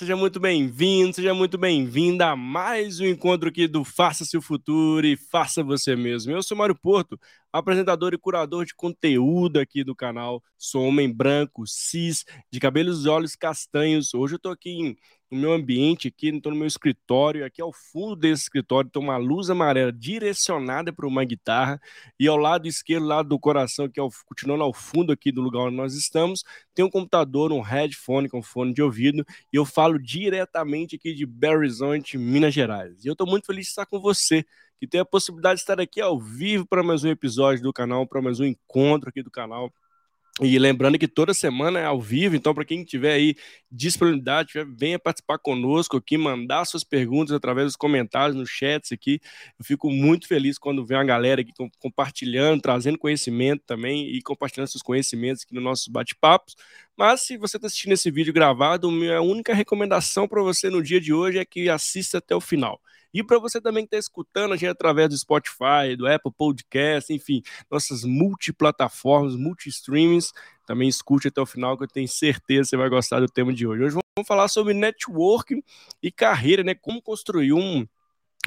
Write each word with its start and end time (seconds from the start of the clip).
Seja 0.00 0.16
muito 0.16 0.40
bem-vindo, 0.40 1.12
seja 1.12 1.34
muito 1.34 1.58
bem-vinda 1.58 2.30
a 2.30 2.34
mais 2.34 3.00
um 3.00 3.04
encontro 3.04 3.50
aqui 3.50 3.68
do 3.68 3.84
Faça 3.84 4.24
Seu 4.24 4.40
Futuro 4.40 5.06
e 5.06 5.14
Faça 5.14 5.62
Você 5.62 5.94
Mesmo. 5.94 6.32
Eu 6.32 6.42
sou 6.42 6.56
Mário 6.56 6.74
Porto, 6.74 7.20
apresentador 7.52 8.14
e 8.14 8.18
curador 8.18 8.64
de 8.64 8.74
conteúdo 8.74 9.58
aqui 9.60 9.84
do 9.84 9.94
canal. 9.94 10.42
Sou 10.56 10.86
homem 10.86 11.12
branco, 11.12 11.66
cis, 11.66 12.24
de 12.50 12.58
cabelos 12.58 13.04
e 13.04 13.10
olhos 13.10 13.36
castanhos. 13.36 14.14
Hoje 14.14 14.36
eu 14.36 14.38
tô 14.38 14.48
aqui 14.48 14.70
em 14.70 14.96
no 15.30 15.38
meu 15.38 15.52
ambiente 15.52 16.08
aqui, 16.08 16.28
estou 16.28 16.50
no 16.50 16.58
meu 16.58 16.66
escritório, 16.66 17.44
aqui 17.44 17.62
ao 17.62 17.72
fundo 17.72 18.16
desse 18.16 18.42
escritório 18.42 18.90
tem 18.90 19.00
uma 19.00 19.16
luz 19.16 19.48
amarela 19.48 19.92
direcionada 19.92 20.92
para 20.92 21.06
uma 21.06 21.24
guitarra 21.24 21.80
e 22.18 22.26
ao 22.26 22.36
lado 22.36 22.66
esquerdo, 22.66 23.06
lado 23.06 23.28
do 23.28 23.38
coração, 23.38 23.88
que 23.88 24.00
é 24.00 24.02
o, 24.02 24.10
continuando 24.26 24.64
ao 24.64 24.74
fundo 24.74 25.12
aqui 25.12 25.30
do 25.30 25.40
lugar 25.40 25.62
onde 25.62 25.76
nós 25.76 25.94
estamos, 25.94 26.42
tem 26.74 26.84
um 26.84 26.90
computador, 26.90 27.52
um 27.52 27.60
headphone 27.60 28.28
com 28.28 28.42
fone 28.42 28.74
de 28.74 28.82
ouvido 28.82 29.24
e 29.52 29.56
eu 29.56 29.64
falo 29.64 29.98
diretamente 29.98 30.96
aqui 30.96 31.14
de 31.14 31.24
Belo 31.24 31.58
Horizonte, 31.58 32.18
Minas 32.18 32.52
Gerais. 32.52 33.04
E 33.04 33.08
eu 33.08 33.12
estou 33.12 33.26
muito 33.26 33.46
feliz 33.46 33.66
de 33.66 33.70
estar 33.70 33.86
com 33.86 34.00
você, 34.00 34.44
que 34.80 34.86
tem 34.86 35.00
a 35.00 35.04
possibilidade 35.04 35.56
de 35.56 35.62
estar 35.62 35.80
aqui 35.80 36.00
ao 36.00 36.18
vivo 36.18 36.66
para 36.66 36.82
mais 36.82 37.04
um 37.04 37.08
episódio 37.08 37.62
do 37.62 37.72
canal, 37.72 38.06
para 38.06 38.20
mais 38.20 38.40
um 38.40 38.44
encontro 38.44 39.08
aqui 39.10 39.22
do 39.22 39.30
canal 39.30 39.72
e 40.42 40.58
lembrando 40.58 40.98
que 40.98 41.06
toda 41.06 41.34
semana 41.34 41.78
é 41.78 41.84
ao 41.84 42.00
vivo, 42.00 42.34
então 42.34 42.54
para 42.54 42.64
quem 42.64 42.82
tiver 42.82 43.12
aí 43.12 43.34
disponibilidade, 43.70 44.52
venha 44.74 44.98
participar 44.98 45.38
conosco 45.38 45.98
aqui, 45.98 46.16
mandar 46.16 46.64
suas 46.64 46.82
perguntas 46.82 47.34
através 47.34 47.66
dos 47.66 47.76
comentários 47.76 48.34
nos 48.34 48.48
chats 48.48 48.90
aqui. 48.90 49.20
Eu 49.58 49.64
fico 49.64 49.90
muito 49.90 50.26
feliz 50.26 50.56
quando 50.58 50.84
vem 50.84 50.96
a 50.96 51.04
galera 51.04 51.42
aqui 51.42 51.52
compartilhando, 51.78 52.62
trazendo 52.62 52.98
conhecimento 52.98 53.62
também 53.66 54.08
e 54.08 54.22
compartilhando 54.22 54.68
seus 54.68 54.82
conhecimentos 54.82 55.42
aqui 55.42 55.54
nos 55.54 55.62
nossos 55.62 55.88
bate-papos. 55.88 56.56
Mas 56.96 57.20
se 57.20 57.36
você 57.36 57.58
está 57.58 57.66
assistindo 57.66 57.92
esse 57.92 58.10
vídeo 58.10 58.32
gravado, 58.32 58.90
minha 58.90 59.20
única 59.20 59.52
recomendação 59.52 60.26
para 60.26 60.42
você 60.42 60.70
no 60.70 60.82
dia 60.82 61.00
de 61.00 61.12
hoje 61.12 61.38
é 61.38 61.44
que 61.44 61.68
assista 61.68 62.16
até 62.16 62.34
o 62.34 62.40
final. 62.40 62.80
E 63.12 63.22
para 63.22 63.38
você 63.38 63.60
também 63.60 63.84
que 63.84 63.88
está 63.88 63.98
escutando 63.98 64.52
a 64.52 64.56
gente 64.56 64.70
através 64.70 65.08
do 65.08 65.16
Spotify, 65.16 65.96
do 65.96 66.06
Apple 66.06 66.32
Podcast, 66.36 67.12
enfim, 67.12 67.42
nossas 67.70 68.04
multiplataformas, 68.04 69.34
multi-streamings, 69.36 70.32
também 70.64 70.88
escute 70.88 71.28
até 71.28 71.40
o 71.40 71.46
final 71.46 71.76
que 71.76 71.84
eu 71.84 71.88
tenho 71.88 72.08
certeza 72.08 72.62
que 72.62 72.68
você 72.70 72.76
vai 72.76 72.88
gostar 72.88 73.20
do 73.20 73.28
tema 73.28 73.52
de 73.52 73.66
hoje. 73.66 73.82
Hoje 73.82 73.98
vamos 74.16 74.28
falar 74.28 74.48
sobre 74.48 74.74
networking 74.74 75.62
e 76.02 76.10
carreira, 76.12 76.62
né? 76.62 76.74
Como 76.74 77.02
construir 77.02 77.52
um 77.52 77.86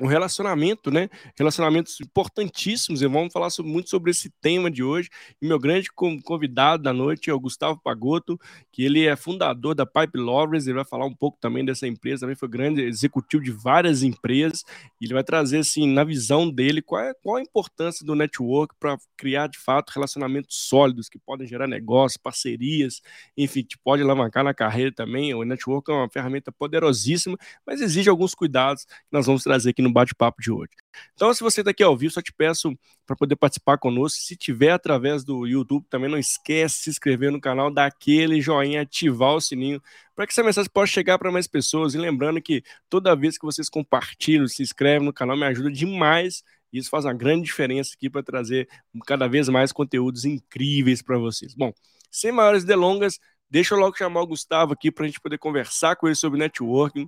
um 0.02 0.08
relacionamento, 0.08 0.90
né? 0.90 1.08
Relacionamentos 1.38 2.02
importantíssimos. 2.02 3.02
E 3.02 3.08
vamos 3.08 3.31
falar 3.31 3.52
sobre, 3.52 3.72
muito 3.72 3.90
sobre 3.90 4.09
esse 4.09 4.30
tema 4.42 4.72
de 4.72 4.84
hoje. 4.84 5.09
E 5.40 5.48
meu 5.48 5.59
grande 5.59 5.90
convidado 5.92 6.81
da 6.81 6.92
noite 6.92 7.30
é 7.30 7.34
o 7.34 7.40
Gustavo 7.40 7.80
Pagotto, 7.80 8.40
que 8.72 8.84
ele 8.84 9.06
é 9.06 9.16
fundador 9.16 9.76
da 9.76 9.86
Pipe 9.86 10.18
Lovers. 10.18 10.66
Ele 10.66 10.76
vai 10.76 10.86
falar 10.86 11.06
um 11.06 11.14
pouco 11.14 11.38
também 11.40 11.64
dessa 11.64 11.88
empresa. 11.88 12.22
Também 12.22 12.36
foi 12.36 12.50
grande 12.50 12.82
executivo 12.82 13.44
de 13.44 13.52
várias 13.52 14.02
empresas. 14.02 14.64
E 15.00 15.06
ele 15.06 15.14
vai 15.14 15.24
trazer, 15.24 15.59
assim, 15.59 15.88
na 15.88 16.03
visão 16.03 16.50
dele, 16.50 16.82
qual, 16.82 17.02
é, 17.02 17.14
qual 17.22 17.36
a 17.36 17.42
importância 17.42 18.03
do 18.03 18.16
network 18.16 18.74
para 18.80 18.98
criar, 19.16 19.46
de 19.46 19.59
fato, 19.59 19.92
relacionamentos 19.92 20.58
sólidos 20.58 21.08
que 21.08 21.20
podem 21.20 21.48
gerar 21.48 21.68
negócios, 21.68 22.18
parcerias, 22.18 23.00
enfim, 23.38 23.64
que 23.64 23.78
pode 23.78 24.02
alavancar 24.02 24.44
na 24.44 24.56
carreira 24.56 24.92
também. 24.92 25.36
O 25.36 25.44
network 25.44 25.92
é 25.92 25.94
uma 25.94 26.09
ferramenta 26.09 26.52
poderosíssima, 26.52 27.38
mas 27.66 27.80
exige 27.80 28.09
alguns 28.09 28.34
cuidados 28.34 28.86
que 28.86 29.12
nós 29.12 29.28
vamos 29.28 29.44
trazer 29.44 29.70
aqui 29.70 29.83
no 29.84 29.92
bate-papo 29.92 30.42
de 30.42 30.52
hoje. 30.52 30.72
Então, 31.14 31.34
se 31.34 31.42
você 31.42 31.62
está 31.62 31.72
aqui 31.72 31.84
ao 31.84 31.96
vivo, 31.98 32.14
só 32.14 32.22
te 32.22 32.32
peço 32.32 32.78
para 33.06 33.16
poder 33.16 33.36
participar 33.36 33.78
conosco. 33.78 34.20
Se 34.20 34.36
tiver 34.36 34.72
através 34.72 35.24
do 35.24 35.46
YouTube, 35.46 35.86
também 35.90 36.10
não 36.10 36.18
esquece 36.18 36.78
de 36.78 36.84
se 36.84 36.90
inscrever 36.92 37.32
no 37.32 37.42
canal, 37.42 37.72
dar 37.72 37.86
aquele 37.86 38.42
joinha, 38.42 38.82
ativar 38.82 39.34
o 39.34 39.42
sininho, 39.42 39.82
para 40.16 40.26
que 40.26 40.34
essa 40.34 40.44
mensagem 40.44 40.70
possa 40.72 40.92
chegar 40.92 41.18
para 41.20 41.32
mais 41.32 41.48
pessoas. 41.48 41.94
E 41.94 41.98
lembrando 41.98 42.42
que 42.42 42.64
toda 42.90 43.16
vez 43.16 43.38
que 43.38 43.46
vocês 43.46 43.70
compartilham, 43.70 44.48
se 44.48 44.64
inscrevem 44.64 45.06
no 45.06 45.14
canal, 45.14 45.36
me 45.36 45.46
ajuda 45.46 45.72
demais. 45.72 46.44
Isso 46.72 46.90
faz 46.90 47.06
uma 47.06 47.14
grande 47.14 47.46
diferença 47.46 47.94
aqui 47.96 48.10
para 48.10 48.24
trazer 48.24 48.68
cada 49.06 49.28
vez 49.28 49.48
mais 49.48 49.72
conteúdos 49.72 50.26
incríveis 50.26 51.02
para 51.02 51.18
vocês. 51.18 51.54
Bom, 51.54 51.72
sem 52.10 52.32
maiores 52.32 52.64
delongas, 52.64 53.20
deixa 53.50 53.76
eu 53.76 53.80
logo 53.80 53.96
chamar 53.96 54.22
o 54.22 54.28
Gustavo 54.28 54.74
aqui 54.74 54.92
para 54.92 55.06
a 55.06 55.08
gente 55.08 55.20
poder 55.20 55.38
conversar 55.38 55.96
com 55.96 56.08
ele 56.08 56.16
sobre 56.16 56.40
networking, 56.40 57.08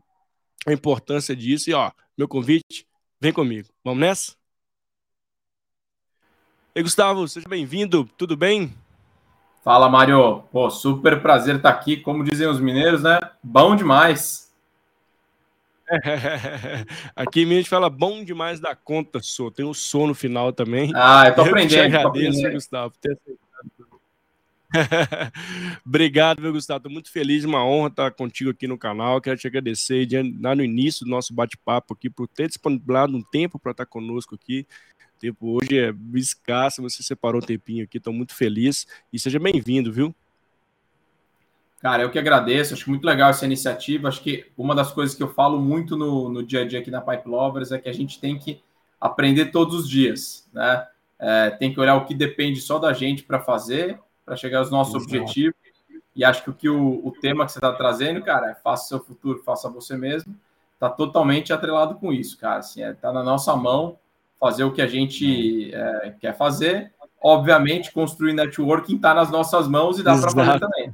a 0.67 0.73
importância 0.73 1.35
disso. 1.35 1.69
E 1.69 1.73
ó, 1.73 1.91
meu 2.17 2.27
convite, 2.27 2.87
vem 3.19 3.33
comigo. 3.33 3.69
Vamos 3.83 3.99
nessa? 3.99 4.35
Ei, 6.73 6.83
Gustavo, 6.83 7.27
seja 7.27 7.47
bem-vindo, 7.47 8.09
tudo 8.17 8.35
bem? 8.35 8.73
Fala, 9.63 9.89
Mário. 9.89 10.43
Pô, 10.51 10.69
super 10.69 11.21
prazer 11.21 11.55
estar 11.55 11.69
aqui. 11.69 11.97
Como 11.97 12.23
dizem 12.23 12.47
os 12.47 12.59
mineiros, 12.59 13.01
né? 13.01 13.19
Bom 13.41 13.75
demais. 13.75 14.53
Aqui 17.15 17.43
a 17.43 17.47
gente 17.47 17.69
fala 17.69 17.89
bom 17.89 18.23
demais 18.23 18.59
da 18.59 18.75
conta, 18.75 19.19
sou. 19.21 19.51
Tem 19.51 19.65
um 19.65 19.73
sono 19.73 20.13
final 20.13 20.51
também. 20.51 20.91
Ah, 20.95 21.27
eu 21.27 21.35
tô 21.35 21.41
aprendendo. 21.45 21.83
Eu 21.83 21.89
te 21.89 21.95
agradeço, 21.95 22.07
aprendendo. 22.07 22.53
Gustavo, 22.53 22.91
por 22.91 22.99
ter 22.99 23.13
aceitado. 23.13 23.44
Obrigado, 25.85 26.41
meu 26.41 26.51
Gustavo. 26.51 26.77
Estou 26.77 26.91
muito 26.91 27.11
feliz, 27.11 27.43
uma 27.43 27.65
honra 27.65 27.87
estar 27.87 28.11
contigo 28.11 28.49
aqui 28.49 28.67
no 28.67 28.77
canal. 28.77 29.21
Quero 29.21 29.37
te 29.37 29.47
agradecer 29.47 30.07
lá 30.41 30.55
no 30.55 30.63
início 30.63 31.05
do 31.05 31.11
nosso 31.11 31.33
bate-papo 31.33 31.93
aqui 31.93 32.09
por 32.09 32.27
ter 32.27 32.47
disponibilizado 32.47 33.15
um 33.15 33.21
tempo 33.21 33.59
para 33.59 33.71
estar 33.71 33.85
conosco 33.85 34.35
aqui. 34.35 34.67
O 35.15 35.19
tempo 35.19 35.57
hoje 35.57 35.77
é 35.77 35.93
escasso, 36.15 36.81
você 36.81 37.01
separou 37.01 37.41
um 37.41 37.45
tempinho 37.45 37.83
aqui, 37.83 37.97
estou 37.97 38.13
muito 38.13 38.35
feliz 38.35 38.85
e 39.13 39.19
seja 39.19 39.39
bem-vindo, 39.39 39.91
viu? 39.91 40.13
Cara, 41.79 42.03
eu 42.03 42.09
que 42.09 42.19
agradeço, 42.19 42.73
acho 42.73 42.89
muito 42.89 43.05
legal 43.05 43.29
essa 43.29 43.45
iniciativa. 43.45 44.07
Acho 44.07 44.21
que 44.21 44.47
uma 44.57 44.73
das 44.73 44.91
coisas 44.91 45.15
que 45.15 45.21
eu 45.21 45.31
falo 45.31 45.59
muito 45.59 45.95
no, 45.95 46.29
no 46.29 46.43
dia 46.43 46.61
a 46.61 46.67
dia 46.67 46.79
aqui 46.79 46.89
na 46.89 46.99
Pipe 46.99 47.29
Lovers 47.29 47.71
é 47.71 47.77
que 47.77 47.87
a 47.87 47.93
gente 47.93 48.19
tem 48.19 48.37
que 48.39 48.61
aprender 48.99 49.51
todos 49.51 49.75
os 49.75 49.89
dias, 49.89 50.49
né? 50.51 50.87
É, 51.17 51.49
tem 51.51 51.73
que 51.73 51.79
olhar 51.79 51.95
o 51.95 52.05
que 52.05 52.13
depende 52.13 52.59
só 52.59 52.77
da 52.77 52.91
gente 52.91 53.23
para 53.23 53.39
fazer 53.39 53.99
para 54.25 54.35
chegar 54.35 54.59
aos 54.59 54.71
nossos 54.71 54.95
Exato. 54.95 55.15
objetivos. 55.15 55.55
E 56.15 56.23
acho 56.23 56.43
que 56.43 56.49
o, 56.49 56.53
que 56.53 56.69
o, 56.69 57.05
o 57.05 57.11
tema 57.11 57.45
que 57.45 57.51
você 57.51 57.59
está 57.59 57.73
trazendo, 57.73 58.21
cara, 58.21 58.51
é 58.51 58.55
faça 58.55 58.87
seu 58.87 58.99
futuro, 58.99 59.43
faça 59.43 59.69
você 59.69 59.97
mesmo, 59.97 60.35
está 60.73 60.89
totalmente 60.89 61.51
atrelado 61.51 61.95
com 61.95 62.11
isso, 62.11 62.37
cara. 62.37 62.59
Assim, 62.59 62.81
é, 62.81 62.93
tá 62.93 63.11
na 63.11 63.21
nossa 63.21 63.55
mão 63.55 63.97
fazer 64.39 64.63
o 64.63 64.71
que 64.71 64.81
a 64.81 64.87
gente 64.87 65.73
é, 65.73 66.15
quer 66.19 66.35
fazer. 66.35 66.93
Obviamente, 67.21 67.91
construir 67.91 68.33
networking 68.33 68.95
está 68.95 69.13
nas 69.13 69.29
nossas 69.29 69.67
mãos 69.67 69.99
e 69.99 70.03
dá 70.03 70.17
para 70.17 70.31
fazer 70.31 70.59
também. 70.59 70.93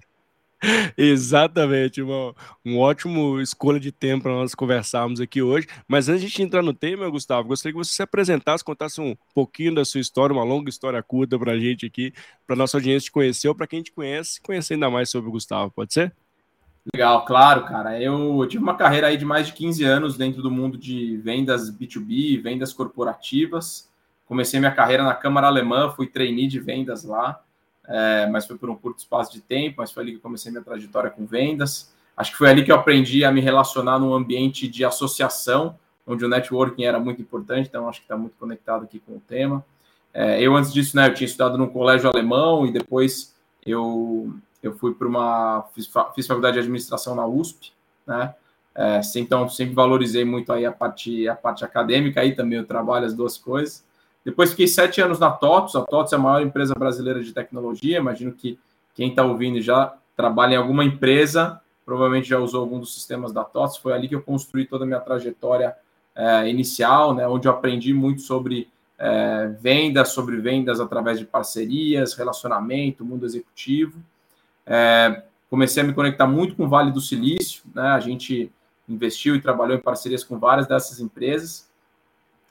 Exatamente, 0.96 2.02
uma, 2.02 2.36
um 2.63 2.78
ótimo 2.78 3.40
escolha 3.42 3.80
de 3.80 3.92
tempo 3.92 4.24
para 4.24 4.34
nós 4.34 4.54
conversarmos 4.54 5.19
aqui 5.19 5.42
hoje. 5.42 5.68
Mas 5.88 6.08
antes 6.08 6.31
de 6.31 6.42
entrar 6.42 6.62
no 6.62 6.74
tema, 6.74 7.10
Gustavo, 7.10 7.48
gostaria 7.48 7.74
que 7.74 7.84
você 7.84 7.94
se 7.94 8.04
apresentasse, 8.04 8.63
contasse 8.63 9.02
um 9.02 9.16
pouquinho 9.34 9.74
da 9.74 9.84
sua 9.84 10.00
história, 10.00 10.34
uma 10.34 10.44
longa 10.44 10.69
história 10.69 11.02
curta 11.02 11.38
para 11.38 11.54
a 11.54 11.60
gente 11.60 11.86
aqui, 11.86 12.13
para 12.46 12.56
nossa 12.56 12.78
audiência 12.78 13.06
te 13.06 13.12
conhecer, 13.12 13.48
ou 13.48 13.56
para 13.56 13.68
quem 13.68 13.81
te 13.81 13.92
conhece, 13.92 14.40
conhecer 14.42 14.75
ainda 14.75 14.90
mais 14.90 15.10
sobre 15.10 15.30
o 15.30 15.31
Gustavo, 15.31 15.72
pode 15.72 15.94
ser? 15.94 16.13
Legal, 16.94 17.25
claro, 17.25 17.66
cara. 17.66 18.00
Eu 18.00 18.46
tive 18.48 18.63
uma 18.63 18.75
carreira 18.75 19.08
aí 19.08 19.18
de 19.18 19.25
mais 19.25 19.48
de 19.48 19.54
15 19.54 19.84
anos 19.84 20.18
dentro 20.18 20.42
do 20.42 20.52
mundo 20.52 20.78
de 20.78 21.18
vendas 21.18 21.72
B2B, 21.72 22.42
vendas 22.42 22.74
corporativas. 22.74 23.90
Comecei 24.25 24.60
minha 24.60 24.72
carreira 24.72 25.04
na 25.04 25.13
Câmara 25.13 25.48
Alemã, 25.48 25.90
fui 25.90 26.08
trainee 26.08 26.48
de 26.48 26.60
vendas 26.60 27.04
lá 27.04 27.42
é, 27.91 28.25
mas 28.27 28.45
foi 28.45 28.57
por 28.57 28.69
um 28.69 28.75
curto 28.75 28.99
espaço 28.99 29.33
de 29.33 29.41
tempo, 29.41 29.75
mas 29.79 29.91
foi 29.91 30.03
ali 30.03 30.11
que 30.13 30.17
eu 30.17 30.21
comecei 30.21 30.51
minha 30.51 30.63
trajetória 30.63 31.09
com 31.09 31.25
vendas. 31.25 31.91
Acho 32.15 32.31
que 32.31 32.38
foi 32.38 32.49
ali 32.49 32.63
que 32.63 32.71
eu 32.71 32.75
aprendi 32.75 33.25
a 33.25 33.31
me 33.31 33.41
relacionar 33.41 33.99
num 33.99 34.13
ambiente 34.13 34.67
de 34.67 34.85
associação, 34.85 35.77
onde 36.05 36.23
o 36.23 36.29
networking 36.29 36.83
era 36.83 36.99
muito 36.99 37.21
importante, 37.21 37.67
então 37.67 37.89
acho 37.89 37.99
que 37.99 38.05
está 38.05 38.17
muito 38.17 38.35
conectado 38.38 38.83
aqui 38.83 38.99
com 38.99 39.13
o 39.13 39.19
tema. 39.19 39.63
É, 40.13 40.41
eu, 40.41 40.55
antes 40.55 40.73
disso, 40.73 40.95
né, 40.95 41.07
eu 41.07 41.13
tinha 41.13 41.25
estudado 41.25 41.57
num 41.57 41.67
colégio 41.67 42.09
alemão 42.09 42.65
e 42.65 42.71
depois 42.71 43.33
eu, 43.65 44.33
eu 44.61 44.73
fui 44.77 44.93
para 44.93 45.07
uma. 45.07 45.65
Fiz, 45.73 45.89
fiz, 46.15 46.27
faculdade 46.27 46.55
de 46.55 46.59
administração 46.59 47.15
na 47.15 47.25
USP, 47.25 47.73
né? 48.05 48.33
É, 48.73 49.01
então, 49.17 49.49
sempre 49.49 49.73
valorizei 49.73 50.23
muito 50.23 50.51
aí 50.53 50.65
a 50.65 50.71
parte, 50.71 51.27
a 51.27 51.35
parte 51.35 51.65
acadêmica, 51.65 52.21
aí 52.21 52.33
também 52.33 52.57
eu 52.57 52.65
trabalho 52.65 53.05
as 53.05 53.13
duas 53.13 53.38
coisas. 53.38 53.83
Depois 54.23 54.51
fiquei 54.51 54.68
sete 54.68 55.01
anos 55.01 55.19
na 55.19 55.31
TOTS. 55.31 55.75
A 55.75 55.81
TOTS 55.81 56.13
é 56.13 56.15
a 56.15 56.19
maior 56.19 56.41
empresa 56.41 56.73
brasileira 56.75 57.23
de 57.23 57.33
tecnologia. 57.33 57.97
Imagino 57.97 58.31
que 58.31 58.59
quem 58.94 59.09
está 59.09 59.23
ouvindo 59.23 59.62
já 59.62 59.95
trabalha 60.15 60.53
em 60.53 60.57
alguma 60.57 60.83
empresa, 60.83 61.59
provavelmente 61.85 62.29
já 62.29 62.38
usou 62.38 62.62
algum 62.62 62.79
dos 62.79 62.94
sistemas 62.94 63.31
da 63.31 63.44
TOTS. 63.44 63.77
Foi 63.77 63.94
ali 63.94 64.07
que 64.07 64.15
eu 64.15 64.21
construí 64.21 64.65
toda 64.65 64.83
a 64.83 64.88
minha 64.88 65.00
trajetória 65.00 65.75
é, 66.15 66.47
inicial, 66.50 67.13
né, 67.13 67.27
onde 67.27 67.47
eu 67.47 67.51
aprendi 67.51 67.94
muito 67.94 68.21
sobre 68.21 68.69
é, 69.00 69.47
vendas, 69.59 70.09
sobre 70.09 70.38
vendas 70.38 70.79
através 70.79 71.17
de 71.17 71.25
parcerias, 71.25 72.13
relacionamento, 72.13 73.06
mundo 73.06 73.25
executivo. 73.25 74.00
É, 74.65 75.24
comecei 75.50 75.81
a 75.81 75.85
me 75.85 75.94
conectar 75.94 76.27
muito 76.27 76.56
com 76.56 76.65
o 76.65 76.69
Vale 76.69 76.91
do 76.91 77.01
Silício. 77.01 77.63
Né, 77.74 77.81
a 77.81 78.00
gente 78.00 78.51
investiu 78.88 79.35
e 79.35 79.41
trabalhou 79.41 79.75
em 79.75 79.81
parcerias 79.81 80.24
com 80.24 80.38
várias 80.38 80.67
dessas 80.67 81.00
empresas. 81.00 81.70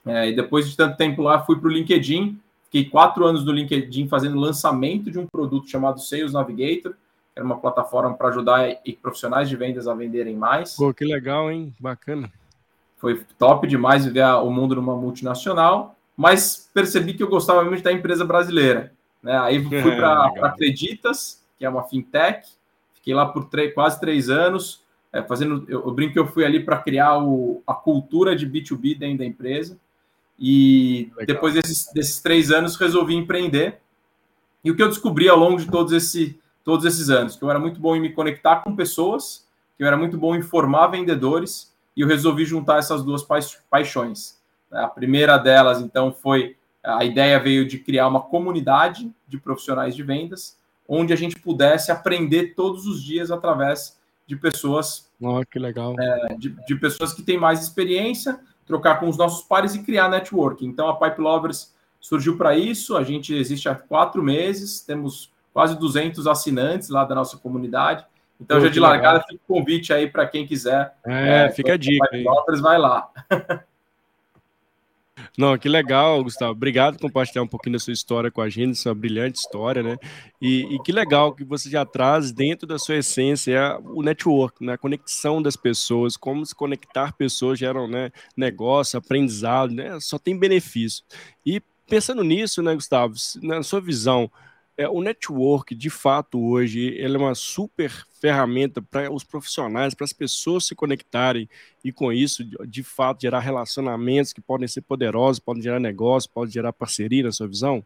É, 0.07 0.31
e 0.31 0.35
depois 0.35 0.69
de 0.69 0.77
tanto 0.77 0.97
tempo 0.97 1.23
lá, 1.23 1.45
fui 1.45 1.59
para 1.59 1.69
o 1.69 1.73
LinkedIn. 1.73 2.39
Fiquei 2.65 2.85
quatro 2.85 3.25
anos 3.25 3.45
no 3.45 3.53
LinkedIn 3.53 4.09
fazendo 4.09 4.39
lançamento 4.39 5.11
de 5.11 5.19
um 5.19 5.27
produto 5.27 5.69
chamado 5.69 6.01
Sales 6.01 6.33
Navigator, 6.33 6.95
era 7.35 7.45
uma 7.45 7.59
plataforma 7.59 8.15
para 8.15 8.29
ajudar 8.29 8.69
profissionais 9.01 9.49
de 9.49 9.57
vendas 9.57 9.89
a 9.89 9.95
venderem 9.95 10.37
mais. 10.37 10.77
Pô, 10.77 10.93
que 10.93 11.05
legal, 11.05 11.51
hein? 11.51 11.75
Bacana. 11.81 12.31
Foi 12.99 13.25
top 13.39 13.67
demais 13.67 14.05
viver 14.05 14.25
o 14.25 14.51
mundo 14.51 14.75
numa 14.75 14.95
multinacional, 14.95 15.97
mas 16.17 16.71
percebi 16.75 17.15
que 17.15 17.23
eu 17.23 17.29
gostava 17.29 17.75
estar 17.75 17.93
em 17.93 17.97
empresa 17.97 18.25
brasileira. 18.25 18.93
Né? 19.23 19.39
Aí 19.39 19.65
fui 19.65 19.97
para 19.97 20.27
Acreditas, 20.43 21.43
que 21.59 21.65
é 21.65 21.69
uma 21.69 21.85
fintech, 21.85 22.47
fiquei 22.95 23.15
lá 23.15 23.25
por 23.27 23.47
três, 23.47 23.73
quase 23.73 23.99
três 23.99 24.29
anos, 24.29 24.85
é, 25.13 25.23
fazendo. 25.23 25.65
Eu, 25.69 25.87
eu, 25.87 25.93
brinco 25.93 26.13
que 26.13 26.19
eu 26.19 26.27
fui 26.27 26.45
ali 26.45 26.61
para 26.61 26.77
criar 26.79 27.19
o, 27.19 27.63
a 27.67 27.75
cultura 27.75 28.37
de 28.37 28.47
B2B 28.47 28.99
dentro 28.99 29.19
da 29.19 29.25
empresa. 29.25 29.79
E 30.41 31.11
Legal. 31.11 31.27
depois 31.27 31.55
desses, 31.55 31.93
desses 31.93 32.21
três 32.21 32.51
anos 32.51 32.77
resolvi 32.77 33.15
empreender. 33.15 33.81
E 34.65 34.71
o 34.71 34.77
que 34.77 34.83
eu 34.83 34.89
descobri 34.89 35.29
ao 35.29 35.39
longo 35.39 35.59
de 35.59 35.71
todos, 35.71 35.93
esse, 35.93 36.41
todos 36.65 36.87
esses 36.87 37.11
anos? 37.11 37.37
Que 37.37 37.45
eu 37.45 37.51
era 37.51 37.59
muito 37.59 37.79
bom 37.79 37.95
em 37.95 38.01
me 38.01 38.13
conectar 38.13 38.57
com 38.57 38.75
pessoas, 38.75 39.47
que 39.77 39.83
eu 39.83 39.87
era 39.87 39.97
muito 39.97 40.17
bom 40.17 40.35
em 40.35 40.43
formar 40.43 40.89
vendedores, 40.89 41.75
e 41.97 42.01
eu 42.01 42.09
resolvi 42.09 42.45
juntar 42.45 42.79
essas 42.79 43.05
duas 43.05 43.23
paixões. 43.69 44.39
A 44.71 44.89
primeira 44.89 45.37
delas, 45.37 45.81
então, 45.81 46.13
foi 46.13 46.57
a 46.83 47.05
ideia 47.05 47.39
veio 47.39 47.67
de 47.67 47.79
criar 47.79 48.09
uma 48.09 48.23
comunidade 48.23 49.13
de 49.29 49.39
profissionais 49.39 49.95
de 49.95 50.03
vendas, 50.03 50.57
onde 50.89 51.13
a 51.13 51.17
gente 51.17 51.39
pudesse 51.39 51.93
aprender 51.93 52.55
todos 52.55 52.87
os 52.87 53.03
dias 53.03 53.31
através 53.31 53.99
de 54.27 54.37
pessoas. 54.37 55.11
Oh, 55.21 55.45
que 55.45 55.59
legal. 55.59 55.95
É, 55.99 56.35
de, 56.39 56.57
de, 56.67 56.77
pessoas 56.77 57.13
que 57.13 57.23
têm 57.23 57.37
mais 57.37 57.63
experiência, 57.63 58.41
trocar 58.71 59.01
com 59.01 59.09
os 59.09 59.19
nossos 59.19 59.43
pares 59.43 59.75
e 59.75 59.83
criar 59.83 60.09
networking. 60.09 60.67
Então, 60.67 60.89
a 60.89 60.97
Pipe 60.97 61.21
Lovers 61.21 61.75
surgiu 62.01 62.39
para 62.39 62.57
isso. 62.57 62.97
A 62.97 63.03
gente 63.03 63.35
existe 63.35 63.69
há 63.69 63.75
quatro 63.75 64.23
meses, 64.23 64.81
temos 64.81 65.33
quase 65.53 65.77
200 65.77 66.29
assinantes 66.29 66.89
lá 66.89 67.05
da 67.05 67.17
nossa 67.17 67.37
comunidade. 67.37 68.07
Então, 68.41 68.59
Pô, 68.59 68.65
já 68.65 68.71
de 68.71 68.79
largada, 68.79 69.15
legal. 69.15 69.29
fica 69.29 69.43
o 69.45 69.55
convite 69.55 69.93
aí 69.93 70.09
para 70.09 70.25
quem 70.25 70.47
quiser. 70.47 70.95
É, 71.05 71.47
é 71.47 71.51
fica 71.51 71.75
a 71.75 71.77
dica. 71.77 72.09
Pipe 72.11 72.23
Lovers, 72.23 72.61
vai 72.61 72.79
lá. 72.79 73.11
Não, 75.37 75.57
que 75.59 75.69
legal, 75.69 76.23
Gustavo. 76.23 76.53
Obrigado 76.53 76.95
por 76.95 77.03
compartilhar 77.03 77.43
um 77.43 77.47
pouquinho 77.47 77.75
da 77.75 77.79
sua 77.79 77.93
história 77.93 78.31
com 78.31 78.41
a 78.41 78.49
gente, 78.49 78.79
sua 78.79 78.95
brilhante 78.95 79.39
história, 79.39 79.83
né? 79.83 79.97
E, 80.41 80.75
e 80.75 80.83
que 80.83 80.93
legal 80.93 81.35
que 81.35 81.45
você 81.45 81.69
já 81.71 81.85
traz 81.85 82.33
dentro 82.33 82.67
da 82.67 82.79
sua 82.79 82.97
essência 82.97 83.79
o 83.85 84.03
network, 84.03 84.65
né? 84.65 84.75
a 84.75 84.79
conexão 84.79 85.43
das 85.43 85.57
pessoas, 85.57 86.17
como 86.17 86.45
se 86.45 86.55
conectar 86.55 87.13
pessoas 87.13 87.59
geram 87.59 87.87
né, 87.87 88.11
negócio, 88.37 88.99
aprendizado, 88.99 89.73
né? 89.73 89.99
Só 90.01 90.19
tem 90.19 90.39
benefício. 90.39 91.05
E 91.45 91.63
pensando 91.89 92.23
nisso, 92.23 92.63
né, 92.63 92.75
Gustavo, 92.75 93.15
na 93.43 93.63
sua 93.63 93.81
visão, 93.81 94.31
é, 94.81 94.89
o 94.89 95.03
network, 95.03 95.75
de 95.75 95.91
fato, 95.91 96.41
hoje, 96.41 96.81
ele 96.97 97.15
é 97.15 97.19
uma 97.19 97.35
super 97.35 97.93
ferramenta 98.19 98.81
para 98.81 99.13
os 99.13 99.23
profissionais, 99.23 99.93
para 99.95 100.07
as 100.07 100.13
pessoas 100.15 100.65
se 100.65 100.75
conectarem 100.75 101.47
e, 101.85 101.93
com 101.93 102.11
isso, 102.11 102.43
de, 102.43 102.57
de, 102.67 102.83
fato, 102.83 103.21
gerar 103.21 103.41
relacionamentos 103.41 104.33
que 104.33 104.41
podem 104.41 104.67
ser 104.67 104.81
poderosos, 104.81 105.39
podem 105.39 105.63
gerar 105.63 105.79
negócio, 105.79 106.31
podem 106.31 106.51
gerar 106.51 106.73
parceria, 106.73 107.25
na 107.25 107.31
sua 107.31 107.47
visão? 107.47 107.85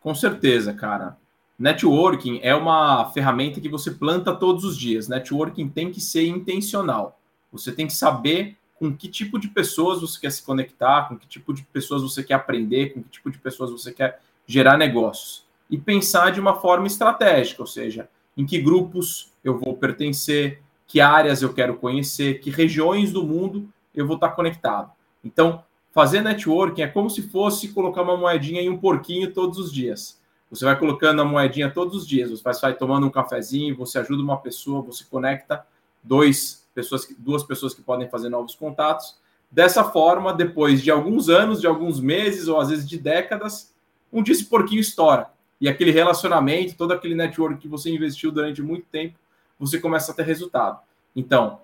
Com 0.00 0.14
certeza, 0.14 0.72
cara. 0.72 1.16
Networking 1.58 2.38
é 2.40 2.54
uma 2.54 3.10
ferramenta 3.10 3.60
que 3.60 3.68
você 3.68 3.90
planta 3.90 4.32
todos 4.32 4.62
os 4.62 4.78
dias. 4.78 5.08
Networking 5.08 5.68
tem 5.68 5.90
que 5.90 6.00
ser 6.00 6.28
intencional. 6.28 7.18
Você 7.50 7.72
tem 7.72 7.88
que 7.88 7.92
saber 7.92 8.56
com 8.76 8.96
que 8.96 9.08
tipo 9.08 9.36
de 9.36 9.48
pessoas 9.48 10.00
você 10.00 10.20
quer 10.20 10.30
se 10.30 10.44
conectar, 10.44 11.08
com 11.08 11.18
que 11.18 11.26
tipo 11.26 11.52
de 11.52 11.64
pessoas 11.64 12.02
você 12.02 12.22
quer 12.22 12.34
aprender, 12.34 12.94
com 12.94 13.02
que 13.02 13.08
tipo 13.08 13.32
de 13.32 13.38
pessoas 13.38 13.72
você 13.72 13.92
quer 13.92 14.20
gerar 14.48 14.78
negócios. 14.78 15.46
E 15.70 15.76
pensar 15.76 16.32
de 16.32 16.40
uma 16.40 16.56
forma 16.56 16.86
estratégica, 16.86 17.62
ou 17.62 17.66
seja, 17.66 18.08
em 18.34 18.46
que 18.46 18.58
grupos 18.58 19.30
eu 19.44 19.58
vou 19.58 19.76
pertencer, 19.76 20.62
que 20.86 21.00
áreas 21.00 21.42
eu 21.42 21.52
quero 21.52 21.76
conhecer, 21.76 22.40
que 22.40 22.50
regiões 22.50 23.12
do 23.12 23.22
mundo 23.22 23.68
eu 23.94 24.06
vou 24.06 24.16
estar 24.16 24.30
conectado. 24.30 24.90
Então, 25.22 25.62
fazer 25.92 26.22
networking 26.22 26.82
é 26.82 26.86
como 26.86 27.10
se 27.10 27.22
fosse 27.28 27.68
colocar 27.68 28.02
uma 28.02 28.16
moedinha 28.16 28.62
em 28.62 28.70
um 28.70 28.78
porquinho 28.78 29.32
todos 29.32 29.58
os 29.58 29.70
dias. 29.70 30.18
Você 30.50 30.64
vai 30.64 30.78
colocando 30.78 31.20
a 31.20 31.24
moedinha 31.26 31.70
todos 31.70 31.94
os 31.94 32.06
dias, 32.06 32.30
você 32.30 32.60
vai 32.62 32.74
tomando 32.74 33.06
um 33.06 33.10
cafezinho, 33.10 33.76
você 33.76 33.98
ajuda 33.98 34.22
uma 34.22 34.38
pessoa, 34.38 34.80
você 34.80 35.04
conecta 35.04 35.66
dois 36.02 36.66
pessoas, 36.74 37.06
duas 37.18 37.42
pessoas 37.42 37.74
que 37.74 37.82
podem 37.82 38.08
fazer 38.08 38.30
novos 38.30 38.54
contatos. 38.54 39.18
Dessa 39.50 39.84
forma, 39.84 40.32
depois 40.32 40.80
de 40.80 40.90
alguns 40.90 41.28
anos, 41.28 41.60
de 41.60 41.66
alguns 41.66 42.00
meses 42.00 42.48
ou 42.48 42.58
às 42.58 42.70
vezes 42.70 42.88
de 42.88 42.96
décadas, 42.96 43.74
um 44.12 44.22
dia 44.22 44.32
esse 44.32 44.44
porquinho 44.44 44.80
estoura. 44.80 45.30
E 45.60 45.68
aquele 45.68 45.90
relacionamento, 45.90 46.76
todo 46.76 46.92
aquele 46.92 47.14
network 47.14 47.58
que 47.60 47.68
você 47.68 47.90
investiu 47.90 48.30
durante 48.30 48.62
muito 48.62 48.86
tempo, 48.86 49.16
você 49.58 49.80
começa 49.80 50.12
a 50.12 50.14
ter 50.14 50.24
resultado. 50.24 50.78
Então, 51.14 51.60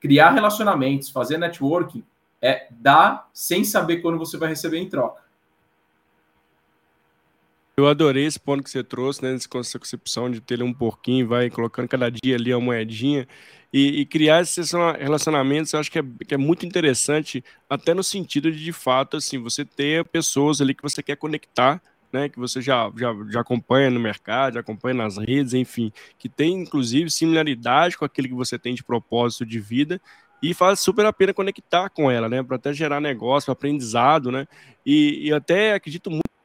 criar 0.00 0.30
relacionamentos, 0.30 1.10
fazer 1.10 1.36
networking 1.36 2.02
é 2.40 2.68
dar 2.70 3.28
sem 3.32 3.64
saber 3.64 3.98
quando 3.98 4.18
você 4.18 4.38
vai 4.38 4.48
receber 4.48 4.78
em 4.78 4.88
troca. 4.88 5.22
Eu 7.76 7.86
adorei 7.86 8.24
esse 8.24 8.40
ponto 8.40 8.64
que 8.64 8.70
você 8.70 8.82
trouxe, 8.82 9.22
né? 9.22 9.34
Essa 9.34 9.48
concepção 9.48 10.28
de 10.28 10.40
ter 10.40 10.60
um 10.62 10.72
porquinho, 10.72 11.28
vai 11.28 11.48
colocando 11.48 11.86
cada 11.86 12.10
dia 12.10 12.34
ali 12.34 12.52
a 12.52 12.58
moedinha. 12.58 13.28
E, 13.72 14.00
e, 14.00 14.06
criar 14.06 14.40
esses 14.40 14.72
relacionamentos, 14.72 15.72
eu 15.72 15.80
acho 15.80 15.90
que 15.90 15.98
é, 15.98 16.04
que 16.26 16.34
é, 16.34 16.38
muito 16.38 16.64
interessante, 16.64 17.44
até 17.68 17.92
no 17.92 18.02
sentido 18.02 18.50
de, 18.50 18.64
de 18.64 18.72
fato, 18.72 19.18
assim, 19.18 19.38
você 19.38 19.64
ter 19.64 20.06
pessoas 20.06 20.60
ali 20.60 20.74
que 20.74 20.82
você 20.82 21.02
quer 21.02 21.16
conectar, 21.16 21.80
né, 22.10 22.30
que 22.30 22.38
você 22.38 22.62
já, 22.62 22.90
já, 22.96 23.14
já 23.28 23.40
acompanha 23.40 23.90
no 23.90 24.00
mercado, 24.00 24.54
já 24.54 24.60
acompanha 24.60 24.94
nas 24.94 25.18
redes, 25.18 25.52
enfim, 25.52 25.92
que 26.18 26.30
tem, 26.30 26.62
inclusive, 26.62 27.10
similaridade 27.10 27.98
com 27.98 28.06
aquilo 28.06 28.28
que 28.28 28.34
você 28.34 28.58
tem 28.58 28.74
de 28.74 28.82
propósito 28.82 29.44
de 29.44 29.60
vida, 29.60 30.00
e 30.42 30.54
faz 30.54 30.80
super 30.80 31.04
a 31.04 31.12
pena 31.12 31.34
conectar 31.34 31.90
com 31.90 32.10
ela, 32.10 32.28
né, 32.28 32.42
para 32.42 32.56
até 32.56 32.72
gerar 32.72 33.00
negócio, 33.00 33.52
aprendizado, 33.52 34.32
né, 34.32 34.46
e, 34.84 35.28
e 35.28 35.32
até 35.32 35.74
acredito 35.74 36.10
muito 36.10 36.37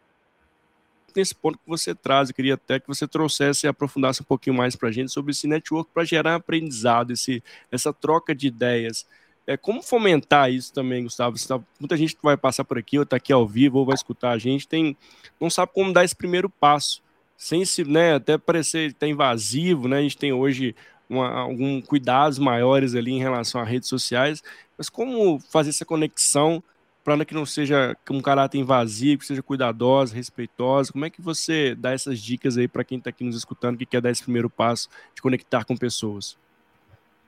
nesse 1.16 1.36
ponto 1.36 1.58
que 1.58 1.68
você 1.68 1.94
traz. 1.94 2.30
Eu 2.30 2.36
queria 2.36 2.56
até 2.56 2.80
que 2.80 2.88
você 2.88 3.08
trouxesse 3.08 3.66
e 3.66 3.68
aprofundasse 3.68 4.22
um 4.22 4.26
pouquinho 4.26 4.56
mais 4.56 4.76
para 4.76 4.90
a 4.90 4.92
gente 4.92 5.12
sobre 5.12 5.32
esse 5.32 5.48
network 5.48 5.90
para 5.94 6.04
gerar 6.04 6.36
aprendizado, 6.36 7.12
esse, 7.12 7.44
essa 7.72 7.94
troca 7.94 8.34
de 8.36 8.48
ideias. 8.48 9.06
É, 9.46 9.58
como 9.58 9.82
fomentar 9.82 10.52
isso 10.52 10.74
também, 10.74 11.04
Gustavo? 11.04 11.36
Tá, 11.48 11.60
muita 11.80 11.98
gente 11.98 12.18
vai 12.22 12.38
passar 12.38 12.64
por 12.64 12.78
aqui, 12.78 12.98
ou 12.98 13.04
está 13.04 13.18
aqui 13.18 13.34
ao 13.34 13.48
vivo, 13.48 13.80
ou 13.80 13.86
vai 13.86 13.96
escutar 13.96 14.32
a 14.32 14.38
gente, 14.38 14.68
tem, 14.68 14.96
não 15.40 15.50
sabe 15.50 15.72
como 15.74 15.92
dar 15.92 16.06
esse 16.06 16.16
primeiro 16.16 16.50
passo, 16.50 17.02
sem 17.38 17.66
se, 17.66 17.84
né, 17.84 18.16
até 18.16 18.38
parecer 18.38 18.92
até 18.92 19.08
invasivo, 19.08 19.88
né? 19.88 19.98
A 19.98 20.02
gente 20.02 20.18
tem 20.18 20.32
hoje 20.32 20.74
uma, 21.10 21.30
algum 21.30 21.82
cuidados 21.82 22.40
maiores 22.40 22.96
ali 22.96 23.12
em 23.12 23.20
relação 23.20 23.60
a 23.60 23.66
redes 23.66 23.90
sociais, 23.90 24.42
mas 24.78 24.90
como 24.90 25.40
fazer 25.40 25.72
essa 25.72 25.86
conexão 25.86 26.64
para 27.04 27.26
que 27.26 27.34
não 27.34 27.46
seja 27.46 27.96
um 28.10 28.22
caráter 28.22 28.58
invasivo, 28.58 29.20
que 29.20 29.26
seja 29.26 29.44
cuidadosa, 29.44 30.16
respeitosa? 30.16 30.92
Como 30.92 31.06
é 31.06 31.10
que 31.10 31.22
você 31.22 31.76
dá 31.76 31.92
essas 31.92 32.20
dicas 32.20 32.58
aí 32.58 32.68
para 32.68 32.84
quem 32.84 32.98
está 32.98 33.10
aqui 33.10 33.24
nos 33.24 33.36
escutando, 33.36 33.78
que 33.78 33.86
quer 33.86 34.02
dar 34.02 34.10
esse 34.10 34.24
primeiro 34.24 34.50
passo 34.50 34.88
de 35.14 35.22
conectar 35.22 35.66
com 35.66 35.76
pessoas? 35.76 36.38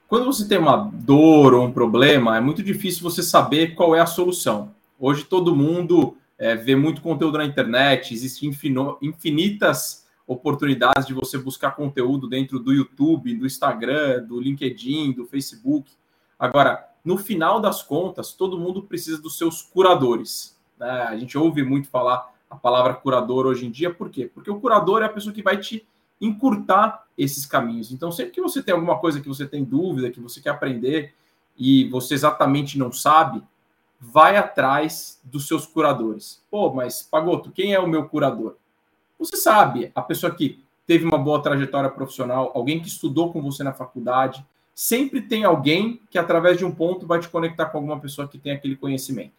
Quando 0.08 0.26
você 0.26 0.48
tem 0.48 0.58
uma 0.58 0.78
dor 0.94 1.54
ou 1.54 1.66
um 1.66 1.72
problema, 1.72 2.38
é 2.38 2.40
muito 2.40 2.64
difícil 2.64 3.04
você 3.04 3.22
saber 3.22 3.76
qual 3.76 3.96
é 3.96 4.00
a 4.00 4.06
solução. 4.06 4.72
Hoje 5.00 5.26
todo 5.26 5.56
mundo 5.56 6.16
é, 6.38 6.56
vê 6.56 6.76
muito 6.76 7.02
conteúdo 7.02 7.38
na 7.38 7.46
internet, 7.46 8.14
existem 8.14 8.50
infinitas 9.02 10.06
oportunidades 10.28 11.06
de 11.06 11.14
você 11.14 11.38
buscar 11.38 11.72
conteúdo 11.72 12.28
dentro 12.28 12.60
do 12.60 12.72
YouTube, 12.72 13.36
do 13.36 13.46
Instagram, 13.46 14.24
do 14.24 14.40
LinkedIn, 14.40 15.12
do 15.12 15.26
Facebook. 15.26 15.92
Agora, 16.38 16.88
no 17.06 17.18
final 17.18 17.60
das 17.62 17.84
contas, 17.84 18.34
todo 18.34 18.60
mundo 18.60 18.82
precisa 18.82 19.22
dos 19.22 19.38
seus 19.38 19.62
curadores. 19.62 20.58
Né? 20.78 20.90
A 20.90 21.16
gente 21.16 21.38
ouve 21.38 21.64
muito 21.64 21.88
falar 21.88 22.34
a 22.50 22.56
palavra 22.56 22.96
curador 22.96 23.46
hoje 23.46 23.68
em 23.68 23.72
dia, 23.72 23.94
por 23.94 24.10
quê? 24.10 24.30
Porque 24.34 24.50
o 24.50 24.60
curador 24.60 25.04
é 25.04 25.06
a 25.06 25.10
pessoa 25.10 25.34
que 25.34 25.44
vai 25.44 25.58
te 25.58 25.86
encurtar 26.20 27.06
esses 27.18 27.46
caminhos. 27.46 27.92
Então, 27.92 28.12
sempre 28.12 28.34
que 28.34 28.42
você 28.42 28.62
tem 28.62 28.74
alguma 28.74 28.98
coisa 28.98 29.22
que 29.22 29.28
você 29.28 29.46
tem 29.46 29.64
dúvida, 29.64 30.10
que 30.10 30.20
você 30.20 30.42
quer 30.42 30.50
aprender 30.50 31.14
e 31.58 31.88
você 31.90 32.16
exatamente 32.16 32.78
não 32.78 32.92
sabe, 32.92 33.44
vai 34.00 34.36
atrás 34.36 35.20
dos 35.24 35.48
seus 35.48 35.66
curadores. 35.66 36.42
Pô, 36.50 36.74
mas 36.74 37.02
Pagoto, 37.02 37.52
quem 37.52 37.74
é 37.74 37.80
o 37.80 37.88
meu 37.88 38.08
curador? 38.08 38.56
Você 39.20 39.38
sabe, 39.38 39.92
a 39.96 40.02
pessoa 40.02 40.34
que 40.34 40.64
teve 40.86 41.06
uma 41.06 41.18
boa 41.18 41.42
trajetória 41.42 41.90
profissional, 41.90 42.52
alguém 42.54 42.82
que 42.82 42.88
estudou 42.88 43.32
com 43.32 43.42
você 43.42 43.64
na 43.64 43.74
faculdade, 43.74 44.46
sempre 44.76 45.22
tem 45.22 45.46
alguém 45.46 46.02
que, 46.12 46.18
através 46.18 46.58
de 46.58 46.66
um 46.66 46.72
ponto, 46.72 47.08
vai 47.08 47.20
te 47.20 47.30
conectar 47.30 47.68
com 47.68 47.78
alguma 47.78 47.98
pessoa 47.98 48.28
que 48.28 48.38
tem 48.38 48.52
aquele 48.52 48.76
conhecimento. 48.76 49.32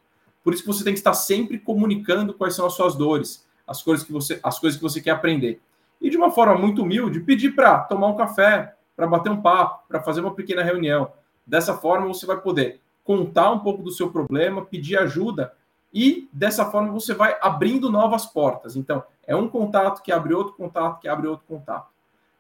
Por 0.42 0.54
isso 0.54 0.62
que 0.62 0.68
você 0.68 0.82
tem 0.82 0.94
que 0.94 0.98
estar 0.98 1.12
sempre 1.12 1.58
comunicando 1.58 2.32
quais 2.32 2.54
são 2.56 2.64
as 2.64 2.72
suas 2.72 2.94
dores, 2.94 3.46
as 3.66 3.82
coisas 3.82 4.06
que 4.06 4.12
você, 4.12 4.40
as 4.42 4.58
coisas 4.58 4.78
que 4.78 4.82
você 4.82 5.00
quer 5.00 5.10
aprender. 5.10 5.60
E 6.00 6.08
de 6.08 6.16
uma 6.16 6.30
forma 6.30 6.56
muito 6.56 6.82
humilde, 6.82 7.20
pedir 7.20 7.54
para 7.54 7.80
tomar 7.80 8.06
um 8.06 8.16
café, 8.16 8.74
para 8.96 9.06
bater 9.06 9.30
um 9.30 9.42
papo, 9.42 9.86
para 9.86 10.00
fazer 10.00 10.20
uma 10.20 10.34
pequena 10.34 10.62
reunião. 10.62 11.12
Dessa 11.46 11.74
forma, 11.74 12.06
você 12.06 12.24
vai 12.24 12.40
poder 12.40 12.80
contar 13.04 13.50
um 13.50 13.58
pouco 13.58 13.82
do 13.82 13.90
seu 13.90 14.10
problema, 14.10 14.64
pedir 14.64 14.98
ajuda 14.98 15.52
E 15.92 16.28
dessa 16.32 16.66
forma 16.66 16.92
você 16.92 17.14
vai 17.14 17.36
abrindo 17.40 17.90
novas 17.90 18.26
portas. 18.26 18.76
Então, 18.76 19.02
é 19.26 19.34
um 19.34 19.48
contato 19.48 20.02
que 20.02 20.12
abre 20.12 20.34
outro 20.34 20.54
contato, 20.54 21.00
que 21.00 21.08
abre 21.08 21.26
outro 21.26 21.46
contato. 21.46 21.95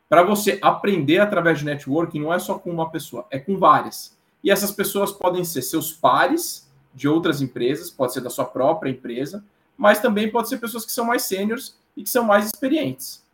Para 0.08 0.22
você 0.22 0.58
aprender 0.62 1.18
através 1.18 1.58
de 1.58 1.64
networking, 1.64 2.20
não 2.20 2.32
é 2.32 2.38
só 2.38 2.58
com 2.58 2.70
uma 2.70 2.90
pessoa, 2.90 3.26
é 3.30 3.38
com 3.38 3.56
várias. 3.58 4.16
E 4.42 4.50
essas 4.50 4.70
pessoas 4.70 5.10
podem 5.10 5.44
ser 5.44 5.62
seus 5.62 5.92
pares 5.92 6.70
de 6.94 7.08
outras 7.08 7.42
empresas, 7.42 7.90
pode 7.90 8.12
ser 8.12 8.20
da 8.20 8.30
sua 8.30 8.44
própria 8.44 8.90
empresa, 8.90 9.44
mas 9.76 10.00
também 10.00 10.30
pode 10.30 10.48
ser 10.48 10.58
pessoas 10.58 10.86
que 10.86 10.92
são 10.92 11.04
mais 11.04 11.22
sêniores 11.22 11.76
e 11.96 12.02
que 12.02 12.08
são 12.08 12.24
mais 12.24 12.46
experientes. 12.46 13.24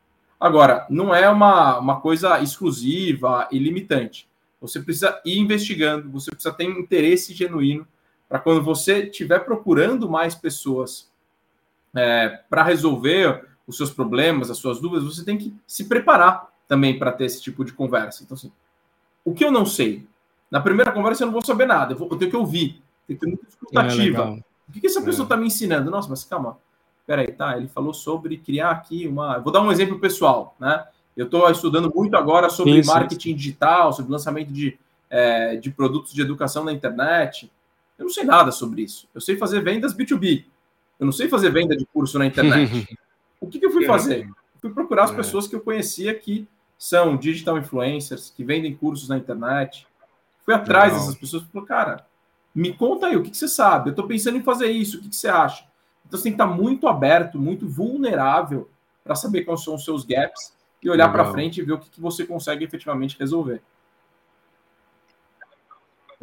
Agora, 0.40 0.86
não 0.88 1.14
é 1.14 1.28
uma, 1.28 1.78
uma 1.78 2.00
coisa 2.00 2.40
exclusiva 2.40 3.46
e 3.52 3.58
limitante. 3.58 4.28
Você 4.60 4.80
precisa 4.80 5.20
ir 5.24 5.38
investigando, 5.38 6.10
você 6.10 6.30
precisa 6.30 6.54
ter 6.54 6.68
um 6.68 6.78
interesse 6.78 7.34
genuíno 7.34 7.86
para 8.28 8.38
quando 8.38 8.62
você 8.62 9.04
estiver 9.04 9.40
procurando 9.40 10.08
mais 10.08 10.34
pessoas 10.34 11.10
é, 11.94 12.40
para 12.48 12.62
resolver 12.62 13.46
os 13.66 13.76
seus 13.76 13.90
problemas, 13.90 14.50
as 14.50 14.58
suas 14.58 14.80
dúvidas, 14.80 15.04
você 15.04 15.24
tem 15.24 15.36
que 15.36 15.54
se 15.66 15.84
preparar 15.84 16.51
também 16.72 16.98
para 16.98 17.12
ter 17.12 17.26
esse 17.26 17.42
tipo 17.42 17.66
de 17.66 17.72
conversa. 17.74 18.24
Então, 18.24 18.34
assim, 18.34 18.50
o 19.22 19.34
que 19.34 19.44
eu 19.44 19.52
não 19.52 19.66
sei? 19.66 20.06
Na 20.50 20.58
primeira 20.58 20.90
conversa 20.90 21.22
eu 21.22 21.26
não 21.26 21.32
vou 21.34 21.44
saber 21.44 21.66
nada, 21.66 21.92
eu, 21.92 21.98
vou, 21.98 22.08
eu 22.10 22.16
tenho 22.16 22.30
que 22.30 22.36
ouvir, 22.36 22.82
tenho 23.06 23.18
que 23.18 23.26
ter 23.26 23.30
muita 23.30 23.46
escutativa. 23.46 24.22
É, 24.22 24.42
o 24.66 24.72
que, 24.72 24.80
que 24.80 24.86
essa 24.86 25.02
pessoa 25.02 25.26
está 25.26 25.34
é. 25.34 25.38
me 25.38 25.48
ensinando? 25.48 25.90
Nossa, 25.90 26.08
mas 26.08 26.24
calma, 26.24 26.56
peraí, 27.06 27.30
tá? 27.30 27.58
Ele 27.58 27.68
falou 27.68 27.92
sobre 27.92 28.38
criar 28.38 28.70
aqui 28.70 29.06
uma. 29.06 29.38
Vou 29.38 29.52
dar 29.52 29.60
um 29.60 29.70
exemplo 29.70 29.98
pessoal, 30.00 30.56
né? 30.58 30.82
Eu 31.14 31.26
estou 31.26 31.50
estudando 31.50 31.92
muito 31.94 32.16
agora 32.16 32.48
sobre 32.48 32.82
sim, 32.82 32.90
marketing 32.90 33.32
sim. 33.32 33.36
digital, 33.36 33.92
sobre 33.92 34.10
lançamento 34.10 34.50
de, 34.50 34.78
é, 35.10 35.56
de 35.56 35.70
produtos 35.70 36.14
de 36.14 36.22
educação 36.22 36.64
na 36.64 36.72
internet. 36.72 37.52
Eu 37.98 38.06
não 38.06 38.12
sei 38.12 38.24
nada 38.24 38.50
sobre 38.50 38.80
isso. 38.80 39.06
Eu 39.14 39.20
sei 39.20 39.36
fazer 39.36 39.60
vendas 39.60 39.94
B2B. 39.94 40.46
Eu 40.98 41.04
não 41.04 41.12
sei 41.12 41.28
fazer 41.28 41.50
venda 41.50 41.76
de 41.76 41.84
curso 41.84 42.18
na 42.18 42.24
internet. 42.24 42.88
o 43.38 43.46
que, 43.46 43.58
que 43.58 43.66
eu 43.66 43.70
fui 43.70 43.84
é. 43.84 43.86
fazer? 43.86 44.30
fui 44.62 44.70
procurar 44.70 45.04
as 45.04 45.10
é. 45.10 45.16
pessoas 45.16 45.48
que 45.48 45.56
eu 45.56 45.60
conhecia 45.60 46.14
que 46.14 46.46
são 46.82 47.16
digital 47.16 47.56
influencers, 47.58 48.32
que 48.36 48.42
vendem 48.42 48.74
cursos 48.74 49.08
na 49.08 49.16
internet. 49.16 49.86
Fui 50.44 50.52
atrás 50.52 50.92
dessas 50.92 51.14
pessoas 51.14 51.44
e 51.44 51.46
falei, 51.46 51.68
cara, 51.68 52.04
me 52.52 52.72
conta 52.72 53.06
aí, 53.06 53.14
o 53.14 53.22
que, 53.22 53.30
que 53.30 53.36
você 53.36 53.46
sabe? 53.46 53.90
Eu 53.90 53.92
estou 53.92 54.04
pensando 54.04 54.36
em 54.36 54.42
fazer 54.42 54.66
isso, 54.66 54.98
o 54.98 55.00
que, 55.00 55.08
que 55.08 55.14
você 55.14 55.28
acha? 55.28 55.64
Então 56.04 56.18
você 56.18 56.24
tem 56.24 56.32
que 56.32 56.42
estar 56.42 56.52
muito 56.52 56.88
aberto, 56.88 57.38
muito 57.38 57.68
vulnerável 57.68 58.68
para 59.04 59.14
saber 59.14 59.44
quais 59.44 59.62
são 59.62 59.76
os 59.76 59.84
seus 59.84 60.04
gaps 60.04 60.54
e 60.82 60.90
olhar 60.90 61.08
para 61.12 61.30
frente 61.30 61.60
e 61.60 61.62
ver 61.62 61.74
o 61.74 61.78
que, 61.78 61.88
que 61.88 62.00
você 62.00 62.26
consegue 62.26 62.64
efetivamente 62.64 63.16
resolver. 63.16 63.62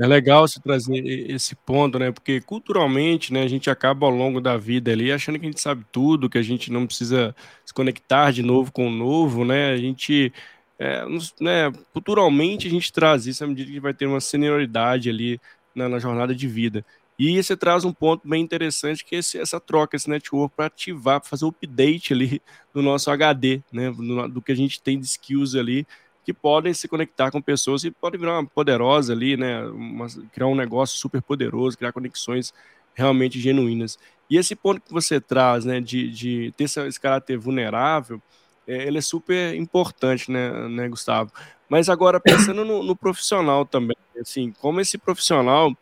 É 0.01 0.07
legal 0.07 0.47
você 0.47 0.61
trazer 0.61 0.95
esse 1.29 1.55
ponto, 1.55 1.99
né? 1.99 2.09
Porque 2.11 2.39
culturalmente, 2.39 3.33
né, 3.33 3.43
a 3.43 3.47
gente 3.49 3.69
acaba 3.69 4.05
ao 4.05 4.11
longo 4.11 4.39
da 4.39 4.55
vida 4.57 4.91
ali 4.91 5.11
achando 5.11 5.37
que 5.37 5.45
a 5.45 5.49
gente 5.49 5.59
sabe 5.59 5.85
tudo, 5.91 6.29
que 6.29 6.37
a 6.37 6.41
gente 6.41 6.71
não 6.71 6.85
precisa 6.87 7.35
se 7.65 7.73
conectar 7.73 8.31
de 8.31 8.41
novo 8.41 8.71
com 8.71 8.87
o 8.87 8.89
novo, 8.91 9.43
né? 9.43 9.71
A 9.71 9.77
gente, 9.77 10.31
é, 10.79 11.03
né, 11.41 11.69
culturalmente 11.91 12.65
a 12.67 12.69
gente 12.71 12.93
traz 12.93 13.27
isso 13.27 13.43
à 13.43 13.47
medida 13.47 13.69
que 13.71 13.79
vai 13.81 13.93
ter 13.93 14.05
uma 14.05 14.21
senioridade 14.21 15.09
ali 15.09 15.37
na, 15.75 15.89
na 15.89 15.99
jornada 15.99 16.33
de 16.33 16.47
vida. 16.47 16.85
E 17.17 17.41
você 17.43 17.57
traz 17.57 17.83
um 17.83 17.91
ponto 17.91 18.25
bem 18.25 18.41
interessante 18.41 19.03
que 19.03 19.17
é 19.17 19.19
esse, 19.19 19.37
essa 19.37 19.59
troca, 19.59 19.97
esse 19.97 20.09
network 20.09 20.55
para 20.55 20.67
ativar, 20.67 21.19
para 21.19 21.29
fazer 21.29 21.43
o 21.43 21.49
update 21.49 22.13
ali 22.13 22.41
do 22.73 22.81
nosso 22.81 23.11
HD, 23.11 23.61
né? 23.69 23.91
Do, 23.91 24.29
do 24.29 24.41
que 24.41 24.53
a 24.53 24.55
gente 24.55 24.81
tem 24.81 24.97
de 24.97 25.05
skills 25.05 25.55
ali 25.55 25.85
que 26.29 26.33
podem 26.33 26.75
se 26.75 26.87
conectar 26.87 27.31
com 27.31 27.41
pessoas 27.41 27.83
e 27.83 27.89
podem 27.89 28.19
virar 28.19 28.39
uma 28.39 28.45
poderosa 28.45 29.13
ali, 29.13 29.35
né? 29.35 29.65
Uma, 29.65 30.05
criar 30.31 30.45
um 30.45 30.53
negócio 30.53 30.95
super 30.99 31.23
poderoso, 31.23 31.75
criar 31.75 31.91
conexões 31.91 32.53
realmente 32.93 33.39
genuínas. 33.39 33.97
E 34.29 34.37
esse 34.37 34.55
ponto 34.55 34.79
que 34.79 34.93
você 34.93 35.19
traz, 35.19 35.65
né, 35.65 35.81
de, 35.81 36.11
de 36.11 36.53
ter 36.55 36.65
esse, 36.65 36.79
esse 36.85 36.99
caráter 36.99 37.35
vulnerável, 37.35 38.21
é, 38.67 38.85
ele 38.85 38.99
é 38.99 39.01
super 39.01 39.55
importante, 39.55 40.29
né, 40.29 40.67
né 40.69 40.87
Gustavo? 40.87 41.31
Mas 41.67 41.89
agora, 41.89 42.19
pensando 42.19 42.63
no, 42.63 42.83
no 42.83 42.95
profissional 42.95 43.65
também, 43.65 43.97
assim, 44.21 44.51
como 44.59 44.79
esse 44.79 44.99
profissional 44.99 45.75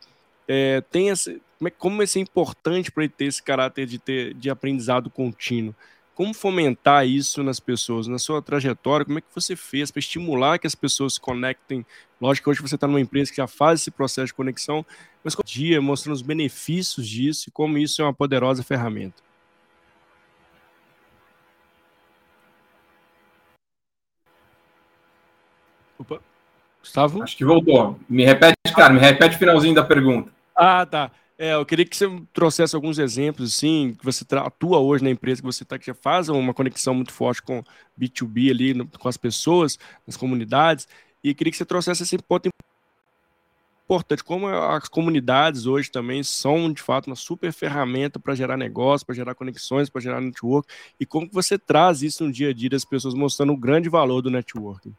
é, 0.48 0.80
tem 0.90 1.10
esse, 1.10 1.42
como, 1.58 1.68
é, 1.68 1.72
como 1.72 2.02
é 2.02 2.06
importante 2.16 2.90
para 2.90 3.04
ele 3.04 3.14
ter 3.14 3.26
esse 3.26 3.44
caráter 3.44 3.86
de, 3.86 4.00
ter, 4.00 4.34
de 4.34 4.50
aprendizado 4.50 5.10
contínuo. 5.10 5.76
Como 6.18 6.34
fomentar 6.34 7.06
isso 7.06 7.44
nas 7.44 7.60
pessoas? 7.60 8.08
Na 8.08 8.18
sua 8.18 8.42
trajetória, 8.42 9.06
como 9.06 9.20
é 9.20 9.22
que 9.22 9.28
você 9.36 9.56
fez 9.56 9.92
para 9.92 10.00
estimular 10.00 10.58
que 10.58 10.66
as 10.66 10.74
pessoas 10.74 11.14
se 11.14 11.22
conectem? 11.22 11.86
Lógico 12.20 12.46
que 12.46 12.50
hoje 12.50 12.60
você 12.60 12.74
está 12.74 12.88
numa 12.88 13.00
empresa 13.00 13.30
que 13.30 13.38
já 13.38 13.46
faz 13.46 13.82
esse 13.82 13.92
processo 13.92 14.26
de 14.26 14.34
conexão, 14.34 14.84
mas 15.24 15.36
com 15.36 15.44
o 15.44 15.46
dia 15.46 15.80
mostrando 15.80 16.16
os 16.16 16.24
benefícios 16.24 17.08
disso 17.08 17.50
e 17.50 17.52
como 17.52 17.78
isso 17.78 18.02
é 18.02 18.06
uma 18.06 18.16
poderosa 18.16 18.64
ferramenta. 18.64 19.22
Opa. 26.00 26.20
Gustavo? 26.82 27.22
Acho 27.22 27.38
que 27.38 27.46
voltou. 27.46 28.00
Me 28.10 28.26
repete, 28.26 28.56
cara, 28.76 28.92
me 28.92 29.00
repete 29.00 29.36
o 29.36 29.40
finalzinho 29.40 29.76
da 29.76 29.84
pergunta. 29.84 30.32
Ah, 30.56 30.84
tá. 30.84 31.12
É, 31.40 31.54
eu 31.54 31.66
queria 31.66 31.86
que 31.86 31.96
você 31.96 32.08
trouxesse 32.34 32.76
alguns 32.76 32.98
exemplos, 32.98 33.54
assim, 33.54 33.94
que 33.98 34.04
você 34.04 34.26
atua 34.38 34.80
hoje 34.80 35.04
na 35.04 35.12
empresa, 35.12 35.40
que 35.40 35.46
você 35.46 35.64
tá, 35.64 35.78
que 35.78 35.86
já 35.86 35.94
faz 35.94 36.30
uma 36.30 36.52
conexão 36.54 36.96
muito 36.96 37.14
forte 37.14 37.44
com 37.44 37.64
B2B 38.00 38.50
ali, 38.50 38.74
no, 38.74 38.88
com 38.88 39.08
as 39.08 39.18
pessoas, 39.18 39.78
nas 40.06 40.18
comunidades, 40.18 40.88
e 41.24 41.36
queria 41.36 41.52
que 41.52 41.58
você 41.58 41.66
trouxesse 41.66 42.02
esse 42.02 42.18
ponto 42.18 42.50
importante, 43.86 44.24
como 44.24 44.48
as 44.48 44.90
comunidades 44.90 45.68
hoje 45.68 45.92
também 45.92 46.24
são, 46.24 46.74
de 46.74 46.82
fato, 46.82 47.06
uma 47.06 47.16
super 47.16 47.54
ferramenta 47.54 48.20
para 48.20 48.34
gerar 48.34 48.58
negócio, 48.58 49.06
para 49.06 49.16
gerar 49.16 49.36
conexões, 49.36 49.90
para 49.92 50.02
gerar 50.02 50.20
network, 50.20 50.68
e 51.00 51.06
como 51.06 51.30
você 51.32 51.58
traz 51.60 52.02
isso 52.02 52.24
no 52.26 52.32
dia 52.32 52.50
a 52.50 52.54
dia 52.54 52.70
das 52.70 52.84
pessoas, 52.84 53.14
mostrando 53.14 53.54
o 53.54 53.58
grande 53.58 53.90
valor 53.90 54.24
do 54.24 54.32
networking. 54.32 54.96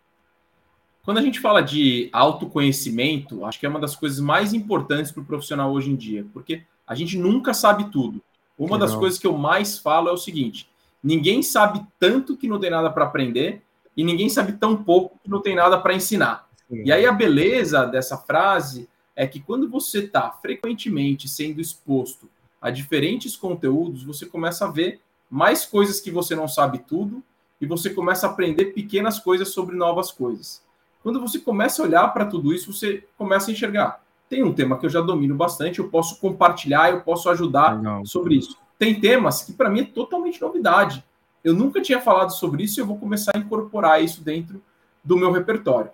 Quando 1.04 1.18
a 1.18 1.22
gente 1.22 1.40
fala 1.40 1.62
de 1.62 2.08
autoconhecimento, 2.12 3.44
acho 3.44 3.58
que 3.58 3.66
é 3.66 3.68
uma 3.68 3.80
das 3.80 3.96
coisas 3.96 4.20
mais 4.20 4.52
importantes 4.52 5.10
para 5.10 5.22
o 5.22 5.26
profissional 5.26 5.72
hoje 5.72 5.90
em 5.90 5.96
dia, 5.96 6.26
porque 6.32 6.62
a 6.86 6.94
gente 6.94 7.16
nunca 7.16 7.54
sabe 7.54 7.90
tudo. 7.90 8.22
Uma 8.58 8.76
Legal. 8.76 8.88
das 8.88 8.96
coisas 8.96 9.18
que 9.18 9.26
eu 9.26 9.36
mais 9.36 9.78
falo 9.78 10.08
é 10.08 10.12
o 10.12 10.18
seguinte: 10.18 10.68
ninguém 11.02 11.42
sabe 11.42 11.86
tanto 11.98 12.36
que 12.36 12.48
não 12.48 12.58
tem 12.58 12.70
nada 12.70 12.90
para 12.90 13.04
aprender, 13.04 13.62
e 13.96 14.04
ninguém 14.04 14.28
sabe 14.28 14.52
tão 14.52 14.76
pouco 14.76 15.18
que 15.22 15.28
não 15.28 15.40
tem 15.40 15.56
nada 15.56 15.78
para 15.78 15.94
ensinar. 15.94 16.48
Sim. 16.68 16.82
E 16.84 16.92
aí 16.92 17.06
a 17.06 17.12
beleza 17.12 17.84
dessa 17.84 18.16
frase 18.16 18.88
é 19.16 19.26
que 19.26 19.40
quando 19.40 19.68
você 19.68 20.00
está 20.00 20.30
frequentemente 20.30 21.28
sendo 21.28 21.60
exposto 21.60 22.28
a 22.60 22.70
diferentes 22.70 23.36
conteúdos, 23.36 24.04
você 24.04 24.26
começa 24.26 24.66
a 24.66 24.70
ver 24.70 25.00
mais 25.28 25.66
coisas 25.66 26.00
que 26.00 26.10
você 26.10 26.36
não 26.36 26.46
sabe 26.46 26.78
tudo 26.78 27.22
e 27.60 27.66
você 27.66 27.90
começa 27.90 28.26
a 28.26 28.30
aprender 28.30 28.66
pequenas 28.66 29.18
coisas 29.18 29.48
sobre 29.48 29.74
novas 29.74 30.12
coisas. 30.12 30.62
Quando 31.02 31.20
você 31.20 31.38
começa 31.38 31.82
a 31.82 31.84
olhar 31.84 32.08
para 32.08 32.26
tudo 32.26 32.52
isso, 32.52 32.72
você 32.72 33.04
começa 33.16 33.50
a 33.50 33.52
enxergar. 33.52 34.00
Tem 34.28 34.42
um 34.42 34.52
tema 34.52 34.78
que 34.78 34.84
eu 34.84 34.90
já 34.90 35.00
domino 35.00 35.34
bastante, 35.34 35.78
eu 35.78 35.88
posso 35.88 36.18
compartilhar, 36.20 36.90
eu 36.90 37.00
posso 37.00 37.30
ajudar 37.30 37.76
Legal. 37.76 38.04
sobre 38.04 38.36
isso. 38.36 38.56
Tem 38.78 39.00
temas 39.00 39.42
que 39.42 39.52
para 39.52 39.70
mim 39.70 39.80
é 39.80 39.84
totalmente 39.84 40.40
novidade. 40.40 41.02
Eu 41.42 41.54
nunca 41.54 41.80
tinha 41.80 42.00
falado 42.00 42.30
sobre 42.30 42.64
isso 42.64 42.78
e 42.78 42.82
eu 42.82 42.86
vou 42.86 42.98
começar 42.98 43.32
a 43.34 43.38
incorporar 43.38 44.02
isso 44.02 44.22
dentro 44.22 44.62
do 45.02 45.16
meu 45.16 45.32
repertório. 45.32 45.90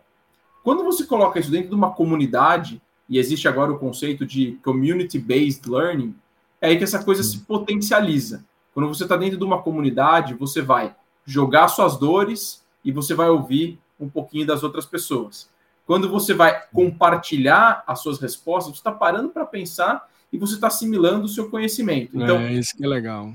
Quando 0.63 0.83
você 0.83 1.05
coloca 1.05 1.39
isso 1.39 1.51
dentro 1.51 1.69
de 1.69 1.75
uma 1.75 1.93
comunidade, 1.93 2.81
e 3.09 3.19
existe 3.19 3.47
agora 3.47 3.71
o 3.71 3.79
conceito 3.79 4.27
de 4.27 4.59
community-based 4.65 5.69
learning, 5.69 6.15
é 6.61 6.69
aí 6.69 6.79
que 6.79 6.85
essa 6.85 7.05
coisa 7.05 7.23
se 7.23 7.39
potencializa. 7.41 8.45
Quando 8.73 8.89
você 8.89 9.05
está 9.05 9.17
dentro 9.17 9.39
de 9.39 9.45
uma 9.45 9.63
comunidade, 9.63 10.35
você 10.35 10.63
vai 10.63 10.97
jogar 11.25 11.69
suas 11.69 11.97
dores 11.97 12.65
e 12.85 12.91
você 12.91 13.15
vai 13.15 13.29
ouvir 13.29 13.79
um 13.99 14.09
pouquinho 14.09 14.47
das 14.47 14.63
outras 14.63 14.87
pessoas. 14.87 15.49
Quando 15.87 16.09
você 16.09 16.33
vai 16.33 16.63
compartilhar 16.73 17.85
as 17.87 18.01
suas 18.01 18.19
respostas, 18.19 18.75
você 18.75 18.81
está 18.81 18.93
parando 18.93 19.29
para 19.29 19.45
pensar 19.45 20.09
e 20.33 20.39
você 20.39 20.55
está 20.55 20.69
assimilando 20.69 21.27
o 21.27 21.29
seu 21.29 21.51
conhecimento. 21.51 22.17
Então, 22.17 22.39
é 22.39 22.55
isso 22.55 22.77
que 22.77 22.85
é 22.85 22.89
legal. 22.89 23.33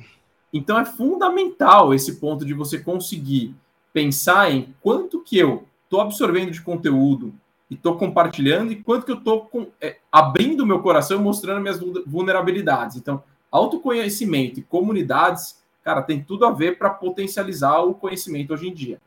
Então 0.52 0.80
é 0.80 0.86
fundamental 0.86 1.94
esse 1.94 2.16
ponto 2.16 2.44
de 2.44 2.54
você 2.54 2.80
conseguir 2.80 3.56
pensar 3.94 4.52
em 4.52 4.74
quanto 4.82 5.22
que 5.22 5.38
eu 5.38 5.66
estou 5.84 6.02
absorvendo 6.02 6.52
de 6.52 6.62
conteúdo 6.62 7.34
e 7.70 7.76
estou 7.76 7.98
compartilhando 7.98 8.72
e 8.72 8.76
quanto 8.76 9.06
que 9.06 9.12
eu 9.12 9.18
estou 9.18 9.50
é, 9.80 9.98
abrindo 10.12 10.66
meu 10.66 10.80
coração 10.80 11.20
e 11.20 11.24
mostrando 11.24 11.62
minhas 11.62 11.80
vulnerabilidades. 12.06 12.98
Então, 12.98 13.24
autoconhecimento 13.52 14.60
e 14.60 14.64
comunidades, 14.64 15.62
cara, 15.84 16.02
tem 16.02 16.24
tudo 16.24 16.46
a 16.46 16.52
ver 16.52 16.78
para 16.78 16.90
potencializar 16.90 17.80
o 17.82 17.94
conhecimento 17.94 18.54
hoje 18.54 18.68
em 18.68 18.74
dia. 18.74 19.00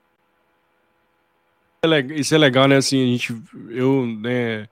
É 1.85 2.01
isso 2.15 2.35
é 2.35 2.39
legal, 2.39 2.69
né? 2.69 2.77
Assim, 2.77 3.03
a 3.03 3.07
gente, 3.07 3.35
eu, 3.71 4.07
né, 4.07 4.69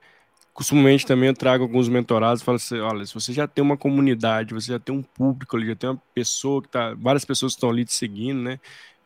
costumamente 0.53 1.05
também 1.05 1.27
eu 1.27 1.35
trago 1.35 1.63
alguns 1.63 1.89
mentorados 1.89 2.41
e 2.41 2.45
falo 2.45 2.55
assim, 2.55 2.79
olha, 2.79 3.05
se 3.05 3.13
você 3.13 3.33
já 3.33 3.47
tem 3.47 3.61
uma 3.63 3.77
comunidade, 3.77 4.53
você 4.53 4.71
já 4.71 4.79
tem 4.79 4.95
um 4.95 5.03
público 5.03 5.57
ali, 5.57 5.67
já 5.67 5.75
tem 5.75 5.89
uma 5.89 6.01
pessoa 6.13 6.61
que 6.61 6.69
tá, 6.69 6.93
várias 6.95 7.25
pessoas 7.25 7.53
estão 7.53 7.69
ali 7.69 7.83
te 7.83 7.93
seguindo, 7.93 8.41
né? 8.41 8.59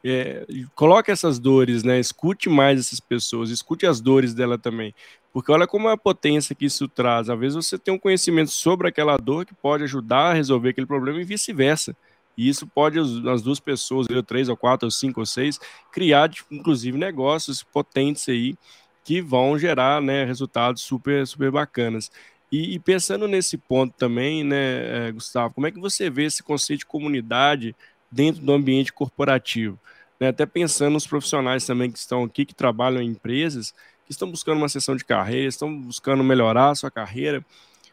é, 0.07 0.45
coloque 0.75 1.09
essas 1.11 1.39
dores, 1.39 1.83
né? 1.83 1.99
Escute 1.99 2.47
mais 2.47 2.79
essas 2.79 2.99
pessoas, 2.99 3.49
escute 3.49 3.87
as 3.87 3.99
dores 3.99 4.35
dela 4.35 4.55
também. 4.57 4.93
Porque 5.33 5.51
olha 5.51 5.65
como 5.65 5.89
é 5.89 5.93
a 5.93 5.97
potência 5.97 6.55
que 6.55 6.65
isso 6.65 6.87
traz. 6.87 7.27
Às 7.27 7.39
vezes 7.39 7.55
você 7.55 7.77
tem 7.79 7.91
um 7.93 7.97
conhecimento 7.97 8.51
sobre 8.51 8.87
aquela 8.87 9.17
dor 9.17 9.45
que 9.45 9.55
pode 9.55 9.83
ajudar 9.83 10.29
a 10.31 10.33
resolver 10.33 10.69
aquele 10.69 10.85
problema 10.85 11.19
e 11.19 11.23
vice-versa. 11.23 11.95
E 12.37 12.49
isso 12.49 12.67
pode 12.67 12.99
as 12.99 13.41
duas 13.41 13.59
pessoas, 13.59 14.07
ou 14.09 14.23
três, 14.23 14.49
ou 14.49 14.57
quatro, 14.57 14.87
ou 14.87 14.91
cinco, 14.91 15.21
ou 15.21 15.25
seis, 15.25 15.59
criar, 15.91 16.29
inclusive, 16.51 16.97
negócios 16.97 17.63
potentes 17.63 18.27
aí 18.27 18.55
que 19.03 19.21
vão 19.21 19.57
gerar 19.57 20.01
né, 20.01 20.25
resultados 20.25 20.81
super, 20.81 21.25
super 21.27 21.51
bacanas. 21.51 22.11
E, 22.51 22.75
e 22.75 22.79
pensando 22.79 23.27
nesse 23.27 23.57
ponto 23.57 23.93
também, 23.97 24.43
né, 24.43 25.07
eh, 25.07 25.11
Gustavo, 25.11 25.53
como 25.53 25.67
é 25.67 25.71
que 25.71 25.79
você 25.79 26.09
vê 26.09 26.25
esse 26.25 26.41
conceito 26.41 26.79
de 26.79 26.85
comunidade 26.85 27.75
dentro 28.11 28.41
do 28.41 28.51
ambiente 28.51 28.91
corporativo? 28.91 29.79
Né, 30.19 30.29
até 30.29 30.45
pensando 30.45 30.93
nos 30.93 31.05
profissionais 31.05 31.65
também 31.65 31.91
que 31.91 31.99
estão 31.99 32.23
aqui, 32.23 32.45
que 32.45 32.55
trabalham 32.55 33.01
em 33.01 33.09
empresas, 33.09 33.71
que 34.05 34.11
estão 34.11 34.29
buscando 34.29 34.57
uma 34.57 34.69
sessão 34.69 34.95
de 34.95 35.05
carreira, 35.05 35.47
estão 35.47 35.81
buscando 35.81 36.23
melhorar 36.23 36.71
a 36.71 36.75
sua 36.75 36.89
carreira, 36.89 37.45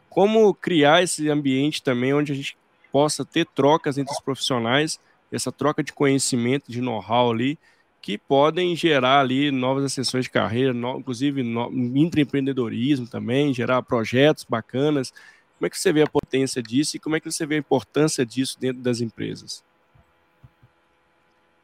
como 0.09 0.53
criar 0.53 1.03
esse 1.03 1.29
ambiente 1.29 1.81
também 1.81 2.13
onde 2.13 2.31
a 2.31 2.35
gente 2.35 2.57
possa 2.93 3.25
ter 3.25 3.47
trocas 3.55 3.97
entre 3.97 4.13
os 4.13 4.19
profissionais, 4.19 4.99
essa 5.31 5.51
troca 5.51 5.83
de 5.83 5.91
conhecimento, 5.91 6.71
de 6.71 6.79
know-how 6.79 7.31
ali, 7.31 7.57
que 7.99 8.19
podem 8.19 8.75
gerar 8.75 9.21
ali 9.21 9.49
novas 9.49 9.85
ascensões 9.85 10.25
de 10.25 10.29
carreira, 10.29 10.71
no, 10.73 10.99
inclusive 10.99 11.41
no, 11.41 11.71
intraempreendedorismo 11.97 13.07
também, 13.07 13.51
gerar 13.51 13.81
projetos 13.81 14.45
bacanas. 14.47 15.11
Como 15.57 15.65
é 15.65 15.69
que 15.71 15.79
você 15.79 15.91
vê 15.91 16.03
a 16.03 16.07
potência 16.07 16.61
disso 16.61 16.95
e 16.95 16.99
como 16.99 17.15
é 17.15 17.19
que 17.19 17.31
você 17.31 17.47
vê 17.47 17.55
a 17.55 17.59
importância 17.59 18.23
disso 18.23 18.59
dentro 18.59 18.83
das 18.83 19.01
empresas? 19.01 19.63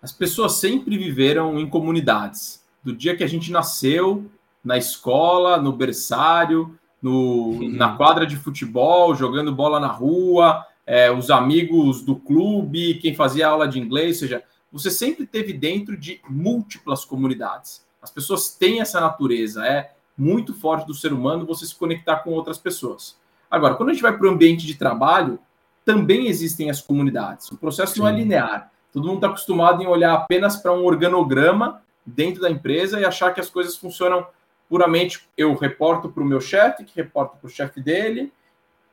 As 0.02 0.12
pessoas 0.12 0.54
sempre 0.54 0.98
viveram 0.98 1.60
em 1.60 1.70
comunidades. 1.70 2.64
Do 2.84 2.96
dia 2.96 3.16
que 3.16 3.24
a 3.24 3.28
gente 3.28 3.52
nasceu, 3.52 4.26
na 4.64 4.78
escola, 4.78 5.62
no 5.62 5.74
berçário, 5.74 6.76
no, 7.02 7.50
uhum. 7.50 7.70
na 7.70 7.96
quadra 7.96 8.26
de 8.26 8.36
futebol, 8.36 9.14
jogando 9.14 9.54
bola 9.54 9.80
na 9.80 9.88
rua, 9.88 10.66
é, 10.90 11.12
os 11.12 11.30
amigos 11.30 12.02
do 12.02 12.16
clube, 12.16 12.96
quem 12.96 13.14
fazia 13.14 13.48
aula 13.48 13.68
de 13.68 13.80
inglês, 13.80 14.16
ou 14.16 14.20
seja, 14.22 14.44
você 14.72 14.90
sempre 14.90 15.24
teve 15.28 15.54
dentro 15.54 15.96
de 15.96 16.20
múltiplas 16.28 17.06
comunidades. 17.06 17.86
As 18.02 18.10
pessoas 18.10 18.56
têm 18.56 18.82
essa 18.82 19.00
natureza, 19.00 19.64
é 19.64 19.94
muito 20.18 20.52
forte 20.52 20.88
do 20.88 20.96
ser 20.96 21.14
humano 21.14 21.46
você 21.46 21.64
se 21.68 21.76
conectar 21.76 22.16
com 22.18 22.32
outras 22.32 22.58
pessoas. 22.58 23.16
Agora, 23.52 23.76
quando 23.76 23.90
a 23.90 23.94
gente 23.94 24.02
vai 24.02 24.18
para 24.18 24.26
o 24.26 24.32
ambiente 24.32 24.66
de 24.66 24.74
trabalho, 24.74 25.38
também 25.86 26.26
existem 26.26 26.72
as 26.72 26.82
comunidades. 26.82 27.52
O 27.52 27.58
processo 27.58 27.94
Sim. 27.94 28.00
não 28.00 28.08
é 28.08 28.12
linear. 28.12 28.72
Todo 28.92 29.06
mundo 29.06 29.18
está 29.18 29.28
acostumado 29.28 29.84
em 29.84 29.88
olhar 29.88 30.16
apenas 30.16 30.56
para 30.56 30.74
um 30.74 30.84
organograma 30.84 31.84
dentro 32.04 32.42
da 32.42 32.50
empresa 32.50 33.00
e 33.00 33.06
achar 33.06 33.32
que 33.32 33.40
as 33.40 33.50
coisas 33.50 33.78
funcionam 33.78 34.26
puramente. 34.68 35.30
Eu 35.38 35.54
reporto 35.54 36.10
para 36.10 36.24
o 36.24 36.26
meu 36.26 36.42
chefe, 36.42 36.84
que 36.84 36.96
reporta 36.96 37.38
para 37.38 37.48
o 37.48 37.52
chefe 37.52 37.80
dele, 37.80 38.34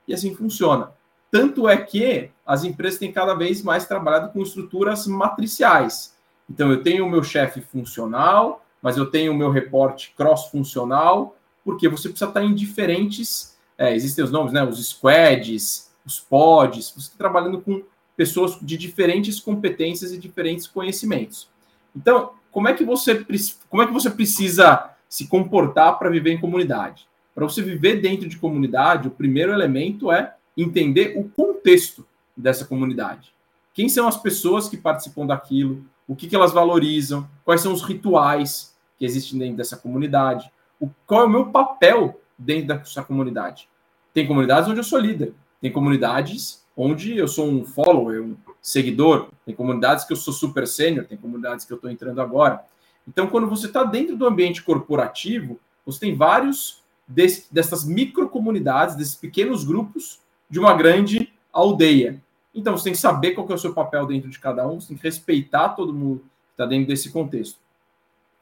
e 0.07 0.13
assim 0.13 0.35
funciona. 0.35 0.93
Tanto 1.31 1.69
é 1.69 1.77
que 1.77 2.31
as 2.45 2.65
empresas 2.65 2.99
têm 2.99 3.13
cada 3.13 3.35
vez 3.35 3.63
mais 3.63 3.87
trabalhado 3.87 4.33
com 4.33 4.43
estruturas 4.43 5.07
matriciais. 5.07 6.15
Então, 6.49 6.71
eu 6.71 6.83
tenho 6.83 7.05
o 7.05 7.11
meu 7.11 7.23
chefe 7.23 7.61
funcional, 7.61 8.65
mas 8.81 8.97
eu 8.97 9.11
tenho 9.11 9.33
o 9.33 9.37
meu 9.37 9.51
reporte 9.51 10.15
cross-funcional, 10.17 11.37
porque 11.65 11.89
você 11.89 12.09
precisa 12.09 12.31
estar 12.31 12.45
em 12.45 12.55
diferentes. 12.55 13.57
É, 13.77 13.95
existem 13.95 14.25
os 14.25 14.31
nomes, 14.31 14.53
né? 14.53 14.63
Os 14.65 14.85
squads, 14.89 15.91
os 16.07 16.21
pods, 16.21 16.93
você 16.93 17.09
está 17.09 17.19
trabalhando 17.19 17.61
com 17.61 17.83
pessoas 18.17 18.59
de 18.63 18.77
diferentes 18.77 19.41
competências 19.41 20.13
e 20.13 20.19
diferentes 20.19 20.67
conhecimentos. 20.67 21.49
Então, 21.95 22.33
como 22.51 22.69
é 22.69 22.73
que 22.73 22.85
você, 22.85 23.27
como 23.69 23.83
é 23.83 23.87
que 23.87 23.93
você 23.93 24.09
precisa 24.09 24.91
se 25.09 25.27
comportar 25.27 25.99
para 25.99 26.09
viver 26.09 26.33
em 26.33 26.41
comunidade? 26.41 27.07
Para 27.35 27.45
você 27.45 27.61
viver 27.61 28.01
dentro 28.01 28.29
de 28.29 28.39
comunidade, 28.39 29.09
o 29.09 29.11
primeiro 29.11 29.53
elemento 29.53 30.11
é 30.11 30.35
entender 30.57 31.15
o 31.17 31.29
contexto 31.29 32.07
dessa 32.37 32.65
comunidade. 32.65 33.33
Quem 33.75 33.89
são 33.89 34.09
as 34.09 34.17
pessoas 34.17 34.69
que 34.69 34.77
participam 34.77 35.27
daquilo, 35.27 35.85
o 36.09 36.17
que, 36.17 36.27
que 36.27 36.37
elas 36.37 36.53
valorizam, 36.53 37.29
quais 37.45 37.61
são 37.61 37.73
os 37.73 37.83
rituais 37.83 38.75
que 38.99 39.05
existem 39.05 39.39
dentro 39.39 39.57
dessa 39.57 39.77
comunidade, 39.77 40.51
o, 40.81 40.89
qual 41.07 41.23
é 41.23 41.25
o 41.25 41.31
meu 41.31 41.47
papel 41.47 42.21
dentro 42.39 42.69
dessa 42.69 43.03
comunidade. 43.03 43.69
Tem 44.15 44.27
comunidades 44.27 44.69
onde 44.69 44.81
eu 44.81 44.85
sou 44.85 44.99
líder, 44.99 45.35
tem 45.61 45.71
comunidades 45.71 46.65
onde 46.77 47.17
eu 47.17 47.29
sou 47.29 47.47
um 47.47 47.65
follower, 47.65 48.23
um 48.23 48.37
seguidor, 48.61 49.29
tem 49.45 49.55
comunidades 49.55 50.05
que 50.05 50.13
eu 50.13 50.17
sou 50.17 50.33
super 50.33 50.67
sênior, 50.67 51.07
tem 51.07 51.17
comunidades 51.17 51.65
que 51.65 51.73
eu 51.73 51.77
estou 51.77 51.91
entrando 51.91 52.21
agora. 52.21 52.65
Então, 53.09 53.27
quando 53.29 53.49
você 53.49 53.67
está 53.67 53.85
dentro 53.85 54.17
do 54.17 54.27
ambiente 54.27 54.63
corporativo, 54.63 55.59
você 55.85 56.01
tem 56.01 56.15
vários 56.15 56.83
desse, 57.07 57.53
dessas 57.53 57.85
microcomunidades, 57.85 58.97
desses 58.97 59.15
pequenos 59.15 59.65
grupos 59.65 60.21
de 60.49 60.59
uma 60.59 60.75
grande 60.75 61.33
aldeia. 61.53 62.21
Então, 62.55 62.77
você 62.77 62.85
tem 62.85 62.93
que 62.93 62.99
saber 62.99 63.33
qual 63.33 63.47
que 63.47 63.53
é 63.53 63.57
o 63.57 63.59
seu 63.59 63.75
papel 63.75 64.07
dentro 64.07 64.31
de 64.31 64.39
cada 64.39 64.67
um, 64.67 64.81
você 64.81 64.89
tem 64.89 64.97
que 64.97 65.03
respeitar 65.03 65.71
todo 65.71 65.93
mundo 65.93 66.21
que 66.21 66.53
está 66.53 66.67
dentro 66.67 66.89
desse 66.89 67.11
contexto. 67.11 67.59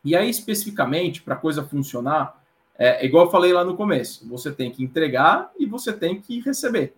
E 0.05 0.15
aí, 0.15 0.29
especificamente, 0.29 1.23
para 1.23 1.35
a 1.35 1.39
coisa 1.39 1.65
funcionar, 1.65 2.41
é, 2.79 3.03
é, 3.03 3.07
igual 3.07 3.27
eu 3.27 3.31
falei 3.31 3.53
lá 3.53 3.65
no 3.65 3.77
começo, 3.77 4.29
você 4.29 4.53
tem 4.53 4.71
que 4.71 4.83
entregar 4.83 5.51
e 5.59 5.65
você 5.65 5.93
tem 5.93 6.21
que 6.21 6.41
receber. 6.41 6.95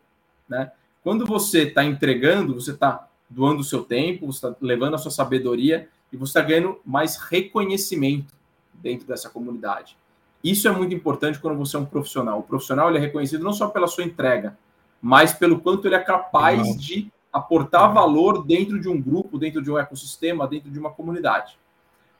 Né? 0.49 0.71
Quando 1.03 1.25
você 1.25 1.62
está 1.62 1.85
entregando, 1.85 2.55
você 2.55 2.73
está 2.73 3.09
doando 3.29 3.61
o 3.61 3.64
seu 3.64 3.83
tempo, 3.85 4.27
você 4.27 4.47
está 4.47 4.57
levando 4.61 4.95
a 4.95 4.99
sua 4.99 5.11
sabedoria 5.11 5.88
e 6.12 6.16
você 6.16 6.31
está 6.31 6.42
ganhando 6.42 6.81
mais 6.85 7.16
reconhecimento 7.16 8.35
dentro 8.75 9.07
dessa 9.07 9.29
comunidade. 9.29 9.97
Isso 10.42 10.69
é 10.69 10.71
muito 10.71 10.95
importante 10.95 11.38
quando 11.38 11.57
você 11.57 11.77
é 11.77 11.81
um 11.81 11.85
profissional. 11.85 12.40
O 12.40 12.42
profissional 12.42 12.88
ele 12.88 12.99
é 12.99 13.01
reconhecido 13.01 13.45
não 13.45 13.53
só 13.53 13.69
pela 13.69 13.87
sua 13.87 14.05
entrega, 14.05 14.57
mas 15.07 15.33
pelo 15.33 15.61
quanto 15.61 15.87
ele 15.87 15.95
é 15.95 16.01
capaz 16.01 16.66
uhum. 16.66 16.77
de 16.77 17.12
aportar 17.33 17.95
valor 17.95 18.45
dentro 18.45 18.81
de 18.81 18.88
um 18.88 19.01
grupo, 19.01 19.38
dentro 19.38 19.62
de 19.62 19.71
um 19.71 19.79
ecossistema, 19.79 20.49
dentro 20.49 20.69
de 20.69 20.81
uma 20.81 20.90
comunidade. 20.90 21.57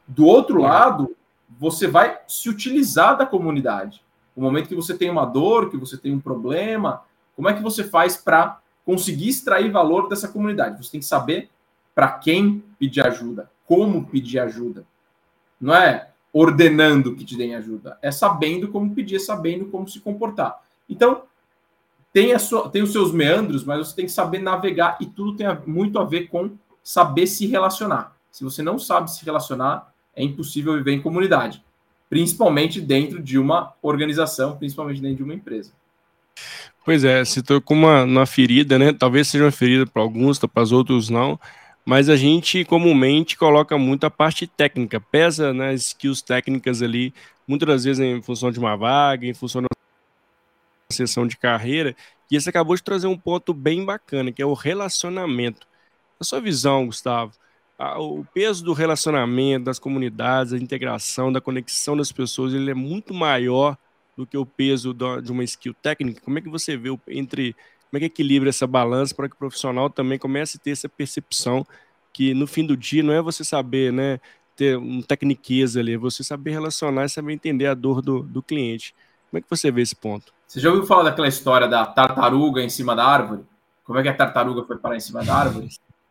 Do 0.07 0.25
outro 0.25 0.61
lado, 0.62 1.16
você 1.59 1.88
vai 1.88 2.20
se 2.29 2.49
utilizar 2.49 3.18
da 3.18 3.27
comunidade. 3.27 4.05
No 4.37 4.44
momento 4.44 4.68
que 4.68 4.75
você 4.77 4.96
tem 4.96 5.11
uma 5.11 5.25
dor, 5.25 5.68
que 5.68 5.77
você 5.77 5.96
tem 5.96 6.14
um 6.14 6.20
problema, 6.20 7.03
como 7.35 7.49
é 7.49 7.55
que 7.55 7.62
você 7.62 7.83
faz 7.83 8.16
para 8.16 8.61
conseguir 8.85 9.31
extrair 9.31 9.68
valor 9.68 10.09
dessa 10.09 10.29
comunidade? 10.29 10.85
Você 10.85 10.92
tem 10.92 11.01
que 11.01 11.07
saber 11.07 11.51
para 11.92 12.12
quem 12.12 12.62
pedir 12.79 13.05
ajuda, 13.05 13.51
como 13.66 14.07
pedir 14.07 14.38
ajuda. 14.38 14.87
Não 15.61 15.75
é 15.75 16.11
ordenando 16.33 17.16
que 17.16 17.25
te 17.25 17.37
deem 17.37 17.57
ajuda, 17.57 17.99
é 18.01 18.12
sabendo 18.12 18.68
como 18.68 18.94
pedir, 18.94 19.16
é 19.16 19.18
sabendo 19.18 19.64
como 19.64 19.88
se 19.88 19.99
comportar. 19.99 20.62
Então, 20.88 21.22
tem, 22.16 22.33
a 22.33 22.38
sua, 22.38 22.70
tem 22.70 22.83
os 22.83 22.92
seus 22.92 23.12
meandros, 23.12 23.62
mas 23.62 23.88
você 23.88 23.96
tem 23.96 24.07
que 24.07 24.11
saber 24.11 24.38
navegar 24.38 24.96
e 24.98 25.05
tudo 25.05 25.37
tem 25.37 25.46
muito 25.66 25.98
a 25.98 26.05
ver 26.05 26.29
com 26.29 26.52
saber 26.83 27.26
se 27.26 27.46
relacionar. 27.46 28.16
Se 28.33 28.42
você 28.42 28.62
não 28.62 28.79
sabe 28.79 29.12
se 29.12 29.22
relacionar, 29.22 29.92
é 30.14 30.24
impossível 30.24 30.72
viver 30.72 30.92
em 30.92 31.02
comunidade, 31.02 31.62
principalmente 32.09 32.81
dentro 32.81 33.22
de 33.22 33.38
uma 33.38 33.74
organização, 33.83 34.57
principalmente 34.57 35.02
dentro 35.02 35.18
de 35.18 35.22
uma 35.24 35.35
empresa. 35.35 35.72
Pois 36.87 37.05
é, 37.05 37.22
se 37.22 37.42
tocou 37.42 37.76
uma, 37.76 38.05
uma 38.05 38.24
ferida, 38.24 38.79
né? 38.79 38.94
Talvez 38.94 39.29
seja 39.29 39.44
uma 39.44 39.52
ferida 39.52 39.87
para 39.87 40.00
alguns, 40.00 40.38
para 40.38 40.62
os 40.62 40.72
outros 40.72 41.11
não, 41.11 41.38
mas 41.85 42.09
a 42.09 42.16
gente 42.16 42.64
comumente 42.64 43.37
coloca 43.37 43.76
muito 43.76 44.05
a 44.05 44.11
parte 44.11 44.46
técnica, 44.46 44.98
pesa 44.98 45.52
nas 45.52 45.66
né, 45.66 45.74
skills 45.74 46.22
técnicas 46.22 46.81
ali, 46.81 47.12
muitas 47.46 47.68
das 47.68 47.85
vezes 47.85 48.00
em 48.02 48.22
função 48.22 48.50
de 48.50 48.59
uma 48.59 48.74
vaga, 48.74 49.26
em 49.26 49.35
função 49.35 49.61
de 49.61 49.66
sessão 50.92 51.27
de 51.27 51.37
carreira, 51.37 51.96
e 52.31 52.40
você 52.40 52.51
acabou 52.51 52.77
de 52.77 52.83
trazer 52.83 53.07
um 53.07 53.18
ponto 53.18 53.53
bem 53.53 53.85
bacana, 53.85 54.33
que 54.33 54.42
é 54.42 54.46
o 54.46 54.55
relacionamento. 54.55 55.66
Na 56.18 56.25
sua 56.25 56.40
visão, 56.40 56.87
Gustavo, 56.87 57.33
o 57.99 58.25
peso 58.33 58.64
do 58.64 58.72
relacionamento, 58.72 59.66
das 59.66 59.79
comunidades, 59.79 60.53
a 60.53 60.59
integração, 60.59 61.33
da 61.33 61.40
conexão 61.40 61.96
das 61.96 62.11
pessoas, 62.11 62.55
ele 62.55 62.70
é 62.70 62.75
muito 62.75 63.12
maior 63.12 63.77
do 64.16 64.27
que 64.27 64.37
o 64.37 64.46
peso 64.46 64.94
de 64.94 65.31
uma 65.31 65.44
skill 65.44 65.75
técnica. 65.75 66.22
Como 66.22 66.38
é 66.38 66.40
que 66.40 66.49
você 66.49 66.77
vê 66.77 66.88
entre 67.09 67.55
como 67.90 67.99
é 67.99 68.01
que 68.01 68.07
equilibra 68.07 68.49
essa 68.49 68.66
balança 68.66 69.14
para 69.14 69.29
que 69.29 69.35
o 69.35 69.38
profissional 69.38 69.88
também 69.88 70.18
comece 70.18 70.57
a 70.57 70.61
ter 70.61 70.70
essa 70.70 70.88
percepção 70.88 71.66
que 72.12 72.35
no 72.35 72.46
fim 72.46 72.64
do 72.66 72.77
dia 72.77 73.03
não 73.03 73.12
é 73.12 73.22
você 73.22 73.44
saber, 73.44 73.92
né, 73.92 74.18
ter 74.57 74.77
um 74.79 75.03
tecniqueza 75.03 75.81
ali, 75.81 75.92
é 75.92 75.99
você 75.99 76.25
saber 76.25 76.53
relacionar 76.53 77.05
e 77.05 77.09
saber 77.11 77.35
entender 77.35 77.66
a 77.66 77.75
dor 77.75 78.01
do, 78.03 78.22
do 78.22 78.42
cliente. 78.42 78.94
Como 79.31 79.38
é 79.38 79.42
que 79.42 79.51
você 79.51 79.70
vê 79.70 79.83
esse 79.83 79.94
ponto? 79.94 80.33
Você 80.46 80.61
já 80.61 80.70
ouviu 80.70 80.87
falar 80.87 81.04
daquela 81.04 81.28
história 81.28 81.66
da 81.66 81.85
tartaruga 81.85 82.62
em 82.62 82.68
cima 82.68 82.94
da 82.94 83.04
árvore? 83.04 83.44
Como 83.85 83.98
é 83.98 84.02
que 84.02 84.09
a 84.09 84.14
tartaruga 84.14 84.64
foi 84.64 84.78
parar 84.78 84.96
em 84.96 85.00
cima 85.00 85.24
da 85.24 85.35
árvore? 85.35 85.68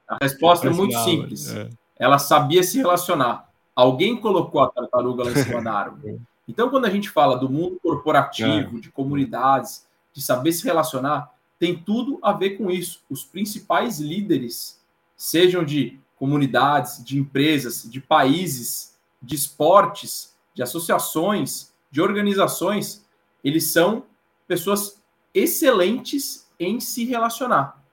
A 0.08 0.18
resposta 0.22 0.68
é 0.68 0.70
muito 0.70 0.98
simples. 1.00 1.54
É. 1.54 1.70
Ela 1.98 2.20
sabia 2.20 2.62
se 2.62 2.78
relacionar. 2.78 3.50
Alguém 3.76 4.18
colocou 4.18 4.62
a 4.62 4.70
tartaruga 4.70 5.24
lá 5.24 5.32
em 5.32 5.36
cima 5.36 5.62
da 5.62 5.74
árvore. 5.74 6.22
Então, 6.48 6.70
quando 6.70 6.86
a 6.86 6.90
gente 6.90 7.10
fala 7.10 7.38
do 7.38 7.50
mundo 7.50 7.80
corporativo, 7.82 8.78
é. 8.78 8.80
de 8.80 8.92
comunidades, 8.92 9.88
de 10.14 10.22
saber 10.22 10.52
se 10.52 10.64
relacionar, 10.64 11.34
tem 11.58 11.76
tudo 11.76 12.20
a 12.22 12.32
ver 12.32 12.52
com 12.52 12.70
isso. 12.70 13.02
Os 13.10 13.24
principais 13.24 14.00
líderes, 14.00 14.80
sejam 15.16 15.64
de 15.64 16.00
comunidades, 16.18 17.04
de 17.04 17.18
empresas, 17.18 17.90
de 17.90 18.00
países, 18.00 18.96
de 19.22 19.36
esportes, 19.36 20.34
de 20.54 20.62
associações, 20.62 21.74
de 21.90 22.02
organizações, 22.02 23.06
eles 23.44 23.72
são 23.72 24.04
pessoas 24.48 25.02
excelentes 25.34 26.50
em 26.60 26.80
se 26.80 27.06
relacionar. 27.06 27.84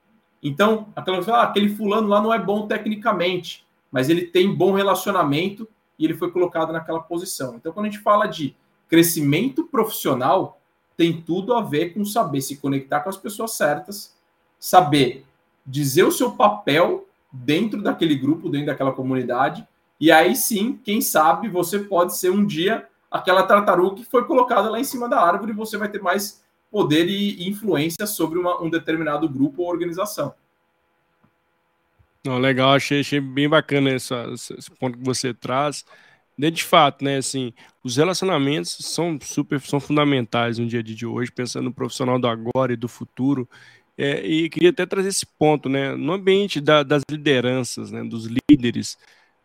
Então, 0.43 0.89
ah, 0.97 1.43
aquele 1.43 1.75
fulano 1.75 2.09
lá 2.09 2.21
não 2.21 2.33
é 2.33 2.39
bom 2.39 2.67
tecnicamente, 2.67 3.67
mas 3.91 4.09
ele 4.09 4.23
tem 4.23 4.55
bom 4.55 4.73
relacionamento 4.73 5.69
e 5.99 6.05
ele 6.05 6.15
foi 6.15 6.31
colocado 6.31 6.73
naquela 6.73 7.01
posição. 7.01 7.55
Então, 7.57 7.73
quando 7.73 7.87
a 7.87 7.91
gente 7.91 8.03
fala 8.03 8.27
de 8.27 8.57
crescimento 8.89 9.65
profissional, 9.65 10.61
tem 10.97 11.23
tudo 11.23 11.55
a 11.55 11.63
ver 11.63 11.95
com 11.95 12.05
saber 12.05 12.41
se 12.41 12.57
conectar 12.57 13.01
com 13.01 13.09
as 13.09 13.17
pessoas 13.17 13.53
certas, 13.53 14.17
saber 14.59 15.25
dizer 15.65 16.05
o 16.05 16.13
seu 16.13 16.33
papel 16.33 17.07
dentro 17.33 17.81
daquele 17.81 18.17
grupo, 18.17 18.49
dentro 18.49 18.67
daquela 18.67 18.93
comunidade, 18.93 19.67
e 19.99 20.11
aí 20.11 20.35
sim, 20.35 20.79
quem 20.85 21.01
sabe 21.01 21.49
você 21.49 21.79
pode 21.79 22.17
ser 22.17 22.31
um 22.31 22.45
dia 22.45 22.87
aquela 23.11 23.45
tartaruga 23.45 23.97
que 23.97 24.05
foi 24.05 24.25
colocada 24.25 24.69
lá 24.69 24.81
em 24.81 24.85
cima 24.85 25.09
da 25.09 25.21
árvore 25.21 25.53
e 25.53 25.55
você 25.55 25.77
vai 25.77 25.89
ter 25.89 26.03
mais 26.03 26.42
poder 26.73 27.07
e 27.07 27.47
influência 27.47 28.07
sobre 28.07 28.39
uma, 28.39 28.61
um 28.63 28.71
determinado 28.71 29.29
grupo 29.29 29.63
ou 29.63 29.69
organização. 29.69 30.35
Não, 32.25 32.39
legal, 32.39 32.73
achei, 32.73 33.01
achei 33.01 33.21
bem 33.21 33.49
bacana 33.49 33.91
essa, 33.91 34.27
esse 34.33 34.71
ponto 34.81 34.97
que 34.97 35.05
você 35.05 35.35
traz. 35.35 35.85
De 36.39 36.65
fato, 36.65 37.05
né, 37.05 37.19
assim, 37.19 37.53
os 37.85 37.97
relacionamentos 37.97 38.79
são 38.81 39.19
super, 39.21 39.61
são 39.61 39.79
fundamentais 39.79 40.59
no 40.59 40.67
dia 40.67 40.81
a 40.81 40.83
dia 40.83 40.97
de 40.97 41.05
hoje, 41.05 41.31
pensando 41.31 41.65
no 41.65 41.75
profissional 41.75 42.19
do 42.19 42.27
agora 42.27 42.73
e 42.73 42.77
do 42.77 42.89
futuro. 42.89 43.49
É, 43.99 44.27
e 44.27 44.49
queria 44.49 44.71
até 44.71 44.87
trazer 44.87 45.11
esse 45.11 45.27
ponto, 45.27 45.69
né, 45.69 45.95
no 45.95 46.13
ambiente 46.13 46.61
da, 46.61 46.83
das 46.83 47.03
lideranças, 47.11 47.93
né, 47.93 48.03
dos 48.03 48.27
líderes, 48.51 48.97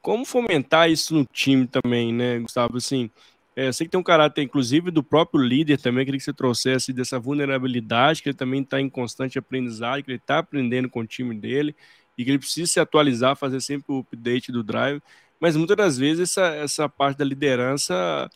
como 0.01 0.23
fomentar 0.25 0.89
isso 0.89 1.13
no 1.13 1.25
time 1.25 1.67
também, 1.67 2.13
né, 2.13 2.39
Gustavo? 2.39 2.77
Assim, 2.77 3.11
é, 3.57 3.71
sei 3.71 3.87
que 3.87 3.91
tem 3.91 3.99
um 3.99 4.03
caráter, 4.03 4.43
inclusive, 4.43 4.91
do 4.91 5.03
próprio 5.03 5.43
líder 5.43 5.79
também, 5.79 6.05
queria 6.05 6.19
que 6.19 6.23
você 6.23 6.31
trouxesse 6.31 6.93
dessa 6.93 7.19
vulnerabilidade, 7.19 8.21
que 8.21 8.29
ele 8.29 8.37
também 8.37 8.61
está 8.61 8.79
em 8.79 8.87
constante 8.87 9.39
aprendizagem, 9.39 10.03
que 10.03 10.11
ele 10.11 10.19
está 10.19 10.37
aprendendo 10.37 10.87
com 10.87 10.99
o 10.99 11.07
time 11.07 11.33
dele 11.33 11.75
e 12.15 12.23
que 12.23 12.29
ele 12.29 12.37
precisa 12.37 12.71
se 12.71 12.79
atualizar, 12.79 13.35
fazer 13.35 13.59
sempre 13.59 13.91
o 13.91 14.01
update 14.01 14.51
do 14.51 14.63
drive. 14.63 15.01
Mas 15.39 15.55
muitas 15.55 15.75
das 15.75 15.97
vezes 15.97 16.29
essa, 16.29 16.45
essa 16.53 16.87
parte 16.87 17.17
da 17.17 17.25
liderança 17.25 18.29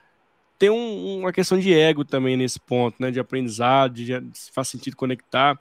tem 0.57 0.71
um, 0.71 1.19
uma 1.19 1.31
questão 1.31 1.59
de 1.59 1.71
ego 1.71 2.03
também 2.03 2.35
nesse 2.35 2.59
ponto, 2.59 2.95
né? 2.99 3.11
De 3.11 3.19
aprendizado, 3.19 3.93
de, 3.93 4.05
de 4.19 4.51
faz 4.51 4.69
sentido 4.69 4.95
conectar. 4.95 5.55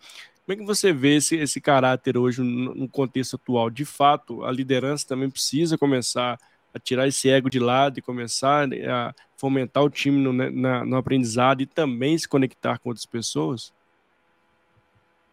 Como 0.47 0.55
é 0.55 0.57
que 0.57 0.65
você 0.65 0.91
vê 0.91 1.17
esse, 1.17 1.37
esse 1.37 1.61
caráter 1.61 2.17
hoje 2.17 2.41
no, 2.41 2.75
no 2.75 2.89
contexto 2.89 3.37
atual? 3.37 3.69
De 3.69 3.85
fato, 3.85 4.43
a 4.43 4.51
liderança 4.51 5.07
também 5.07 5.29
precisa 5.29 5.77
começar 5.77 6.39
a 6.73 6.79
tirar 6.79 7.07
esse 7.07 7.29
ego 7.29 7.51
de 7.51 7.59
lado 7.59 7.99
e 7.99 8.03
começar 8.03 8.67
né, 8.67 8.89
a 8.89 9.15
fomentar 9.41 9.83
o 9.83 9.89
time 9.89 10.21
no, 10.21 10.35
né, 10.35 10.51
na, 10.51 10.85
no 10.85 10.97
aprendizado 10.97 11.63
e 11.63 11.67
também 11.67 12.17
se 12.19 12.29
conectar 12.29 12.79
com 12.79 12.91
outras 12.91 13.07
pessoas? 13.07 13.73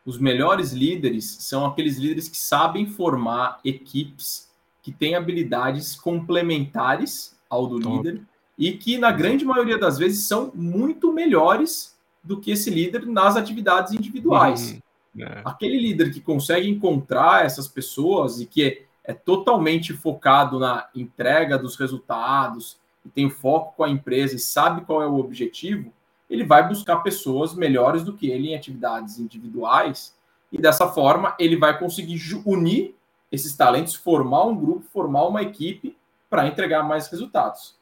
Os 0.06 0.18
melhores 0.18 0.72
líderes 0.72 1.26
são 1.42 1.66
aqueles 1.66 1.98
líderes 1.98 2.30
que 2.30 2.38
sabem 2.38 2.88
formar 2.88 3.60
equipes 3.66 4.50
que 4.82 4.94
têm 4.94 5.16
habilidades 5.16 5.96
complementares 5.96 7.38
ao 7.50 7.68
do 7.68 7.82
Top. 7.82 7.98
líder 7.98 8.22
e 8.58 8.72
que, 8.72 8.98
na 8.98 9.12
grande 9.12 9.44
maioria 9.44 9.78
das 9.78 9.98
vezes, 9.98 10.26
são 10.26 10.50
muito 10.56 11.12
melhores 11.12 11.96
do 12.24 12.40
que 12.40 12.52
esse 12.52 12.70
líder 12.70 13.06
nas 13.06 13.36
atividades 13.36 13.92
individuais. 13.92 14.72
Uhum. 15.16 15.24
É. 15.24 15.42
Aquele 15.44 15.78
líder 15.78 16.12
que 16.14 16.22
consegue 16.22 16.70
encontrar 16.70 17.46
essas 17.46 17.68
pessoas 17.68 18.40
e 18.40 18.46
que 18.46 18.84
é 19.04 19.14
totalmente 19.14 19.94
focado 19.94 20.60
na 20.60 20.88
entrega 20.96 21.58
dos 21.58 21.76
resultados, 21.76 22.78
e 23.08 23.10
tem 23.10 23.30
foco 23.30 23.74
com 23.78 23.86
a 23.86 23.90
empresa 23.90 24.36
e 24.36 24.40
sabe 24.40 24.82
qual 24.82 25.02
é 25.02 25.08
o 25.08 25.18
objetivo, 25.18 25.94
ele 26.30 26.44
vai 26.44 26.68
buscar 26.68 26.98
pessoas 26.98 27.56
melhores 27.56 28.04
do 28.04 28.14
que 28.14 28.30
ele 28.30 28.50
em 28.50 28.56
atividades 28.56 29.18
individuais, 29.18 30.14
e 30.52 30.58
dessa 30.58 30.88
forma 30.90 31.34
ele 31.40 31.56
vai 31.56 31.80
conseguir 31.80 32.20
unir 32.46 32.96
esses 33.32 33.56
talentos, 33.56 33.96
formar 33.96 34.44
um 34.44 34.56
grupo, 34.56 34.86
formar 34.92 35.26
uma 35.26 35.42
equipe 35.42 35.96
para 36.30 36.48
entregar 36.48 36.84
mais 36.84 37.08
resultados. 37.08 37.76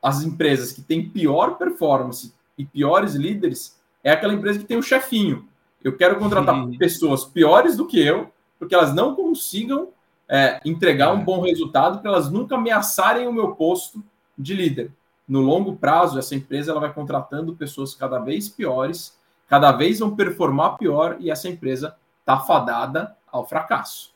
As 0.00 0.22
empresas 0.22 0.72
que 0.72 0.82
têm 0.82 1.08
pior 1.08 1.56
performance 1.58 2.32
e 2.56 2.64
piores 2.64 3.14
líderes 3.14 3.76
é 4.04 4.12
aquela 4.12 4.34
empresa 4.34 4.60
que 4.60 4.64
tem 4.64 4.76
o 4.76 4.82
chefinho. 4.82 5.48
Eu 5.82 5.96
quero 5.96 6.18
contratar 6.18 6.54
Sim. 6.54 6.78
pessoas 6.78 7.24
piores 7.24 7.76
do 7.76 7.86
que 7.86 8.00
eu, 8.00 8.30
porque 8.58 8.74
elas 8.74 8.94
não 8.94 9.16
consigam 9.16 9.88
é, 10.28 10.60
entregar 10.64 11.12
um 11.12 11.24
bom 11.24 11.40
resultado 11.40 12.00
para 12.00 12.10
elas 12.10 12.30
nunca 12.30 12.54
ameaçarem 12.54 13.26
o 13.26 13.32
meu 13.32 13.54
posto 13.56 14.02
de 14.36 14.54
líder. 14.54 14.92
No 15.28 15.40
longo 15.40 15.76
prazo, 15.76 16.18
essa 16.18 16.34
empresa 16.34 16.72
ela 16.72 16.80
vai 16.80 16.92
contratando 16.92 17.54
pessoas 17.54 17.94
cada 17.94 18.18
vez 18.18 18.48
piores, 18.48 19.18
cada 19.48 19.72
vez 19.72 19.98
vão 19.98 20.14
performar 20.14 20.76
pior 20.76 21.16
e 21.20 21.30
essa 21.30 21.48
empresa 21.48 21.96
está 22.20 22.38
fadada 22.40 23.16
ao 23.30 23.46
fracasso. 23.46 24.12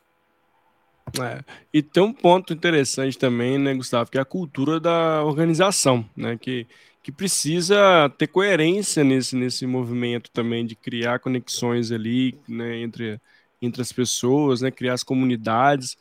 É, 1.20 1.44
e 1.72 1.82
tem 1.82 2.02
um 2.02 2.12
ponto 2.12 2.52
interessante 2.52 3.16
também, 3.16 3.58
né, 3.58 3.74
Gustavo, 3.74 4.10
que 4.10 4.18
é 4.18 4.20
a 4.20 4.24
cultura 4.24 4.80
da 4.80 5.22
organização, 5.22 6.04
né, 6.16 6.36
que, 6.36 6.66
que 7.02 7.12
precisa 7.12 8.08
ter 8.16 8.26
coerência 8.26 9.04
nesse, 9.04 9.36
nesse 9.36 9.66
movimento 9.66 10.30
também 10.30 10.64
de 10.66 10.74
criar 10.74 11.20
conexões 11.20 11.92
ali, 11.92 12.38
né, 12.48 12.78
entre 12.78 13.20
entre 13.64 13.82
as 13.82 13.92
pessoas, 13.92 14.60
né, 14.60 14.70
criar 14.70 14.94
as 14.94 15.02
comunidades. 15.02 15.96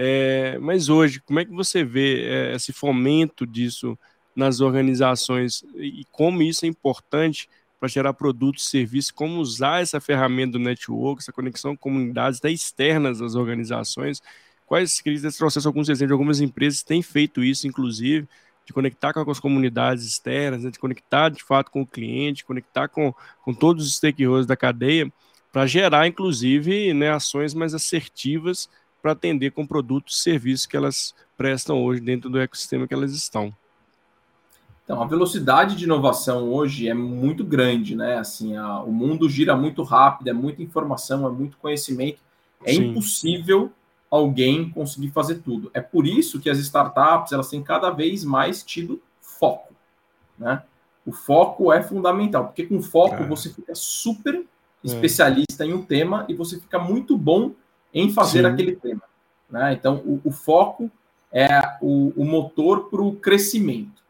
É, 0.00 0.56
mas 0.60 0.88
hoje, 0.88 1.20
como 1.20 1.40
é 1.40 1.44
que 1.44 1.50
você 1.50 1.82
vê 1.82 2.22
é, 2.22 2.54
esse 2.54 2.72
fomento 2.72 3.44
disso 3.44 3.98
nas 4.34 4.60
organizações 4.60 5.64
e 5.74 6.04
como 6.12 6.40
isso 6.40 6.64
é 6.64 6.68
importante 6.68 7.48
para 7.80 7.88
gerar 7.88 8.12
produtos 8.12 8.64
e 8.64 8.70
serviços, 8.70 9.10
como 9.10 9.40
usar 9.40 9.82
essa 9.82 10.00
ferramenta 10.00 10.52
do 10.52 10.60
network, 10.60 11.20
essa 11.20 11.32
conexão 11.32 11.74
com 11.74 11.90
comunidades 11.90 12.38
até 12.38 12.48
externas 12.48 13.18
das 13.18 13.34
organizações? 13.34 14.22
Quais 14.66 15.00
crises 15.00 15.36
trouxeram 15.36 15.68
alguns 15.68 15.88
exemplos 15.88 16.10
de 16.10 16.12
algumas 16.12 16.40
empresas 16.40 16.78
que 16.78 16.86
têm 16.86 17.02
feito 17.02 17.42
isso, 17.42 17.66
inclusive, 17.66 18.28
de 18.64 18.72
conectar 18.72 19.12
com 19.12 19.28
as 19.28 19.40
comunidades 19.40 20.04
externas, 20.04 20.62
né, 20.62 20.70
de 20.70 20.78
conectar 20.78 21.28
de 21.28 21.42
fato 21.42 21.72
com 21.72 21.82
o 21.82 21.86
cliente, 21.86 22.44
conectar 22.44 22.86
com, 22.86 23.12
com 23.42 23.52
todos 23.52 23.84
os 23.84 23.96
stakeholders 23.96 24.46
da 24.46 24.56
cadeia, 24.56 25.12
para 25.52 25.66
gerar, 25.66 26.06
inclusive, 26.06 26.94
né, 26.94 27.10
ações 27.10 27.52
mais 27.52 27.74
assertivas 27.74 28.68
para 29.00 29.12
atender 29.12 29.52
com 29.52 29.66
produtos 29.66 30.18
e 30.18 30.22
serviços 30.22 30.66
que 30.66 30.76
elas 30.76 31.14
prestam 31.36 31.82
hoje 31.82 32.00
dentro 32.00 32.28
do 32.28 32.38
ecossistema 32.38 32.86
que 32.86 32.94
elas 32.94 33.12
estão. 33.12 33.54
Então, 34.84 35.02
a 35.02 35.06
velocidade 35.06 35.76
de 35.76 35.84
inovação 35.84 36.48
hoje 36.48 36.88
é 36.88 36.94
muito 36.94 37.44
grande, 37.44 37.94
né? 37.94 38.16
Assim, 38.16 38.56
a, 38.56 38.80
o 38.80 38.90
mundo 38.90 39.28
gira 39.28 39.54
muito 39.54 39.82
rápido, 39.82 40.28
é 40.28 40.32
muita 40.32 40.62
informação, 40.62 41.26
é 41.26 41.30
muito 41.30 41.58
conhecimento. 41.58 42.18
É 42.64 42.72
Sim. 42.72 42.86
impossível 42.86 43.70
alguém 44.10 44.70
conseguir 44.70 45.10
fazer 45.10 45.36
tudo. 45.36 45.70
É 45.74 45.80
por 45.80 46.06
isso 46.06 46.40
que 46.40 46.48
as 46.48 46.58
startups 46.58 47.32
elas 47.32 47.50
têm 47.50 47.62
cada 47.62 47.90
vez 47.90 48.24
mais 48.24 48.62
tido 48.62 49.00
foco, 49.20 49.74
né? 50.38 50.62
O 51.04 51.12
foco 51.12 51.72
é 51.72 51.82
fundamental, 51.82 52.46
porque 52.46 52.66
com 52.66 52.82
foco 52.82 53.24
você 53.24 53.50
fica 53.50 53.74
super 53.74 54.34
é. 54.34 54.42
especialista 54.82 55.64
em 55.64 55.72
um 55.72 55.82
tema 55.82 56.24
e 56.28 56.34
você 56.34 56.58
fica 56.58 56.78
muito 56.78 57.16
bom 57.16 57.52
em 57.92 58.12
fazer 58.12 58.40
Sim. 58.40 58.46
aquele 58.46 58.76
tema. 58.76 59.02
Né? 59.50 59.72
Então, 59.72 59.96
o, 59.96 60.20
o, 60.24 60.30
foco 60.30 60.90
é 61.32 61.48
o, 61.80 62.12
o 62.16 62.24
motor 62.24 62.88
para 62.90 63.02
o 63.02 63.16
crescimento. 63.16 64.02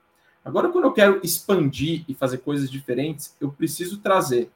Agora, 0.45 0.69
quando 0.69 0.85
eu 0.85 0.93
quero 0.93 1.21
expandir 1.23 2.05
e 2.09 2.15
fazer 2.15 2.39
coisas 2.39 2.71
diferentes, 2.71 3.37
eu 3.41 3.51
preciso 3.51 3.99
trazer 3.99 4.51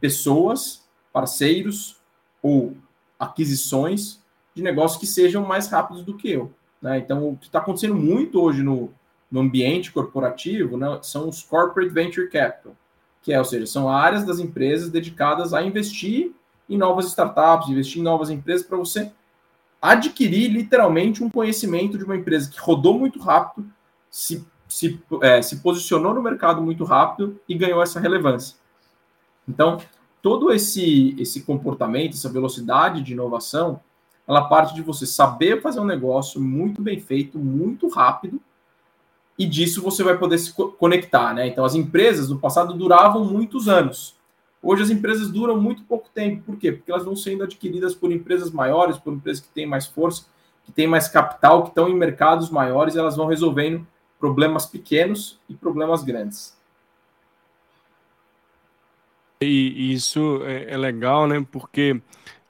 pessoas, 0.00 0.82
parceiros 1.12 1.96
ou 2.42 2.76
aquisições 3.18 4.20
de 4.54 4.62
negócios 4.62 5.00
que 5.00 5.06
sejam 5.06 5.44
mais 5.44 5.68
rápidos 5.68 6.02
do 6.02 6.16
que 6.16 6.30
eu. 6.30 6.52
Né? 6.80 6.98
Então, 6.98 7.30
o 7.30 7.36
que 7.36 7.46
está 7.46 7.58
acontecendo 7.58 7.94
muito 7.94 8.40
hoje 8.40 8.62
no, 8.62 8.92
no 9.30 9.40
ambiente 9.40 9.90
corporativo 9.90 10.76
né, 10.76 10.98
são 11.02 11.28
os 11.28 11.42
corporate 11.42 11.90
venture 11.90 12.28
capital 12.28 12.74
que 13.28 13.32
é, 13.34 13.38
ou 13.38 13.44
seja, 13.44 13.66
são 13.66 13.90
áreas 13.90 14.24
das 14.24 14.38
empresas 14.38 14.88
dedicadas 14.88 15.52
a 15.52 15.62
investir 15.62 16.32
em 16.68 16.76
novas 16.76 17.06
startups, 17.06 17.68
investir 17.68 18.00
em 18.00 18.04
novas 18.04 18.30
empresas 18.30 18.66
para 18.66 18.76
você 18.76 19.10
adquirir 19.80 20.48
literalmente 20.48 21.22
um 21.22 21.30
conhecimento 21.30 21.96
de 21.96 22.04
uma 22.04 22.16
empresa 22.16 22.50
que 22.50 22.58
rodou 22.58 22.98
muito 22.98 23.18
rápido, 23.20 23.68
se, 24.10 24.44
se, 24.68 25.00
é, 25.22 25.40
se 25.40 25.56
posicionou 25.60 26.12
no 26.12 26.22
mercado 26.22 26.60
muito 26.60 26.84
rápido 26.84 27.40
e 27.48 27.54
ganhou 27.54 27.82
essa 27.82 28.00
relevância. 28.00 28.56
Então, 29.48 29.78
todo 30.20 30.52
esse, 30.52 31.14
esse 31.18 31.42
comportamento, 31.42 32.14
essa 32.14 32.28
velocidade 32.28 33.02
de 33.02 33.12
inovação, 33.12 33.80
ela 34.26 34.46
parte 34.46 34.74
de 34.74 34.82
você 34.82 35.06
saber 35.06 35.62
fazer 35.62 35.80
um 35.80 35.86
negócio 35.86 36.40
muito 36.40 36.82
bem 36.82 37.00
feito, 37.00 37.38
muito 37.38 37.88
rápido, 37.88 38.40
e 39.38 39.46
disso 39.46 39.80
você 39.80 40.02
vai 40.02 40.18
poder 40.18 40.36
se 40.36 40.52
conectar, 40.52 41.32
né? 41.32 41.46
Então, 41.46 41.64
as 41.64 41.76
empresas 41.76 42.28
no 42.28 42.38
passado 42.38 42.74
duravam 42.74 43.24
muitos 43.24 43.68
anos. 43.68 44.17
Hoje 44.62 44.82
as 44.82 44.90
empresas 44.90 45.30
duram 45.30 45.60
muito 45.60 45.84
pouco 45.84 46.08
tempo. 46.12 46.42
Por 46.42 46.56
quê? 46.56 46.72
Porque 46.72 46.90
elas 46.90 47.04
vão 47.04 47.14
sendo 47.14 47.44
adquiridas 47.44 47.94
por 47.94 48.10
empresas 48.10 48.50
maiores, 48.50 48.98
por 48.98 49.12
empresas 49.12 49.42
que 49.42 49.48
têm 49.48 49.66
mais 49.66 49.86
força, 49.86 50.26
que 50.64 50.72
têm 50.72 50.86
mais 50.86 51.08
capital, 51.08 51.62
que 51.62 51.68
estão 51.68 51.88
em 51.88 51.94
mercados 51.94 52.50
maiores, 52.50 52.96
elas 52.96 53.16
vão 53.16 53.26
resolvendo 53.26 53.86
problemas 54.18 54.66
pequenos 54.66 55.38
e 55.48 55.54
problemas 55.54 56.02
grandes. 56.02 56.56
E 59.40 59.92
isso 59.92 60.42
é, 60.44 60.74
é 60.74 60.76
legal, 60.76 61.28
né? 61.28 61.46
Porque 61.52 62.00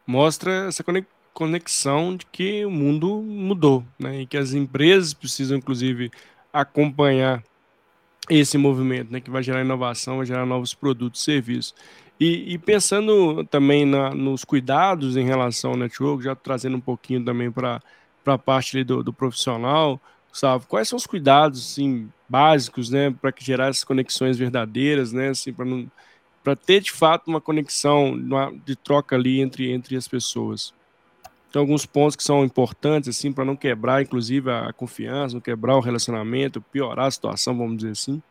mostra 0.07 0.69
essa 0.69 0.83
conexão 1.35 2.17
de 2.17 2.25
que 2.25 2.65
o 2.65 2.71
mundo 2.71 3.21
mudou, 3.23 3.85
né? 3.99 4.23
E 4.23 4.27
que 4.27 4.39
as 4.39 4.55
empresas 4.55 5.13
precisam, 5.13 5.59
inclusive, 5.59 6.11
acompanhar 6.51 7.45
esse 8.29 8.59
movimento, 8.59 9.13
né? 9.13 9.21
Que 9.21 9.31
vai 9.31 9.43
gerar 9.43 9.61
inovação, 9.63 10.19
vai 10.19 10.27
gerar 10.27 10.47
novos 10.47 10.75
produtos 10.75 11.21
e 11.21 11.25
serviços. 11.25 11.75
E, 12.21 12.55
e 12.55 12.59
pensando 12.59 13.45
também 13.45 13.85
na, 13.85 14.11
nos 14.11 14.45
cuidados 14.45 15.17
em 15.17 15.25
relação 15.25 15.73
ao 15.73 15.77
network, 15.77 16.25
já 16.25 16.35
trazendo 16.35 16.77
um 16.77 16.81
pouquinho 16.81 17.25
também 17.25 17.51
para 17.51 17.81
a 18.27 18.39
parte 18.39 18.83
do, 18.83 19.03
do 19.03 19.13
profissional, 19.13 20.01
Gustavo, 20.31 20.67
quais 20.67 20.89
são 20.89 20.97
os 20.97 21.07
cuidados 21.07 21.73
assim, 21.73 22.09
básicos 22.29 22.91
né, 22.91 23.11
para 23.11 23.33
gerar 23.39 23.69
essas 23.69 23.85
conexões 23.85 24.37
verdadeiras, 24.37 25.13
né, 25.13 25.29
assim, 25.31 25.53
para 25.53 25.67
para 26.43 26.57
ter 26.57 26.81
de 26.81 26.91
fato 26.91 27.29
uma 27.29 27.41
conexão 27.41 28.13
uma, 28.13 28.51
de 28.65 28.75
troca 28.75 29.15
ali 29.17 29.41
entre, 29.41 29.71
entre 29.71 29.97
as 29.97 30.09
pessoas. 30.09 30.73
Tem 31.53 31.61
alguns 31.61 31.87
pontos 31.87 32.15
que 32.15 32.23
são 32.23 32.45
importantes 32.45 33.09
assim 33.09 33.33
para 33.33 33.45
não 33.45 33.57
quebrar, 33.57 34.03
inclusive 34.03 34.51
a 34.51 34.73
confiança, 34.73 35.35
não 35.35 35.41
quebrar 35.41 35.77
o 35.77 35.81
relacionamento, 35.81 36.61
piorar 36.61 37.07
a 37.07 37.11
situação, 37.11 37.57
vamos 37.57 37.79
dizer 37.79 37.93
assim. 37.93 38.23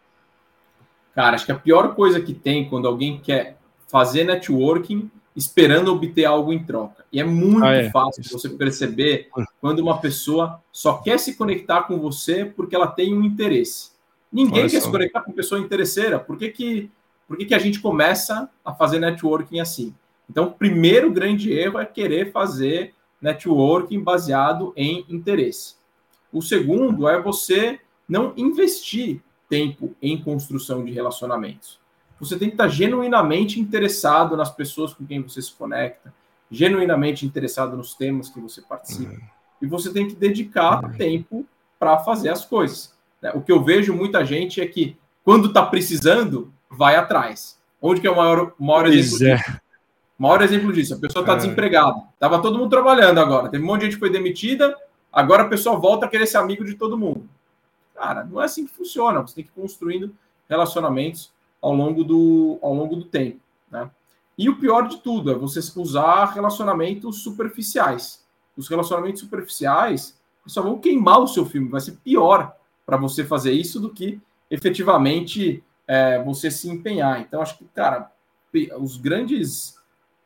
Cara, 1.15 1.35
acho 1.35 1.45
que 1.45 1.51
a 1.51 1.57
pior 1.57 1.95
coisa 1.95 2.21
que 2.21 2.33
tem 2.33 2.69
quando 2.69 2.87
alguém 2.87 3.19
quer 3.19 3.57
fazer 3.87 4.23
networking 4.23 5.09
esperando 5.35 5.91
obter 5.91 6.25
algo 6.25 6.51
em 6.51 6.63
troca. 6.63 7.05
E 7.11 7.19
é 7.19 7.23
muito 7.23 7.63
ah, 7.63 7.73
é. 7.73 7.91
fácil 7.91 8.23
você 8.23 8.49
perceber 8.49 9.29
quando 9.61 9.79
uma 9.79 9.99
pessoa 9.99 10.59
só 10.71 10.97
quer 10.97 11.19
se 11.19 11.35
conectar 11.35 11.83
com 11.83 11.99
você 11.99 12.43
porque 12.43 12.75
ela 12.75 12.87
tem 12.87 13.13
um 13.13 13.23
interesse. 13.23 13.91
Ninguém 14.31 14.63
Olha 14.63 14.69
quer 14.69 14.79
só. 14.79 14.85
se 14.87 14.91
conectar 14.91 15.21
com 15.21 15.31
pessoa 15.31 15.61
interesseira. 15.61 16.19
Por 16.19 16.37
que, 16.37 16.49
que, 16.49 16.91
por 17.27 17.37
que, 17.37 17.45
que 17.45 17.53
a 17.53 17.59
gente 17.59 17.79
começa 17.79 18.49
a 18.65 18.73
fazer 18.73 18.99
networking 18.99 19.59
assim? 19.59 19.93
Então, 20.29 20.45
o 20.45 20.51
primeiro 20.51 21.11
grande 21.11 21.53
erro 21.53 21.79
é 21.79 21.85
querer 21.85 22.31
fazer 22.31 22.93
networking 23.21 24.01
baseado 24.01 24.73
em 24.75 25.05
interesse. 25.09 25.75
O 26.31 26.41
segundo 26.41 27.07
é 27.07 27.21
você 27.21 27.79
não 28.07 28.33
investir 28.37 29.21
tempo 29.49 29.95
em 30.01 30.21
construção 30.21 30.83
de 30.83 30.91
relacionamentos 30.91 31.79
você 32.19 32.37
tem 32.37 32.49
que 32.49 32.55
estar 32.55 32.67
genuinamente 32.67 33.59
interessado 33.59 34.35
nas 34.35 34.51
pessoas 34.51 34.93
com 34.93 35.05
quem 35.05 35.21
você 35.21 35.41
se 35.41 35.53
conecta, 35.53 36.13
genuinamente 36.49 37.25
interessado 37.25 37.77
nos 37.77 37.93
temas 37.93 38.29
que 38.29 38.39
você 38.39 38.61
participa. 38.61 39.11
Uhum. 39.11 39.21
E 39.61 39.67
você 39.67 39.91
tem 39.91 40.07
que 40.07 40.15
dedicar 40.15 40.83
uhum. 40.83 40.91
tempo 40.93 41.45
para 41.77 41.99
fazer 41.99 42.29
as 42.29 42.43
coisas. 42.43 42.93
Né? 43.21 43.31
O 43.35 43.41
que 43.41 43.51
eu 43.51 43.63
vejo 43.63 43.93
muita 43.93 44.25
gente 44.25 44.61
é 44.61 44.65
que, 44.65 44.97
quando 45.23 45.49
está 45.49 45.65
precisando, 45.65 46.51
vai 46.69 46.95
atrás. 46.95 47.57
Onde 47.81 48.01
que 48.01 48.07
é 48.07 48.11
o 48.11 48.15
maior, 48.15 48.53
maior 48.59 48.87
exemplo 48.87 49.43
é. 49.43 49.61
O 50.17 50.23
maior 50.23 50.41
exemplo 50.41 50.73
disso, 50.73 50.95
a 50.95 50.97
pessoa 50.97 51.21
está 51.21 51.33
é. 51.33 51.35
desempregada. 51.37 52.03
Estava 52.13 52.41
todo 52.41 52.57
mundo 52.57 52.69
trabalhando 52.69 53.19
agora. 53.19 53.49
Teve 53.49 53.63
um 53.63 53.67
monte 53.67 53.81
de 53.81 53.85
gente 53.85 53.93
que 53.95 53.99
foi 53.99 54.09
demitida, 54.09 54.75
agora 55.11 55.43
a 55.43 55.47
pessoa 55.47 55.77
volta 55.77 56.05
a 56.05 56.09
querer 56.09 56.25
ser 56.25 56.37
amigo 56.37 56.65
de 56.65 56.73
todo 56.73 56.97
mundo. 56.97 57.29
Cara, 57.95 58.23
não 58.23 58.41
é 58.41 58.45
assim 58.45 58.65
que 58.65 58.73
funciona. 58.73 59.21
Você 59.21 59.35
tem 59.35 59.43
que 59.43 59.51
ir 59.51 59.61
construindo 59.61 60.15
relacionamentos 60.49 61.31
ao 61.61 61.73
longo 61.73 62.03
do, 62.03 62.57
ao 62.61 62.73
longo 62.73 62.95
do 62.95 63.05
tempo. 63.05 63.39
Né? 63.69 63.89
E 64.37 64.49
o 64.49 64.57
pior 64.57 64.87
de 64.87 64.97
tudo 64.97 65.31
é 65.31 65.35
você 65.35 65.59
usar 65.79 66.25
relacionamentos 66.25 67.21
superficiais. 67.21 68.25
Os 68.55 68.67
relacionamentos 68.67 69.21
superficiais 69.21 70.17
só 70.47 70.61
vão 70.61 70.79
queimar 70.79 71.19
o 71.19 71.27
seu 71.27 71.45
filme, 71.45 71.69
vai 71.69 71.81
ser 71.81 71.97
pior 72.03 72.55
para 72.85 72.97
você 72.97 73.25
fazer 73.25 73.51
isso 73.51 73.79
do 73.79 73.89
que 73.89 74.19
efetivamente 74.49 75.63
é, 75.85 76.23
você 76.23 76.49
se 76.49 76.69
empenhar. 76.69 77.19
Então, 77.19 77.41
acho 77.41 77.57
que, 77.57 77.65
cara, 77.65 78.11
os 78.79 78.97
grandes 78.97 79.76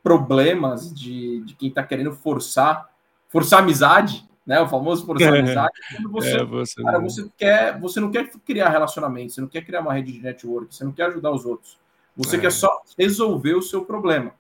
problemas 0.03 0.93
de, 0.93 1.41
de 1.41 1.55
quem 1.55 1.69
está 1.69 1.83
querendo 1.83 2.11
forçar, 2.13 2.89
forçar 3.29 3.59
amizade, 3.59 4.27
né? 4.45 4.59
O 4.59 4.67
famoso 4.67 5.05
forçar 5.05 5.33
amizade. 5.33 5.73
Quando 5.95 6.11
você, 6.11 6.37
é, 6.37 6.43
você, 6.43 6.83
cara, 6.83 6.99
você 6.99 7.29
quer, 7.37 7.79
você 7.79 7.99
não 7.99 8.11
quer 8.11 8.29
criar 8.45 8.69
relacionamento, 8.69 9.33
você 9.33 9.41
não 9.41 9.47
quer 9.47 9.63
criar 9.63 9.81
uma 9.81 9.93
rede 9.93 10.11
de 10.11 10.19
network, 10.19 10.73
você 10.75 10.83
não 10.83 10.91
quer 10.91 11.05
ajudar 11.05 11.31
os 11.31 11.45
outros. 11.45 11.79
Você 12.15 12.37
é. 12.37 12.39
quer 12.39 12.51
só 12.51 12.81
resolver 12.97 13.53
o 13.53 13.61
seu 13.61 13.85
problema. 13.85 14.33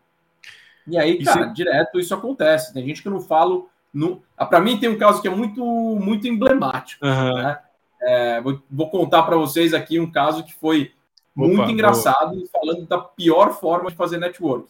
E 0.87 0.97
aí, 0.97 1.23
cara, 1.23 1.45
isso... 1.45 1.53
direto 1.53 1.99
isso 1.99 2.13
acontece. 2.13 2.73
Tem 2.73 2.85
gente 2.85 3.01
que 3.01 3.07
eu 3.07 3.11
não 3.11 3.21
falo. 3.21 3.69
No... 3.93 4.21
Ah, 4.37 4.45
para 4.45 4.59
mim, 4.59 4.79
tem 4.79 4.89
um 4.89 4.97
caso 4.97 5.21
que 5.21 5.27
é 5.27 5.31
muito, 5.31 5.63
muito 5.63 6.27
emblemático. 6.27 7.05
Uhum. 7.05 7.35
Né? 7.35 7.59
É, 8.01 8.41
vou, 8.41 8.61
vou, 8.69 8.89
contar 8.89 9.23
para 9.23 9.35
vocês 9.35 9.73
aqui 9.73 9.99
um 9.99 10.11
caso 10.11 10.43
que 10.43 10.53
foi 10.53 10.91
Opa, 11.35 11.47
muito 11.47 11.71
engraçado, 11.71 12.35
boa. 12.35 12.47
falando 12.51 12.87
da 12.87 12.97
pior 12.97 13.53
forma 13.53 13.91
de 13.91 13.95
fazer 13.95 14.17
network. 14.17 14.67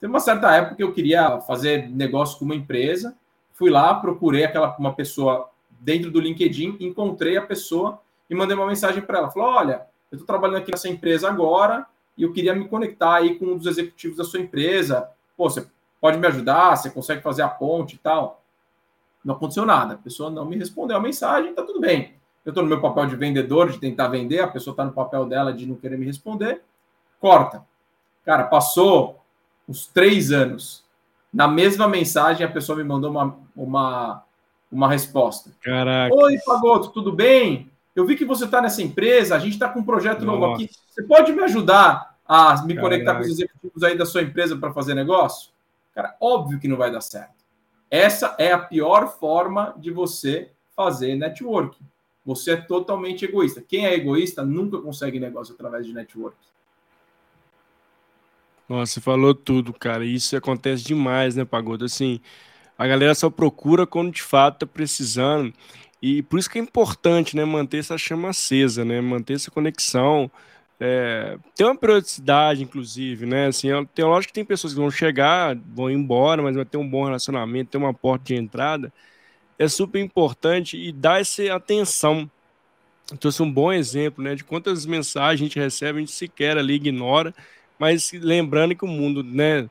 Tem 0.00 0.08
uma 0.08 0.20
certa 0.20 0.54
época 0.54 0.76
que 0.76 0.82
eu 0.82 0.92
queria 0.92 1.40
fazer 1.42 1.88
negócio 1.90 2.38
com 2.38 2.44
uma 2.44 2.54
empresa 2.54 3.14
fui 3.60 3.68
lá, 3.68 3.94
procurei 3.94 4.44
aquela 4.44 4.74
uma 4.78 4.94
pessoa 4.94 5.50
dentro 5.78 6.10
do 6.10 6.18
LinkedIn, 6.18 6.78
encontrei 6.80 7.36
a 7.36 7.42
pessoa 7.42 8.00
e 8.28 8.34
mandei 8.34 8.56
uma 8.56 8.66
mensagem 8.66 9.02
para 9.02 9.18
ela. 9.18 9.30
Falou: 9.30 9.50
olha, 9.50 9.82
eu 10.10 10.16
estou 10.16 10.26
trabalhando 10.26 10.56
aqui 10.56 10.70
nessa 10.70 10.88
empresa 10.88 11.28
agora 11.28 11.86
e 12.16 12.22
eu 12.22 12.32
queria 12.32 12.54
me 12.54 12.66
conectar 12.66 13.16
aí 13.16 13.38
com 13.38 13.44
um 13.44 13.58
dos 13.58 13.66
executivos 13.66 14.16
da 14.16 14.24
sua 14.24 14.40
empresa. 14.40 15.10
Pô, 15.36 15.50
você 15.50 15.66
pode 16.00 16.16
me 16.16 16.26
ajudar? 16.26 16.74
Você 16.74 16.88
consegue 16.88 17.20
fazer 17.20 17.42
a 17.42 17.48
ponte 17.48 17.96
e 17.96 17.98
tal? 17.98 18.42
Não 19.22 19.34
aconteceu 19.34 19.66
nada. 19.66 19.92
A 19.92 19.98
pessoa 19.98 20.30
não 20.30 20.46
me 20.46 20.56
respondeu 20.56 20.96
a 20.96 21.00
mensagem, 21.00 21.52
tá 21.52 21.62
tudo 21.62 21.80
bem. 21.80 22.14
Eu 22.46 22.50
estou 22.50 22.62
no 22.62 22.68
meu 22.70 22.80
papel 22.80 23.04
de 23.04 23.16
vendedor, 23.16 23.70
de 23.70 23.76
tentar 23.76 24.08
vender, 24.08 24.40
a 24.40 24.48
pessoa 24.48 24.72
está 24.72 24.86
no 24.86 24.92
papel 24.92 25.26
dela 25.26 25.52
de 25.52 25.66
não 25.66 25.76
querer 25.76 25.98
me 25.98 26.06
responder. 26.06 26.62
Corta. 27.20 27.62
Cara, 28.24 28.44
passou 28.44 29.19
uns 29.70 29.86
três 29.86 30.32
anos. 30.32 30.84
Na 31.32 31.46
mesma 31.46 31.86
mensagem, 31.86 32.44
a 32.44 32.50
pessoa 32.50 32.76
me 32.76 32.82
mandou 32.82 33.08
uma, 33.08 33.38
uma, 33.54 34.24
uma 34.70 34.88
resposta. 34.88 35.52
Caraca. 35.62 36.12
Oi, 36.12 36.36
Pagoto, 36.44 36.90
tudo 36.90 37.12
bem? 37.12 37.70
Eu 37.94 38.04
vi 38.04 38.16
que 38.16 38.24
você 38.24 38.46
está 38.46 38.60
nessa 38.60 38.82
empresa, 38.82 39.36
a 39.36 39.38
gente 39.38 39.52
está 39.52 39.68
com 39.68 39.78
um 39.78 39.84
projeto 39.84 40.24
Nossa. 40.24 40.38
novo 40.38 40.54
aqui. 40.54 40.68
Você 40.88 41.04
pode 41.04 41.32
me 41.32 41.42
ajudar 41.44 42.16
a 42.26 42.62
me 42.62 42.74
Caraca. 42.74 42.80
conectar 42.80 43.14
com 43.14 43.20
os 43.20 43.28
executivos 43.28 43.82
aí 43.84 43.96
da 43.96 44.04
sua 44.04 44.22
empresa 44.22 44.56
para 44.56 44.72
fazer 44.72 44.94
negócio? 44.94 45.52
Cara, 45.94 46.16
óbvio 46.20 46.58
que 46.58 46.68
não 46.68 46.76
vai 46.76 46.90
dar 46.90 47.00
certo. 47.00 47.34
Essa 47.88 48.34
é 48.38 48.52
a 48.52 48.58
pior 48.58 49.08
forma 49.18 49.74
de 49.76 49.92
você 49.92 50.50
fazer 50.74 51.14
networking. 51.14 51.84
Você 52.24 52.52
é 52.52 52.56
totalmente 52.56 53.24
egoísta. 53.24 53.62
Quem 53.66 53.86
é 53.86 53.94
egoísta 53.94 54.44
nunca 54.44 54.78
consegue 54.78 55.18
negócio 55.18 55.54
através 55.54 55.86
de 55.86 55.92
networking. 55.92 56.49
Nossa, 58.70 58.92
você 58.92 59.00
falou 59.00 59.34
tudo, 59.34 59.72
cara. 59.72 60.04
Isso 60.04 60.36
acontece 60.36 60.84
demais, 60.84 61.34
né, 61.34 61.44
Pagoda? 61.44 61.86
Assim, 61.86 62.20
a 62.78 62.86
galera 62.86 63.12
só 63.16 63.28
procura 63.28 63.84
quando 63.84 64.12
de 64.12 64.22
fato 64.22 64.60
tá 64.60 64.66
precisando. 64.66 65.52
E 66.00 66.22
por 66.22 66.38
isso 66.38 66.48
que 66.48 66.56
é 66.56 66.62
importante, 66.62 67.34
né, 67.34 67.44
manter 67.44 67.78
essa 67.78 67.98
chama 67.98 68.30
acesa, 68.30 68.84
né, 68.84 69.00
manter 69.00 69.34
essa 69.34 69.50
conexão. 69.50 70.30
É, 70.78 71.36
ter 71.56 71.64
uma 71.64 71.76
periodicidade, 71.76 72.62
inclusive, 72.62 73.26
né? 73.26 73.48
Assim, 73.48 73.68
tem, 73.92 74.04
lógico 74.04 74.28
que 74.28 74.34
tem 74.34 74.44
pessoas 74.44 74.72
que 74.72 74.78
vão 74.78 74.90
chegar, 74.90 75.56
vão 75.74 75.90
embora, 75.90 76.40
mas 76.40 76.54
vai 76.54 76.64
ter 76.64 76.76
um 76.78 76.88
bom 76.88 77.04
relacionamento, 77.06 77.72
ter 77.72 77.78
uma 77.78 77.92
porta 77.92 78.26
de 78.26 78.36
entrada. 78.36 78.92
É 79.58 79.66
super 79.68 80.00
importante 80.00 80.76
e 80.78 80.92
dar 80.92 81.20
essa 81.20 81.42
atenção. 81.54 82.30
Trouxe 83.18 83.42
um 83.42 83.52
bom 83.52 83.72
exemplo, 83.72 84.22
né? 84.22 84.36
De 84.36 84.44
quantas 84.44 84.86
mensagens 84.86 85.40
a 85.40 85.44
gente 85.44 85.58
recebe, 85.58 85.98
a 85.98 86.00
gente 86.00 86.12
sequer 86.12 86.56
ali 86.56 86.74
ignora 86.74 87.34
mas 87.80 88.12
lembrando 88.12 88.76
que 88.76 88.84
o 88.84 88.88
mundo, 88.88 89.24
né, 89.24 89.66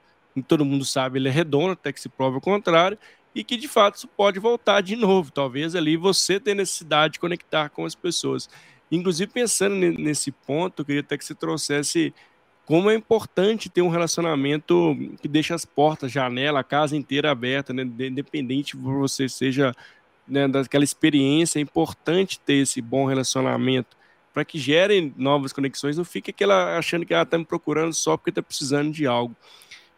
todo 0.48 0.66
mundo 0.66 0.84
sabe, 0.84 1.20
ele 1.20 1.28
é 1.28 1.32
redondo 1.32 1.74
até 1.74 1.94
que 1.94 2.02
se 2.02 2.10
prove 2.10 2.38
o 2.38 2.42
contrário, 2.42 2.98
e 3.36 3.44
que 3.44 3.56
de 3.56 3.68
fato 3.68 3.98
isso 3.98 4.08
pode 4.08 4.40
voltar 4.40 4.82
de 4.82 4.96
novo. 4.96 5.32
Talvez 5.32 5.76
ali 5.76 5.96
você 5.96 6.40
tenha 6.40 6.56
necessidade 6.56 7.14
de 7.14 7.20
conectar 7.20 7.70
com 7.70 7.86
as 7.86 7.94
pessoas. 7.94 8.50
Inclusive, 8.92 9.32
pensando 9.32 9.76
nesse 9.76 10.32
ponto, 10.32 10.82
eu 10.82 10.86
queria 10.86 11.02
até 11.02 11.16
que 11.16 11.24
você 11.24 11.36
trouxesse 11.36 12.12
como 12.66 12.90
é 12.90 12.96
importante 12.96 13.70
ter 13.70 13.84
um 13.84 13.90
relacionamento 13.90 14.98
que 15.22 15.28
deixa 15.28 15.54
as 15.54 15.64
portas, 15.64 16.12
janela, 16.12 16.62
a 16.62 16.64
casa 16.64 16.98
inteira 16.98 17.30
aberta, 17.30 17.72
né? 17.72 17.84
independente 17.84 18.76
de 18.76 18.82
você 18.82 19.30
seja 19.30 19.76
né, 20.28 20.48
daquela 20.48 20.84
experiência, 20.84 21.60
é 21.60 21.62
importante 21.62 22.40
ter 22.40 22.56
esse 22.56 22.82
bom 22.82 23.06
relacionamento 23.06 23.99
para 24.34 24.46
que 24.46 24.60
gerem 24.60 25.14
novas 25.18 25.52
conexões, 25.52 25.98
não 25.98 26.06
fique 26.06 26.32
aquela 26.32 26.78
achando 26.78 27.06
que 27.06 27.14
ela 27.14 27.22
ah, 27.22 27.24
está 27.24 27.38
me 27.38 27.46
procurando 27.46 27.94
só 27.94 28.16
porque 28.16 28.30
está 28.30 28.42
precisando 28.42 28.92
de 28.92 29.06
algo. 29.08 29.36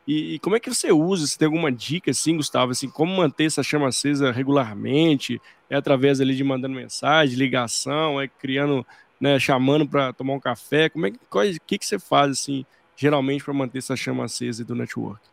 E, 0.07 0.35
e, 0.35 0.39
como 0.39 0.55
é 0.55 0.59
que 0.59 0.73
você 0.73 0.91
usa? 0.91 1.27
Você 1.27 1.37
tem 1.37 1.45
alguma 1.45 1.71
dica, 1.71 2.11
assim, 2.11 2.35
Gustavo, 2.35 2.71
assim, 2.71 2.89
como 2.89 3.15
manter 3.15 3.45
essa 3.45 3.61
chama 3.61 3.87
acesa 3.87 4.31
regularmente? 4.31 5.39
É 5.69 5.75
através 5.75 6.19
ali 6.19 6.35
de 6.35 6.43
mandando 6.43 6.75
mensagem, 6.75 7.37
ligação, 7.37 8.19
é 8.19 8.27
criando, 8.27 8.85
né, 9.19 9.39
chamando 9.39 9.87
para 9.87 10.11
tomar 10.11 10.33
um 10.33 10.39
café? 10.39 10.89
Como 10.89 11.05
é 11.05 11.11
que, 11.11 11.19
qual, 11.29 11.45
que, 11.65 11.77
que 11.77 11.85
você 11.85 11.99
faz, 11.99 12.31
assim, 12.31 12.65
geralmente 12.95 13.43
para 13.43 13.53
manter 13.53 13.77
essa 13.77 13.95
chama 13.95 14.25
acesa 14.25 14.65
do 14.65 14.75
network? 14.75 15.30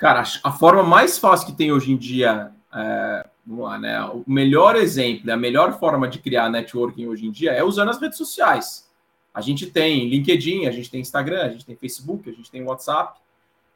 Cara, 0.00 0.24
a 0.42 0.50
forma 0.50 0.82
mais 0.82 1.18
fácil 1.18 1.46
que 1.46 1.52
tem 1.52 1.70
hoje 1.70 1.92
em 1.92 1.96
dia 1.96 2.50
é, 2.74 3.26
vamos 3.44 3.64
lá, 3.64 3.78
né? 3.78 4.02
O 4.04 4.24
melhor 4.26 4.76
exemplo, 4.76 5.30
a 5.30 5.36
melhor 5.36 5.78
forma 5.78 6.08
de 6.08 6.18
criar 6.18 6.48
networking 6.48 7.06
hoje 7.06 7.26
em 7.26 7.30
dia 7.30 7.52
é 7.52 7.62
usando 7.62 7.90
as 7.90 8.00
redes 8.00 8.16
sociais. 8.16 8.88
A 9.34 9.40
gente 9.40 9.66
tem 9.66 10.08
LinkedIn, 10.08 10.66
a 10.66 10.70
gente 10.70 10.90
tem 10.90 11.00
Instagram, 11.00 11.42
a 11.42 11.48
gente 11.50 11.66
tem 11.66 11.76
Facebook, 11.76 12.28
a 12.28 12.32
gente 12.32 12.50
tem 12.50 12.62
WhatsApp. 12.62 13.20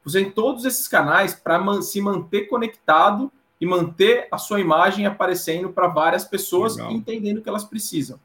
Você 0.05 0.23
tem 0.23 0.31
todos 0.31 0.65
esses 0.65 0.89
canais 0.89 1.35
para 1.35 1.59
man 1.59 1.83
se 1.83 2.01
manter 2.01 2.43
conectado 2.43 3.31
e 3.61 3.67
manter 3.67 4.29
a 4.31 4.39
sua 4.39 4.61
imagem 4.61 5.07
aparecendo 5.07 5.71
para 5.71 5.89
várias 5.89 6.25
pessoas, 6.25 6.77
Legal. 6.77 6.93
entendendo 6.93 7.39
o 7.39 7.43
que 7.43 7.49
elas 7.49 7.65
precisam. 7.65 8.19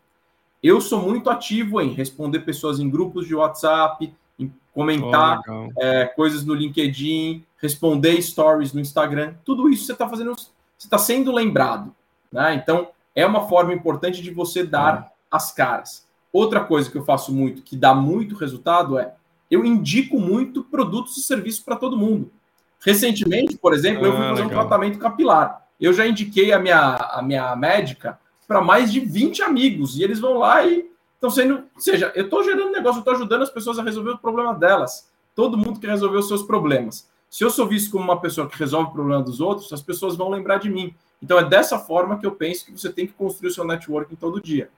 Eu 0.62 0.82
sou 0.82 1.02
muito 1.02 1.30
ativo 1.30 1.80
em 1.80 1.94
responder 1.94 2.40
pessoas 2.40 2.80
em 2.80 2.90
grupos 2.90 3.28
de 3.28 3.36
WhatsApp, 3.36 4.14
comentar 4.80 5.42
oh, 5.50 5.70
é, 5.78 6.06
coisas 6.06 6.46
no 6.46 6.54
LinkedIn, 6.54 7.44
responder 7.58 8.22
stories 8.22 8.72
no 8.72 8.80
Instagram. 8.80 9.34
Tudo 9.44 9.70
isso 9.70 9.86
você 9.86 9.92
está 9.92 10.08
fazendo, 10.08 10.34
você 10.34 10.52
está 10.78 10.98
sendo 10.98 11.34
lembrado. 11.34 11.94
Né? 12.32 12.56
Então, 12.56 12.88
é 13.14 13.26
uma 13.26 13.50
forma 13.50 13.74
importante 13.74 14.22
de 14.22 14.32
você 14.32 14.64
dar 14.64 15.12
oh. 15.12 15.36
as 15.36 15.52
caras. 15.52 16.08
Outra 16.32 16.62
coisa 16.62 16.90
que 16.90 16.98
eu 16.98 17.04
faço 17.04 17.34
muito, 17.34 17.62
que 17.62 17.76
dá 17.76 17.94
muito 17.94 18.36
resultado, 18.36 18.98
é 18.98 19.14
eu 19.52 19.66
indico 19.66 20.18
muito 20.18 20.64
produtos 20.64 21.18
e 21.18 21.22
serviços 21.22 21.60
para 21.60 21.76
todo 21.76 21.98
mundo. 21.98 22.32
Recentemente, 22.80 23.58
por 23.58 23.74
exemplo, 23.74 24.06
ah, 24.06 24.08
eu 24.08 24.12
fui 24.14 24.22
ah, 24.22 24.30
fazer 24.30 24.44
legal. 24.44 24.64
um 24.64 24.68
tratamento 24.68 24.98
capilar. 24.98 25.68
Eu 25.82 25.92
já 25.92 26.08
indiquei 26.08 26.54
a 26.54 26.60
minha, 26.60 26.96
a 26.96 27.22
minha 27.22 27.54
médica 27.56 28.18
para 28.48 28.62
mais 28.62 28.94
de 28.94 29.02
20 29.02 29.42
amigos. 29.42 29.98
E 29.98 30.04
eles 30.04 30.20
vão 30.20 30.38
lá 30.38 30.66
e 30.66 30.90
estão 31.20 31.30
sendo. 31.30 31.64
Seja, 31.78 32.12
eu 32.16 32.24
estou 32.24 32.44
gerando 32.44 32.72
negócio, 32.72 32.98
eu 32.98 33.02
estou 33.02 33.14
ajudando 33.14 33.44
as 33.44 33.50
pessoas 33.50 33.78
a 33.78 33.84
resolver 33.84 34.12
o 34.12 34.18
problema 34.18 34.54
delas. 34.54 35.10
Todo 35.36 35.58
mundo 35.58 35.80
quer 35.80 35.90
resolver 35.90 36.18
os 36.18 36.28
seus 36.28 36.44
problemas. 36.44 37.10
Se 37.30 37.44
eu 37.44 37.50
sou 37.50 37.68
visto 37.68 37.92
como 37.92 38.04
uma 38.04 38.20
pessoa 38.20 38.50
que 38.50 38.58
resolve 38.58 38.90
o 38.90 38.94
problema 38.94 39.22
dos 39.22 39.40
outros, 39.40 39.72
as 39.72 39.82
pessoas 39.82 40.16
vão 40.16 40.30
lembrar 40.30 40.58
de 40.58 40.70
mim. 40.70 40.96
Então 41.22 41.38
é 41.38 41.44
dessa 41.44 41.78
forma 41.78 42.18
que 42.18 42.26
eu 42.26 42.32
penso 42.32 42.66
que 42.66 42.72
você 42.72 42.92
tem 42.92 43.06
que 43.06 43.14
construir 43.14 43.50
o 43.50 43.54
seu 43.54 43.66
networking 43.66 44.16
todo 44.16 44.42
dia. 44.42 44.70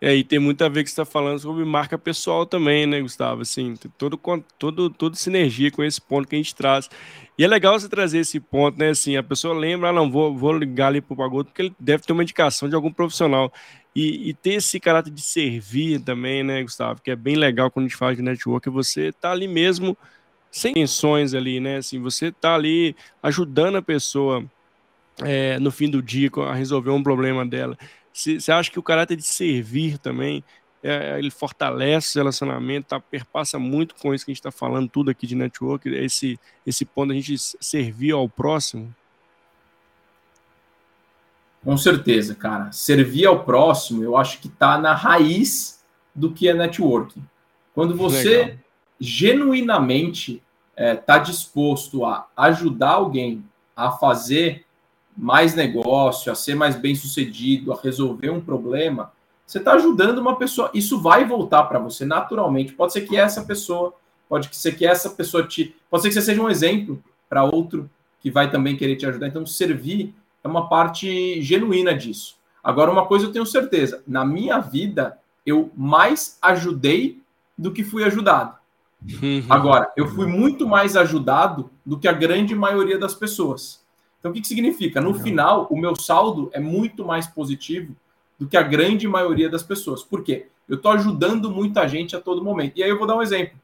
É, 0.00 0.14
e 0.14 0.22
tem 0.22 0.38
muito 0.38 0.62
a 0.62 0.68
ver 0.68 0.84
que 0.84 0.90
você 0.90 1.00
está 1.00 1.06
falando 1.06 1.38
sobre 1.38 1.64
marca 1.64 1.96
pessoal 1.96 2.44
também, 2.44 2.86
né, 2.86 3.00
Gustavo? 3.00 3.40
Assim, 3.40 3.74
todo, 3.96 4.20
todo, 4.58 4.90
toda 4.90 5.16
sinergia 5.16 5.70
com 5.70 5.82
esse 5.82 6.00
ponto 6.00 6.28
que 6.28 6.34
a 6.34 6.38
gente 6.38 6.54
traz. 6.54 6.90
E 7.38 7.44
é 7.44 7.48
legal 7.48 7.78
você 7.78 7.88
trazer 7.88 8.18
esse 8.18 8.38
ponto, 8.38 8.78
né? 8.78 8.90
Assim, 8.90 9.16
a 9.16 9.22
pessoa 9.22 9.54
lembra, 9.54 9.88
ah, 9.88 9.92
não, 9.92 10.10
vou, 10.10 10.36
vou 10.36 10.52
ligar 10.52 10.88
ali 10.88 11.00
para 11.00 11.14
o 11.14 11.16
Pagoto, 11.16 11.50
porque 11.50 11.62
ele 11.62 11.74
deve 11.80 12.02
ter 12.02 12.12
uma 12.12 12.22
indicação 12.22 12.68
de 12.68 12.74
algum 12.74 12.92
profissional. 12.92 13.50
E, 13.94 14.28
e, 14.28 14.34
ter 14.34 14.54
esse 14.54 14.78
caráter 14.78 15.10
de 15.10 15.22
servir 15.22 16.00
também, 16.00 16.44
né, 16.44 16.62
Gustavo? 16.62 17.00
Que 17.00 17.12
é 17.12 17.16
bem 17.16 17.34
legal 17.34 17.70
quando 17.70 17.86
a 17.86 17.88
gente 17.88 17.96
fala 17.96 18.14
de 18.14 18.20
network, 18.20 18.68
você 18.68 19.10
tá 19.12 19.32
ali 19.32 19.48
mesmo 19.48 19.96
sem 20.50 20.72
intenções 20.72 21.32
ali, 21.32 21.58
né? 21.58 21.78
Assim, 21.78 21.98
você 22.00 22.30
tá 22.30 22.54
ali 22.54 22.94
ajudando 23.22 23.76
a 23.76 23.82
pessoa 23.82 24.44
é, 25.22 25.58
no 25.58 25.70
fim 25.70 25.88
do 25.88 26.02
dia 26.02 26.30
a 26.48 26.54
resolver 26.54 26.90
um 26.90 27.02
problema 27.02 27.46
dela. 27.46 27.78
Você 28.16 28.50
acha 28.50 28.70
que 28.70 28.78
o 28.78 28.82
caráter 28.82 29.16
de 29.16 29.22
servir 29.22 29.98
também, 29.98 30.42
é, 30.82 31.18
ele 31.18 31.30
fortalece 31.30 32.16
o 32.16 32.20
relacionamento, 32.20 32.88
tá, 32.88 32.98
perpassa 32.98 33.58
muito 33.58 33.94
com 33.94 34.14
isso 34.14 34.24
que 34.24 34.30
a 34.30 34.34
gente 34.34 34.40
está 34.40 34.50
falando, 34.50 34.88
tudo 34.88 35.10
aqui 35.10 35.26
de 35.26 35.34
network, 35.34 35.86
esse, 35.90 36.40
esse 36.66 36.86
ponto 36.86 37.12
a 37.12 37.14
gente 37.14 37.36
servir 37.38 38.12
ao 38.12 38.26
próximo? 38.26 38.94
Com 41.62 41.76
certeza, 41.76 42.34
cara. 42.34 42.72
Servir 42.72 43.26
ao 43.26 43.44
próximo, 43.44 44.02
eu 44.02 44.16
acho 44.16 44.38
que 44.40 44.46
está 44.46 44.78
na 44.78 44.94
raiz 44.94 45.84
do 46.14 46.32
que 46.32 46.48
é 46.48 46.54
networking. 46.54 47.22
Quando 47.74 47.94
você 47.94 48.38
Legal. 48.38 48.56
genuinamente 48.98 50.42
está 50.70 50.82
é, 50.82 50.94
tá 50.94 51.18
disposto 51.18 52.04
a 52.04 52.26
ajudar 52.36 52.90
alguém 52.90 53.44
a 53.74 53.90
fazer 53.90 54.65
mais 55.16 55.54
negócio, 55.54 56.30
a 56.30 56.34
ser 56.34 56.54
mais 56.54 56.76
bem 56.76 56.94
sucedido, 56.94 57.72
a 57.72 57.80
resolver 57.80 58.30
um 58.30 58.40
problema, 58.40 59.12
você 59.46 59.58
está 59.58 59.74
ajudando 59.74 60.18
uma 60.18 60.36
pessoa. 60.36 60.70
Isso 60.74 61.00
vai 61.00 61.24
voltar 61.24 61.64
para 61.64 61.78
você 61.78 62.04
naturalmente. 62.04 62.72
Pode 62.72 62.92
ser 62.92 63.02
que 63.02 63.16
essa 63.16 63.44
pessoa, 63.44 63.94
pode 64.28 64.54
ser 64.54 64.72
que 64.72 64.84
essa 64.84 65.08
pessoa 65.10 65.46
te. 65.46 65.74
Pode 65.88 66.02
ser 66.02 66.08
que 66.08 66.14
você 66.14 66.22
seja 66.22 66.42
um 66.42 66.50
exemplo 66.50 67.02
para 67.28 67.44
outro 67.44 67.88
que 68.20 68.30
vai 68.30 68.50
também 68.50 68.76
querer 68.76 68.96
te 68.96 69.06
ajudar. 69.06 69.28
Então, 69.28 69.46
servir 69.46 70.12
é 70.42 70.48
uma 70.48 70.68
parte 70.68 71.40
genuína 71.40 71.94
disso. 71.94 72.36
Agora, 72.62 72.90
uma 72.90 73.06
coisa 73.06 73.26
eu 73.26 73.32
tenho 73.32 73.46
certeza: 73.46 74.02
na 74.06 74.24
minha 74.24 74.58
vida, 74.58 75.16
eu 75.46 75.70
mais 75.76 76.36
ajudei 76.42 77.22
do 77.56 77.72
que 77.72 77.84
fui 77.84 78.02
ajudado. 78.02 78.56
Uhum. 79.22 79.44
Agora, 79.48 79.92
eu 79.96 80.08
fui 80.08 80.26
muito 80.26 80.66
mais 80.66 80.96
ajudado 80.96 81.70
do 81.84 81.98
que 81.98 82.08
a 82.08 82.12
grande 82.12 82.54
maioria 82.54 82.98
das 82.98 83.14
pessoas. 83.14 83.85
Então, 84.26 84.32
o 84.32 84.34
que, 84.34 84.40
que 84.40 84.48
significa? 84.48 85.00
No 85.00 85.14
final, 85.14 85.68
o 85.70 85.78
meu 85.78 85.94
saldo 85.94 86.50
é 86.52 86.58
muito 86.58 87.04
mais 87.04 87.28
positivo 87.28 87.94
do 88.36 88.48
que 88.48 88.56
a 88.56 88.62
grande 88.62 89.06
maioria 89.06 89.48
das 89.48 89.62
pessoas. 89.62 90.02
Por 90.02 90.24
quê? 90.24 90.48
Eu 90.68 90.76
estou 90.76 90.90
ajudando 90.90 91.48
muita 91.48 91.86
gente 91.86 92.16
a 92.16 92.20
todo 92.20 92.42
momento. 92.42 92.72
E 92.76 92.82
aí 92.82 92.90
eu 92.90 92.98
vou 92.98 93.06
dar 93.06 93.16
um 93.16 93.22
exemplo. 93.22 93.56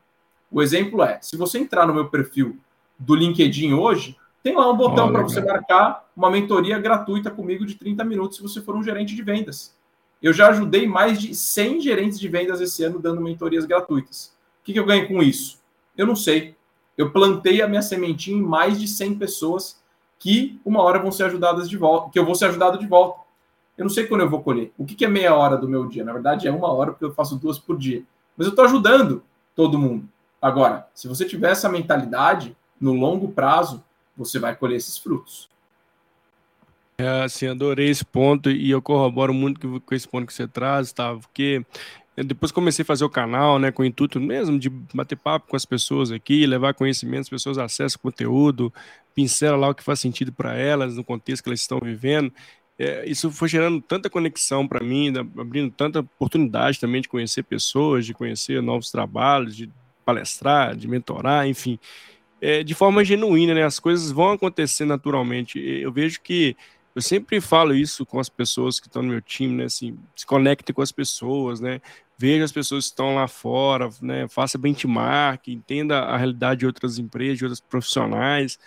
O 0.52 0.62
exemplo 0.62 1.02
é: 1.02 1.18
se 1.20 1.36
você 1.36 1.58
entrar 1.58 1.84
no 1.84 1.92
meu 1.92 2.08
perfil 2.08 2.58
do 2.96 3.16
LinkedIn 3.16 3.72
hoje, 3.72 4.16
tem 4.40 4.54
lá 4.54 4.70
um 4.70 4.76
botão 4.76 5.10
para 5.10 5.22
você 5.22 5.40
marcar 5.40 6.08
uma 6.16 6.30
mentoria 6.30 6.78
gratuita 6.78 7.28
comigo 7.28 7.66
de 7.66 7.74
30 7.74 8.04
minutos 8.04 8.36
se 8.36 8.42
você 8.42 8.60
for 8.60 8.76
um 8.76 8.82
gerente 8.84 9.16
de 9.16 9.22
vendas. 9.22 9.76
Eu 10.22 10.32
já 10.32 10.48
ajudei 10.50 10.86
mais 10.86 11.20
de 11.20 11.34
100 11.34 11.80
gerentes 11.80 12.20
de 12.20 12.28
vendas 12.28 12.60
esse 12.60 12.84
ano 12.84 13.00
dando 13.00 13.20
mentorias 13.20 13.64
gratuitas. 13.64 14.32
O 14.60 14.64
que, 14.64 14.72
que 14.72 14.78
eu 14.78 14.86
ganho 14.86 15.08
com 15.08 15.20
isso? 15.20 15.58
Eu 15.96 16.06
não 16.06 16.14
sei. 16.14 16.54
Eu 16.96 17.10
plantei 17.10 17.60
a 17.60 17.66
minha 17.66 17.82
sementinha 17.82 18.38
em 18.38 18.42
mais 18.42 18.78
de 18.78 18.86
100 18.86 19.16
pessoas 19.16 19.81
que 20.22 20.60
uma 20.64 20.80
hora 20.80 21.00
vão 21.00 21.10
ser 21.10 21.24
ajudadas 21.24 21.68
de 21.68 21.76
volta, 21.76 22.10
que 22.10 22.18
eu 22.18 22.24
vou 22.24 22.36
ser 22.36 22.44
ajudado 22.44 22.78
de 22.78 22.86
volta. 22.86 23.20
Eu 23.76 23.84
não 23.84 23.90
sei 23.90 24.06
quando 24.06 24.20
eu 24.20 24.30
vou 24.30 24.40
colher. 24.40 24.70
O 24.78 24.84
que, 24.84 25.04
é 25.04 25.08
meia 25.08 25.34
hora 25.34 25.56
do 25.56 25.68
meu 25.68 25.88
dia? 25.88 26.04
Na 26.04 26.12
verdade, 26.12 26.46
é 26.46 26.52
uma 26.52 26.72
hora, 26.72 26.92
porque 26.92 27.04
eu 27.04 27.12
faço 27.12 27.34
duas 27.36 27.58
por 27.58 27.76
dia. 27.76 28.04
Mas 28.36 28.46
eu 28.46 28.50
estou 28.50 28.64
ajudando 28.64 29.24
todo 29.56 29.76
mundo. 29.76 30.08
Agora, 30.40 30.86
se 30.94 31.08
você 31.08 31.24
tiver 31.24 31.50
essa 31.50 31.68
mentalidade, 31.68 32.56
no 32.80 32.92
longo 32.92 33.32
prazo, 33.32 33.82
você 34.16 34.38
vai 34.38 34.54
colher 34.54 34.76
esses 34.76 34.96
frutos. 34.96 35.50
É, 36.98 37.24
assim, 37.24 37.48
adorei 37.48 37.88
esse 37.88 38.04
ponto 38.04 38.48
e 38.48 38.70
eu 38.70 38.80
corroboro 38.80 39.34
muito 39.34 39.80
com 39.80 39.94
esse 39.94 40.06
ponto 40.06 40.26
que 40.26 40.34
você 40.34 40.46
traz, 40.46 40.92
tá? 40.92 41.16
Porque 41.16 41.66
depois 42.16 42.52
comecei 42.52 42.82
a 42.82 42.86
fazer 42.86 43.04
o 43.04 43.10
canal, 43.10 43.58
né, 43.58 43.72
com 43.72 43.82
o 43.82 43.86
intuito 43.86 44.20
mesmo 44.20 44.58
de 44.58 44.68
bater 44.68 45.16
papo 45.16 45.48
com 45.48 45.56
as 45.56 45.64
pessoas 45.64 46.10
aqui, 46.10 46.46
levar 46.46 46.74
conhecimento, 46.74 47.22
as 47.22 47.28
pessoas 47.28 47.56
acessam 47.56 48.00
conteúdo, 48.02 48.72
pincela 49.14 49.56
lá 49.56 49.70
o 49.70 49.74
que 49.74 49.82
faz 49.82 50.00
sentido 50.00 50.32
para 50.32 50.54
elas, 50.54 50.96
no 50.96 51.04
contexto 51.04 51.42
que 51.42 51.48
elas 51.48 51.60
estão 51.60 51.78
vivendo. 51.82 52.32
É, 52.78 53.08
isso 53.08 53.30
foi 53.30 53.48
gerando 53.48 53.80
tanta 53.80 54.10
conexão 54.10 54.66
para 54.66 54.84
mim, 54.84 55.12
abrindo 55.38 55.70
tanta 55.70 56.00
oportunidade 56.00 56.80
também 56.80 57.00
de 57.00 57.08
conhecer 57.08 57.42
pessoas, 57.44 58.04
de 58.04 58.12
conhecer 58.12 58.60
novos 58.62 58.90
trabalhos, 58.90 59.56
de 59.56 59.70
palestrar, 60.04 60.76
de 60.76 60.88
mentorar, 60.88 61.46
enfim, 61.46 61.78
é, 62.40 62.62
de 62.62 62.74
forma 62.74 63.04
genuína, 63.04 63.54
né? 63.54 63.62
As 63.62 63.78
coisas 63.78 64.10
vão 64.10 64.32
acontecer 64.32 64.84
naturalmente. 64.84 65.58
Eu 65.60 65.92
vejo 65.92 66.20
que 66.20 66.56
eu 66.94 67.02
sempre 67.02 67.40
falo 67.40 67.74
isso 67.74 68.04
com 68.04 68.20
as 68.20 68.28
pessoas 68.28 68.78
que 68.78 68.86
estão 68.86 69.02
no 69.02 69.10
meu 69.10 69.22
time, 69.22 69.54
né? 69.54 69.64
Assim, 69.64 69.98
se 70.14 70.26
conecte 70.26 70.72
com 70.72 70.82
as 70.82 70.92
pessoas, 70.92 71.60
né? 71.60 71.80
Veja 72.18 72.44
as 72.44 72.52
pessoas 72.52 72.84
que 72.84 72.90
estão 72.92 73.14
lá 73.14 73.26
fora, 73.26 73.90
né? 74.00 74.28
Faça 74.28 74.58
benchmark, 74.58 75.48
entenda 75.48 76.00
a 76.00 76.16
realidade 76.16 76.60
de 76.60 76.66
outras 76.66 76.98
empresas, 76.98 77.38
de 77.38 77.44
outros 77.44 77.60
profissionais 77.60 78.58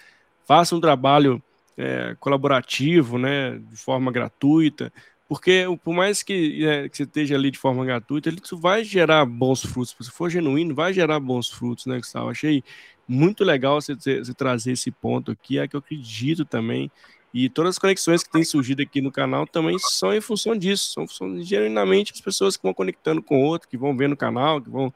faça 0.45 0.75
um 0.75 0.79
trabalho 0.79 1.41
é, 1.77 2.15
colaborativo, 2.19 3.17
né, 3.17 3.57
de 3.57 3.75
forma 3.75 4.11
gratuita, 4.11 4.93
porque 5.27 5.65
por 5.83 5.93
mais 5.93 6.21
que, 6.21 6.65
é, 6.65 6.87
que, 6.87 6.95
você 6.95 7.03
esteja 7.03 7.35
ali 7.35 7.49
de 7.49 7.57
forma 7.57 7.83
gratuita, 7.83 8.29
isso 8.29 8.57
vai 8.57 8.83
gerar 8.83 9.25
bons 9.25 9.65
frutos. 9.65 9.95
Se 9.99 10.11
for 10.11 10.29
genuíno, 10.29 10.75
vai 10.75 10.93
gerar 10.93 11.19
bons 11.19 11.49
frutos, 11.49 11.87
né, 11.87 11.97
Gustavo? 11.97 12.29
Achei 12.29 12.63
muito 13.07 13.43
legal 13.43 13.81
você, 13.81 13.95
você 13.95 14.33
trazer 14.35 14.73
esse 14.73 14.91
ponto 14.91 15.31
aqui, 15.31 15.57
é 15.57 15.67
que 15.67 15.75
eu 15.75 15.79
acredito 15.79 16.45
também. 16.45 16.91
E 17.37 17.49
todas 17.49 17.71
as 17.71 17.79
conexões 17.79 18.23
que 18.23 18.31
têm 18.31 18.45
surgido 18.45 18.81
aqui 18.81 19.01
no 19.01 19.11
canal 19.11 19.45
também 19.45 19.77
são 19.77 20.13
em 20.13 20.21
função 20.21 20.55
disso, 20.55 20.93
são 20.93 21.05
função, 21.05 21.43
genuinamente 21.43 22.13
as 22.13 22.21
pessoas 22.21 22.55
que 22.55 22.63
vão 22.63 22.73
conectando 22.73 23.21
com 23.21 23.43
o 23.43 23.45
outro, 23.45 23.67
que 23.67 23.75
vão 23.75 23.95
vendo 23.97 24.13
o 24.13 24.17
canal, 24.17 24.61
que 24.61 24.69
vão 24.69 24.93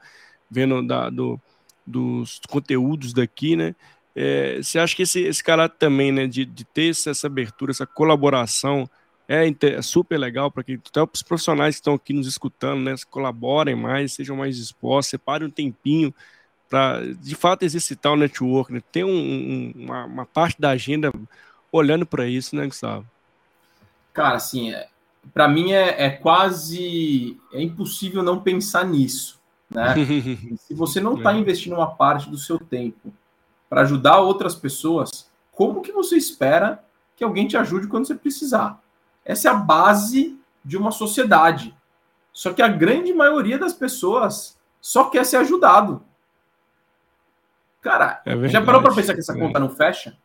vendo 0.50 0.82
da, 0.82 1.10
do, 1.10 1.38
dos 1.86 2.40
conteúdos 2.48 3.12
daqui, 3.12 3.56
né? 3.56 3.76
É, 4.16 4.56
você 4.56 4.78
acha 4.78 4.96
que 4.96 5.02
esse, 5.02 5.20
esse 5.20 5.44
caráter 5.44 5.76
também, 5.78 6.10
né, 6.10 6.26
de, 6.26 6.46
de 6.46 6.64
ter 6.64 6.88
essa 6.88 7.26
abertura, 7.26 7.72
essa 7.72 7.86
colaboração, 7.86 8.88
é, 9.28 9.46
é 9.46 9.82
super 9.82 10.16
legal 10.16 10.50
para 10.50 10.64
que 10.64 10.80
até 10.88 11.02
os 11.02 11.22
profissionais 11.22 11.74
que 11.74 11.80
estão 11.80 11.92
aqui 11.92 12.14
nos 12.14 12.26
escutando, 12.26 12.80
né, 12.80 12.94
colaborem 13.10 13.74
mais, 13.74 14.14
sejam 14.14 14.34
mais 14.34 14.56
dispostos, 14.56 15.10
separem 15.10 15.46
um 15.46 15.50
tempinho 15.50 16.14
para, 16.70 17.02
de 17.20 17.34
fato, 17.34 17.64
exercitar 17.64 18.12
o 18.12 18.16
network, 18.16 18.72
né, 18.72 18.80
ter 18.90 19.04
um, 19.04 19.10
um, 19.10 19.72
uma, 19.76 20.04
uma, 20.06 20.26
parte 20.26 20.58
da 20.58 20.70
agenda 20.70 21.12
olhando 21.72 22.06
para 22.06 22.26
isso, 22.26 22.56
né, 22.56 22.66
Gustavo? 22.66 23.06
Cara, 24.12 24.36
assim, 24.36 24.72
é, 24.72 24.88
para 25.32 25.48
mim 25.48 25.72
é, 25.72 26.06
é 26.06 26.10
quase 26.10 27.38
é 27.52 27.62
impossível 27.62 28.22
não 28.22 28.40
pensar 28.40 28.84
nisso, 28.84 29.40
né? 29.70 29.94
Se 30.58 30.74
você 30.74 31.00
não 31.00 31.16
está 31.16 31.34
é. 31.34 31.38
investindo 31.38 31.74
uma 31.74 31.90
parte 31.94 32.28
do 32.28 32.38
seu 32.38 32.58
tempo 32.58 33.12
para 33.68 33.82
ajudar 33.82 34.18
outras 34.18 34.54
pessoas, 34.54 35.30
como 35.52 35.82
que 35.82 35.92
você 35.92 36.16
espera 36.16 36.82
que 37.16 37.22
alguém 37.22 37.46
te 37.46 37.56
ajude 37.56 37.86
quando 37.86 38.06
você 38.06 38.14
precisar? 38.14 38.82
Essa 39.24 39.48
é 39.48 39.50
a 39.52 39.54
base 39.54 40.38
de 40.64 40.76
uma 40.76 40.90
sociedade. 40.90 41.74
Só 42.32 42.52
que 42.52 42.62
a 42.62 42.68
grande 42.68 43.12
maioria 43.12 43.58
das 43.58 43.72
pessoas 43.72 44.58
só 44.80 45.04
quer 45.04 45.24
ser 45.24 45.36
ajudado. 45.36 46.02
Cara, 47.82 48.20
é 48.24 48.48
já 48.48 48.64
parou 48.64 48.82
para 48.82 48.94
pensar 48.94 49.14
que 49.14 49.20
essa 49.20 49.36
é. 49.36 49.38
conta 49.38 49.58
não 49.58 49.70
fecha? 49.70 50.16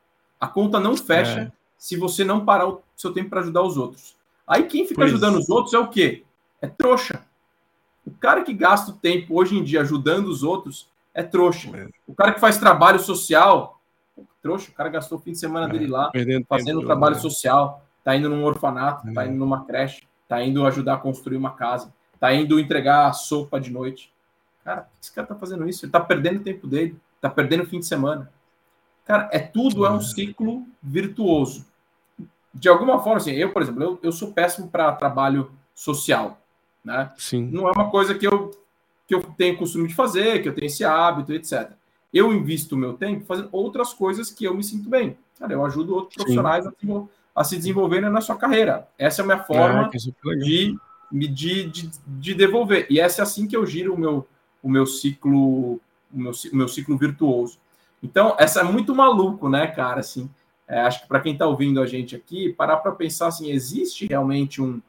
A 0.45 0.47
conta 0.47 0.79
não 0.79 0.95
fecha 0.95 1.39
é. 1.39 1.51
se 1.75 1.97
você 1.97 2.23
não 2.23 2.45
parar 2.45 2.67
o 2.67 2.81
seu 2.95 3.11
tempo 3.11 3.31
para 3.31 3.39
ajudar 3.39 3.63
os 3.63 3.77
outros. 3.77 4.15
Aí 4.47 4.63
quem 4.63 4.87
fica 4.87 5.03
ajudando 5.03 5.39
os 5.39 5.49
outros 5.49 5.73
é 5.73 5.79
o 5.79 5.87
quê? 5.87 6.23
É 6.61 6.67
trouxa. 6.67 7.25
O 8.05 8.11
cara 8.11 8.43
que 8.43 8.53
gasta 8.53 8.91
o 8.91 8.93
tempo 8.93 9.39
hoje 9.39 9.57
em 9.57 9.63
dia 9.63 9.81
ajudando 9.81 10.27
os 10.27 10.43
outros 10.43 10.87
é 11.15 11.23
trouxa. 11.23 11.75
É. 11.75 11.89
O 12.05 12.13
cara 12.13 12.31
que 12.31 12.39
faz 12.39 12.59
trabalho 12.59 12.99
social, 12.99 13.81
trouxa, 14.39 14.69
o 14.69 14.73
cara 14.75 14.89
gastou 14.89 15.17
o 15.17 15.21
fim 15.21 15.31
de 15.31 15.39
semana 15.39 15.67
é. 15.67 15.71
dele 15.71 15.87
lá 15.87 16.11
fazendo 16.47 16.79
tempo, 16.79 16.85
trabalho 16.85 17.15
né? 17.15 17.21
social, 17.21 17.83
tá 18.03 18.15
indo 18.15 18.29
num 18.29 18.43
orfanato, 18.43 19.11
tá 19.11 19.25
é. 19.25 19.27
indo 19.27 19.37
numa 19.37 19.65
creche, 19.65 20.03
tá 20.27 20.43
indo 20.43 20.63
ajudar 20.67 20.93
a 20.93 20.97
construir 20.97 21.37
uma 21.37 21.55
casa, 21.55 21.91
tá 22.19 22.31
indo 22.31 22.59
entregar 22.59 23.11
sopa 23.13 23.59
de 23.59 23.71
noite. 23.71 24.13
Cara, 24.63 24.81
por 24.81 24.91
que 24.91 24.97
esse 25.01 25.11
cara 25.11 25.25
tá 25.25 25.35
fazendo 25.35 25.67
isso? 25.67 25.85
Ele 25.85 25.91
tá 25.91 25.99
perdendo 25.99 26.39
o 26.39 26.43
tempo 26.43 26.67
dele, 26.67 26.95
tá 27.19 27.31
perdendo 27.31 27.63
o 27.63 27.65
fim 27.65 27.79
de 27.79 27.87
semana. 27.87 28.31
Cara, 29.05 29.29
é 29.31 29.39
tudo, 29.39 29.85
é 29.85 29.91
um 29.91 30.01
ciclo 30.01 30.65
virtuoso. 30.81 31.65
De 32.53 32.67
alguma 32.67 32.99
forma, 32.99 33.17
assim, 33.17 33.31
eu, 33.31 33.51
por 33.51 33.61
exemplo, 33.61 33.83
eu, 33.83 33.99
eu 34.01 34.11
sou 34.11 34.31
péssimo 34.31 34.67
para 34.67 34.91
trabalho 34.93 35.51
social, 35.75 36.41
né? 36.83 37.11
Sim. 37.17 37.49
Não 37.51 37.67
é 37.67 37.71
uma 37.71 37.91
coisa 37.91 38.15
que 38.15 38.25
eu, 38.25 38.51
que 39.07 39.13
eu 39.13 39.21
tenho 39.37 39.57
costume 39.57 39.87
de 39.87 39.93
fazer, 39.93 40.41
que 40.41 40.49
eu 40.49 40.55
tenho 40.55 40.67
esse 40.67 40.83
hábito, 40.83 41.33
etc. 41.33 41.71
Eu 42.11 42.33
invisto 42.33 42.75
o 42.75 42.77
meu 42.77 42.93
tempo 42.93 43.25
fazendo 43.25 43.49
outras 43.51 43.93
coisas 43.93 44.31
que 44.31 44.45
eu 44.45 44.55
me 44.55 44.63
sinto 44.63 44.89
bem. 44.89 45.17
Cara, 45.37 45.53
eu 45.53 45.65
ajudo 45.65 45.93
outros 45.93 46.13
Sim. 46.13 46.19
profissionais 46.19 46.65
a, 46.65 46.71
a, 47.35 47.43
se 47.43 47.57
desenvolverem 47.57 48.09
na 48.09 48.21
sua 48.21 48.37
carreira. 48.37 48.87
Essa 48.97 49.21
é 49.21 49.23
a 49.23 49.25
minha 49.25 49.43
forma 49.43 49.91
é, 49.93 50.35
de, 50.37 50.77
de, 51.11 51.69
de, 51.69 51.91
de 52.07 52.33
devolver. 52.33 52.87
E 52.89 52.99
essa 52.99 53.21
é 53.21 53.23
assim 53.23 53.47
que 53.47 53.55
eu 53.55 53.65
giro 53.65 53.93
o 53.93 53.99
meu, 53.99 54.25
o 54.63 54.69
meu 54.69 54.85
ciclo, 54.85 55.73
o 55.73 55.81
meu, 56.11 56.31
o 56.31 56.55
meu 56.55 56.67
ciclo 56.67 56.97
virtuoso. 56.97 57.59
Então, 58.05 58.35
essa 58.37 58.59
é 58.59 58.63
muito 58.63 58.93
maluco, 58.93 59.49
né, 59.49 59.65
cara? 59.65 59.99
Assim, 59.99 60.29
é, 60.67 60.81
acho 60.81 61.01
que 61.01 61.07
para 61.07 61.19
quem 61.19 61.33
está 61.33 61.47
ouvindo 61.47 61.81
a 61.81 61.87
gente 61.87 62.15
aqui, 62.15 62.53
parar 62.53 62.77
para 62.77 62.91
pensar 62.91 63.27
assim, 63.27 63.49
existe 63.49 64.05
realmente 64.05 64.61
um, 64.61 64.79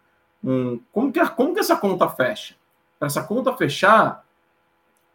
um 0.44 0.78
como 0.92 1.10
que 1.10 1.26
como 1.30 1.54
que 1.54 1.60
essa 1.60 1.76
conta 1.76 2.08
fecha? 2.08 2.54
Para 2.98 3.06
essa 3.06 3.22
conta 3.22 3.56
fechar, 3.56 4.22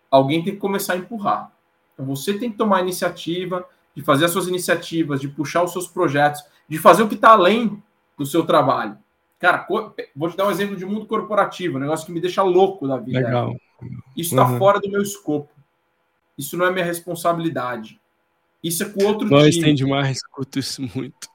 alguém 0.10 0.44
tem 0.44 0.54
que 0.54 0.60
começar 0.60 0.94
a 0.94 0.98
empurrar. 0.98 1.52
Então, 1.94 2.06
você 2.06 2.34
tem 2.34 2.52
que 2.52 2.58
tomar 2.58 2.78
a 2.78 2.82
iniciativa 2.82 3.66
de 3.96 4.02
fazer 4.02 4.26
as 4.26 4.32
suas 4.32 4.48
iniciativas, 4.48 5.22
de 5.22 5.28
puxar 5.28 5.64
os 5.64 5.72
seus 5.72 5.88
projetos, 5.88 6.44
de 6.68 6.80
fazer 6.80 7.04
o 7.04 7.08
que 7.08 7.16
está 7.16 7.32
além 7.32 7.82
do 8.18 8.26
seu 8.26 8.44
trabalho. 8.46 8.98
Cara, 9.38 9.68
vou 10.16 10.30
te 10.30 10.38
dar 10.38 10.48
um 10.48 10.52
exemplo 10.52 10.76
de 10.76 10.86
mundo 10.86 11.06
corporativo, 11.06 11.78
um 11.78 11.82
negócio 11.82 12.06
que 12.06 12.12
me 12.12 12.22
deixa 12.22 12.42
louco 12.42 12.88
da 12.88 12.98
vida. 12.98 13.20
Legal. 13.20 13.56
Isso 14.16 14.32
está 14.32 14.48
uhum. 14.48 14.58
fora 14.58 14.80
do 14.80 14.90
meu 14.90 15.02
escopo. 15.02 15.50
Isso 16.42 16.58
não 16.58 16.66
é 16.66 16.72
minha 16.72 16.84
responsabilidade. 16.84 18.02
Isso 18.64 18.82
é 18.82 18.90
com 18.90 19.06
outro 19.06 19.30
Nós 19.30 19.54
time. 19.54 19.66
tem 19.66 19.76
demais, 19.76 20.18
escuto 20.18 20.58
isso 20.58 20.82
muito. 20.96 21.30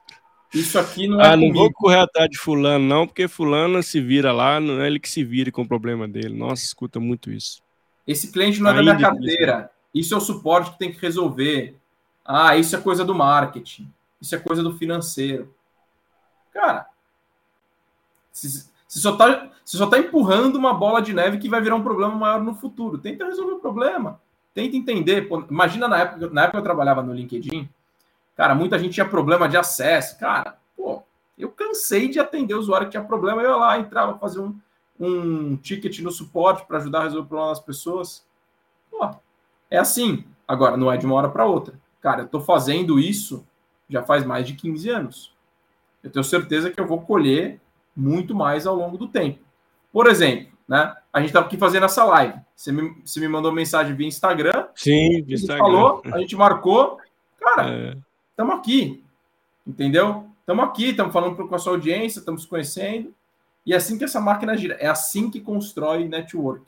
Isso 0.53 0.77
aqui 0.77 1.07
não 1.07 1.21
é. 1.21 1.27
Ah, 1.27 1.37
não 1.37 1.47
comigo. 1.47 1.59
vou 1.59 1.71
correr 1.71 1.99
atrás 1.99 2.29
de 2.29 2.37
fulano, 2.37 2.85
não, 2.85 3.07
porque 3.07 3.25
fulano 3.27 3.81
se 3.81 4.01
vira 4.01 4.33
lá, 4.33 4.59
não 4.59 4.81
é 4.81 4.87
ele 4.87 4.99
que 4.99 5.09
se 5.09 5.23
vira 5.23 5.49
com 5.49 5.61
o 5.61 5.67
problema 5.67 6.07
dele. 6.09 6.37
Nossa, 6.37 6.63
escuta 6.63 6.99
muito 6.99 7.31
isso. 7.31 7.61
Esse 8.05 8.31
cliente 8.31 8.59
não 8.59 8.69
é 8.69 8.73
Ainda 8.73 8.91
da 8.91 8.97
minha 8.97 9.09
carteira. 9.09 9.71
Isso 9.93 10.13
é 10.13 10.17
o 10.17 10.21
suporte 10.21 10.71
que 10.71 10.79
tem 10.79 10.91
que 10.91 11.01
resolver. 11.01 11.77
Ah, 12.25 12.57
isso 12.57 12.75
é 12.75 12.81
coisa 12.81 13.05
do 13.05 13.15
marketing. 13.15 13.89
Isso 14.21 14.35
é 14.35 14.37
coisa 14.37 14.61
do 14.61 14.77
financeiro. 14.77 15.53
Cara, 16.53 16.87
você 18.33 18.67
só 18.87 19.13
está 19.13 19.51
só 19.63 19.87
tá 19.87 19.99
empurrando 19.99 20.57
uma 20.57 20.73
bola 20.73 21.01
de 21.01 21.13
neve 21.13 21.37
que 21.37 21.49
vai 21.49 21.61
virar 21.61 21.75
um 21.75 21.83
problema 21.83 22.13
maior 22.13 22.43
no 22.43 22.55
futuro. 22.55 22.97
Tenta 22.97 23.25
resolver 23.25 23.53
o 23.53 23.59
problema. 23.59 24.19
Tenta 24.57 24.75
entender. 24.75 25.27
Pô, 25.27 25.45
imagina 25.51 25.87
na 25.87 25.99
época, 25.99 26.29
na 26.31 26.45
época 26.45 26.57
eu 26.57 26.63
trabalhava 26.63 27.03
no 27.03 27.13
LinkedIn, 27.13 27.69
cara, 28.35 28.55
muita 28.55 28.79
gente 28.79 28.95
tinha 28.95 29.07
problema 29.07 29.47
de 29.47 29.55
acesso. 29.55 30.17
Cara, 30.17 30.57
pô, 30.75 31.03
eu 31.37 31.51
cansei 31.51 32.09
de 32.09 32.19
atender 32.19 32.55
o 32.55 32.59
usuário 32.59 32.87
que 32.87 32.91
tinha 32.93 33.03
problema. 33.03 33.43
Eu 33.43 33.51
ia 33.51 33.55
lá, 33.55 33.77
entrava, 33.77 34.17
fazer 34.17 34.39
um, 34.39 34.59
um 34.99 35.55
ticket 35.57 35.99
no 35.99 36.09
suporte 36.09 36.65
para 36.65 36.79
ajudar 36.79 37.01
a 37.01 37.03
resolver 37.03 37.25
o 37.25 37.27
problema 37.27 37.51
das 37.51 37.59
pessoas. 37.59 38.25
Pô, 38.89 39.07
é 39.69 39.77
assim. 39.77 40.25
Agora, 40.47 40.75
não 40.75 40.91
é 40.91 40.97
de 40.97 41.05
uma 41.05 41.13
hora 41.13 41.29
para 41.29 41.45
outra. 41.45 41.79
Cara, 42.01 42.21
eu 42.21 42.25
estou 42.25 42.41
fazendo 42.41 42.99
isso 42.99 43.45
já 43.87 44.01
faz 44.01 44.25
mais 44.25 44.47
de 44.47 44.55
15 44.55 44.89
anos. 44.89 45.35
Eu 46.03 46.09
tenho 46.09 46.23
certeza 46.23 46.71
que 46.71 46.81
eu 46.81 46.87
vou 46.87 47.01
colher 47.01 47.61
muito 47.95 48.33
mais 48.33 48.65
ao 48.65 48.73
longo 48.73 48.97
do 48.97 49.07
tempo. 49.07 49.37
Por 49.93 50.07
exemplo, 50.07 50.51
né? 50.67 50.95
A 51.17 51.19
gente 51.19 51.29
estava 51.29 51.47
aqui 51.47 51.57
fazendo 51.57 51.85
essa 51.87 52.03
live. 52.03 52.39
Você 52.55 52.71
me, 52.71 52.95
você 53.03 53.19
me 53.19 53.27
mandou 53.27 53.51
mensagem 53.51 53.95
via 53.95 54.07
Instagram. 54.07 54.67
Sim, 54.75 55.23
via 55.23 55.33
Instagram. 55.33 55.65
falou, 55.65 56.01
a 56.05 56.19
gente 56.19 56.35
marcou. 56.35 56.99
Cara, 57.39 57.97
estamos 58.29 58.53
é. 58.53 58.57
aqui. 58.59 59.03
Entendeu? 59.65 60.27
Estamos 60.41 60.65
aqui, 60.65 60.89
estamos 60.89 61.11
falando 61.11 61.35
com 61.35 61.55
a 61.55 61.57
sua 61.57 61.73
audiência, 61.73 62.19
estamos 62.19 62.45
conhecendo. 62.45 63.15
E 63.65 63.73
é 63.73 63.77
assim 63.77 63.97
que 63.97 64.03
essa 64.03 64.21
máquina 64.21 64.55
gira. 64.55 64.75
É 64.75 64.85
assim 64.85 65.31
que 65.31 65.41
constrói 65.41 66.07
network. 66.07 66.63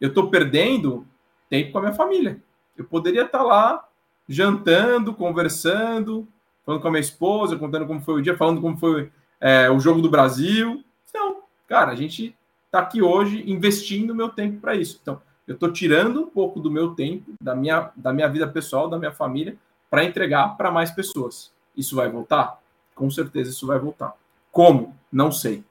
Eu 0.00 0.10
estou 0.10 0.30
perdendo 0.30 1.04
tempo 1.48 1.72
com 1.72 1.78
a 1.78 1.82
minha 1.82 1.94
família. 1.94 2.40
Eu 2.78 2.84
poderia 2.84 3.22
estar 3.22 3.38
tá 3.38 3.44
lá 3.44 3.88
jantando, 4.28 5.12
conversando, 5.12 6.28
falando 6.64 6.80
com 6.80 6.86
a 6.86 6.92
minha 6.92 7.00
esposa, 7.00 7.58
contando 7.58 7.88
como 7.88 8.00
foi 8.00 8.14
o 8.14 8.22
dia, 8.22 8.36
falando 8.36 8.60
como 8.60 8.76
foi 8.76 9.10
é, 9.40 9.68
o 9.68 9.80
jogo 9.80 10.00
do 10.00 10.08
Brasil. 10.08 10.84
Não, 11.12 11.42
cara, 11.66 11.90
a 11.90 11.96
gente 11.96 12.36
está 12.70 12.78
aqui 12.78 13.02
hoje 13.02 13.42
investindo 13.50 14.14
meu 14.14 14.28
tempo 14.28 14.60
para 14.60 14.76
isso. 14.76 14.98
Então, 15.02 15.20
eu 15.46 15.54
estou 15.54 15.72
tirando 15.72 16.22
um 16.22 16.26
pouco 16.26 16.60
do 16.60 16.70
meu 16.70 16.94
tempo, 16.94 17.32
da 17.42 17.54
minha, 17.56 17.90
da 17.96 18.12
minha 18.12 18.28
vida 18.28 18.46
pessoal, 18.46 18.88
da 18.88 18.96
minha 18.96 19.10
família, 19.10 19.56
para 19.90 20.04
entregar 20.04 20.56
para 20.56 20.70
mais 20.70 20.92
pessoas. 20.92 21.52
Isso 21.76 21.96
vai 21.96 22.08
voltar? 22.08 22.60
Com 22.94 23.10
certeza 23.10 23.50
isso 23.50 23.66
vai 23.66 23.78
voltar. 23.78 24.14
Como? 24.52 24.94
Não 25.12 25.32
sei. 25.32 25.64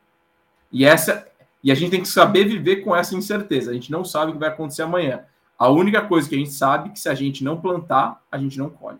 E 0.72 0.84
essa 0.84 1.26
e 1.64 1.72
a 1.72 1.76
gente 1.76 1.91
tem 1.91 2.02
que 2.02 2.08
saber 2.08 2.45
viver 2.45 2.78
com 2.78 2.95
essa 2.95 3.16
incerteza. 3.16 3.72
A 3.72 3.74
gente 3.74 3.91
não 3.91 4.04
sabe 4.04 4.32
o 4.32 4.34
que 4.34 4.39
vai 4.39 4.50
acontecer 4.50 4.82
amanhã. 4.82 5.24
A 5.58 5.70
única 5.70 6.02
coisa 6.02 6.28
que 6.28 6.36
a 6.36 6.38
gente 6.38 6.52
sabe 6.52 6.89
é 6.89 6.91
que 6.93 7.00
se 7.00 7.10
a 7.10 7.16
gente 7.16 7.43
não 7.43 7.60
plantar, 7.60 8.22
a 8.32 8.38
gente 8.38 8.58
não 8.58 8.70
colhe. 8.70 8.97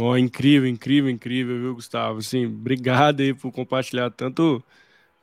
Oh, 0.00 0.18
incrível, 0.18 0.68
incrível, 0.68 1.10
incrível, 1.10 1.58
viu, 1.58 1.74
Gustavo? 1.74 2.20
Sim, 2.20 2.44
obrigado 2.44 3.20
aí 3.20 3.32
por 3.32 3.50
compartilhar 3.50 4.10
tanto 4.10 4.62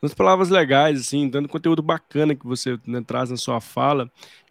umas 0.06 0.14
palavras 0.14 0.50
legais, 0.50 1.02
assim, 1.02 1.28
dando 1.30 1.50
conteúdo 1.50 1.82
bacana 1.82 2.36
que 2.36 2.46
você 2.46 2.80
né, 2.86 3.02
traz 3.06 3.30
na 3.30 3.38
sua 3.38 3.60
fala. 3.60 4.10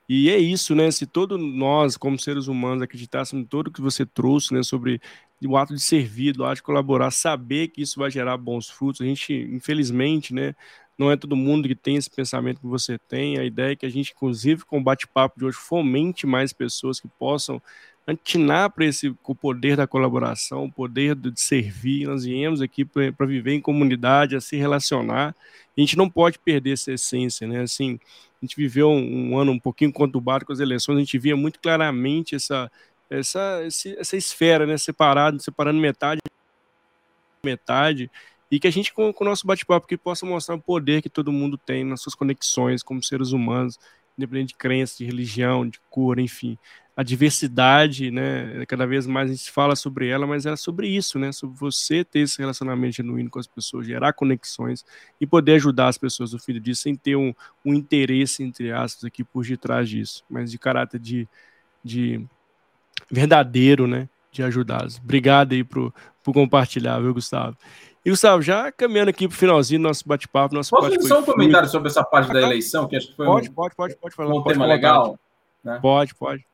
E 0.09 0.29
é 0.29 0.37
isso, 0.37 0.75
né? 0.75 0.91
Se 0.91 1.07
todos 1.07 1.41
nós, 1.41 1.97
como 1.97 2.19
seres 2.19 2.47
humanos, 2.47 2.83
acreditássemos 2.83 3.45
em 3.45 3.47
tudo 3.49 3.71
que 3.71 3.81
você 3.81 4.05
trouxe, 4.05 4.53
né, 4.53 4.63
sobre 4.63 5.01
o 5.43 5.57
ato 5.57 5.75
de 5.75 5.81
servir, 5.81 6.39
o 6.39 6.45
ato 6.45 6.57
de 6.57 6.63
colaborar, 6.63 7.11
saber 7.11 7.69
que 7.69 7.83
isso 7.83 7.99
vai 7.99 8.11
gerar 8.11 8.37
bons 8.37 8.69
frutos, 8.69 9.01
a 9.01 9.05
gente, 9.05 9.33
infelizmente, 9.33 10.35
né, 10.35 10.55
não 10.99 11.11
é 11.11 11.17
todo 11.17 11.35
mundo 11.37 11.69
que 11.69 11.75
tem 11.75 11.97
esse 11.97 12.11
pensamento 12.11 12.61
que 12.61 12.67
você 12.67 12.99
tem. 12.99 13.39
A 13.39 13.45
ideia 13.45 13.73
é 13.73 13.77
que 13.77 13.87
a 13.87 13.91
gente, 13.91 14.13
inclusive, 14.15 14.65
com 14.65 14.79
o 14.79 14.83
bate-papo 14.83 15.39
de 15.39 15.45
hoje, 15.47 15.57
fomente 15.57 16.27
mais 16.27 16.53
pessoas 16.53 17.01
que 17.01 17.09
possam 17.09 17.61
antinar 18.07 18.71
para 18.71 18.85
esse 18.85 19.15
o 19.25 19.35
poder 19.35 19.77
da 19.77 19.87
colaboração, 19.87 20.65
o 20.65 20.73
poder 20.73 21.15
de 21.15 21.41
servir. 21.41 22.07
Nós 22.07 22.25
viemos 22.25 22.61
aqui 22.61 22.85
para 22.85 23.27
viver 23.27 23.55
em 23.55 23.61
comunidade, 23.61 24.37
a 24.37 24.41
se 24.41 24.57
relacionar. 24.57 25.35
A 25.77 25.81
gente 25.81 25.97
não 25.97 26.09
pode 26.09 26.39
perder 26.39 26.73
essa 26.73 26.93
essência, 26.93 27.47
né? 27.47 27.63
Assim, 27.63 27.99
a 28.43 28.45
gente 28.45 28.57
viveu 28.57 28.91
um, 28.91 29.31
um 29.31 29.39
ano 29.39 29.53
um 29.53 29.59
pouquinho 29.59 29.93
conturbado 29.93 30.45
com 30.45 30.53
as 30.53 30.61
eleições, 30.61 30.97
a 30.97 31.01
gente 31.01 31.19
via 31.19 31.37
muito 31.37 31.59
claramente 31.61 32.35
essa 32.35 32.71
essa 33.09 33.63
essa 33.99 34.17
esfera, 34.17 34.67
né, 34.67 34.77
separado, 34.79 35.41
separando 35.41 35.79
metade 35.79 36.21
metade 37.45 38.11
e 38.51 38.59
que 38.59 38.67
a 38.67 38.71
gente 38.71 38.93
com, 38.93 39.13
com 39.13 39.25
o 39.25 39.29
nosso 39.29 39.47
bate-papo 39.47 39.87
que 39.87 39.97
possa 39.97 40.25
mostrar 40.25 40.55
o 40.55 40.61
poder 40.61 41.03
que 41.03 41.11
todo 41.11 41.33
mundo 41.33 41.59
tem 41.59 41.85
nas 41.85 42.01
suas 42.01 42.15
conexões 42.15 42.83
como 42.83 43.03
seres 43.03 43.33
humanos, 43.33 43.79
independente 44.17 44.49
de 44.49 44.55
crença, 44.55 44.97
de 44.99 45.05
religião, 45.05 45.69
de 45.69 45.79
cor, 45.91 46.19
enfim 46.19 46.59
a 46.97 47.03
diversidade, 47.03 48.11
né? 48.11 48.64
Cada 48.66 48.86
vez 48.86 49.07
mais 49.07 49.30
a 49.30 49.34
gente 49.34 49.51
fala 49.51 49.74
sobre 49.74 50.09
ela, 50.09 50.26
mas 50.26 50.47
é 50.47 50.55
sobre 50.55 50.86
isso, 50.86 51.18
né? 51.18 51.32
Sobre 51.32 51.59
você 51.59 52.05
ter 52.05 52.20
esse 52.20 52.38
relacionamento 52.38 52.97
genuíno 52.97 53.28
com 53.28 53.38
as 53.38 53.47
pessoas, 53.47 53.86
gerar 53.86 54.12
conexões 54.12 54.84
e 55.20 55.26
poder 55.26 55.55
ajudar 55.55 55.88
as 55.88 55.99
pessoas 55.99 56.32
no 56.32 56.38
fim 56.38 56.61
disso 56.61 56.82
sem 56.82 56.95
ter 56.95 57.16
um, 57.16 57.34
um 57.64 57.74
interesse, 57.74 58.45
entre 58.45 58.70
aspas, 58.70 59.05
aqui 59.05 59.24
por 59.24 59.45
detrás 59.45 59.88
disso, 59.88 60.22
mas 60.30 60.51
de 60.51 60.59
caráter 60.59 61.01
de, 61.01 61.28
de 61.82 62.24
verdadeiro, 63.11 63.88
né? 63.88 64.09
De 64.30 64.42
ajudá-los. 64.42 64.99
Obrigado 64.99 65.53
aí 65.53 65.64
por, 65.64 65.92
por 66.22 66.32
compartilhar, 66.32 67.01
viu, 67.01 67.12
Gustavo? 67.12 67.57
E, 68.05 68.11
Gustavo, 68.11 68.40
já 68.42 68.70
caminhando 68.70 69.09
aqui 69.09 69.26
para 69.26 69.34
o 69.34 69.38
finalzinho 69.38 69.80
do 69.80 69.88
nosso 69.88 70.07
bate-papo. 70.07 70.55
Nosso 70.55 70.70
Posso 70.70 70.90
fazer 70.90 71.09
só 71.09 71.20
um 71.20 71.24
comentário 71.24 71.68
sobre 71.68 71.88
essa 71.88 72.05
parte 72.05 72.32
da 72.32 72.42
eleição, 72.42 72.86
que 72.86 72.95
acho 72.95 73.09
que 73.09 73.16
foi 73.16 73.26
pode, 73.26 73.49
um, 73.49 73.53
pode, 73.53 73.74
pode, 73.74 73.97
pode 73.97 74.14
falar, 74.14 74.30
um 74.30 74.42
pode 74.42 74.55
tema 74.55 74.66
legal? 74.66 75.18
Né? 75.62 75.78
Pode, 75.80 76.14
pode. 76.14 76.45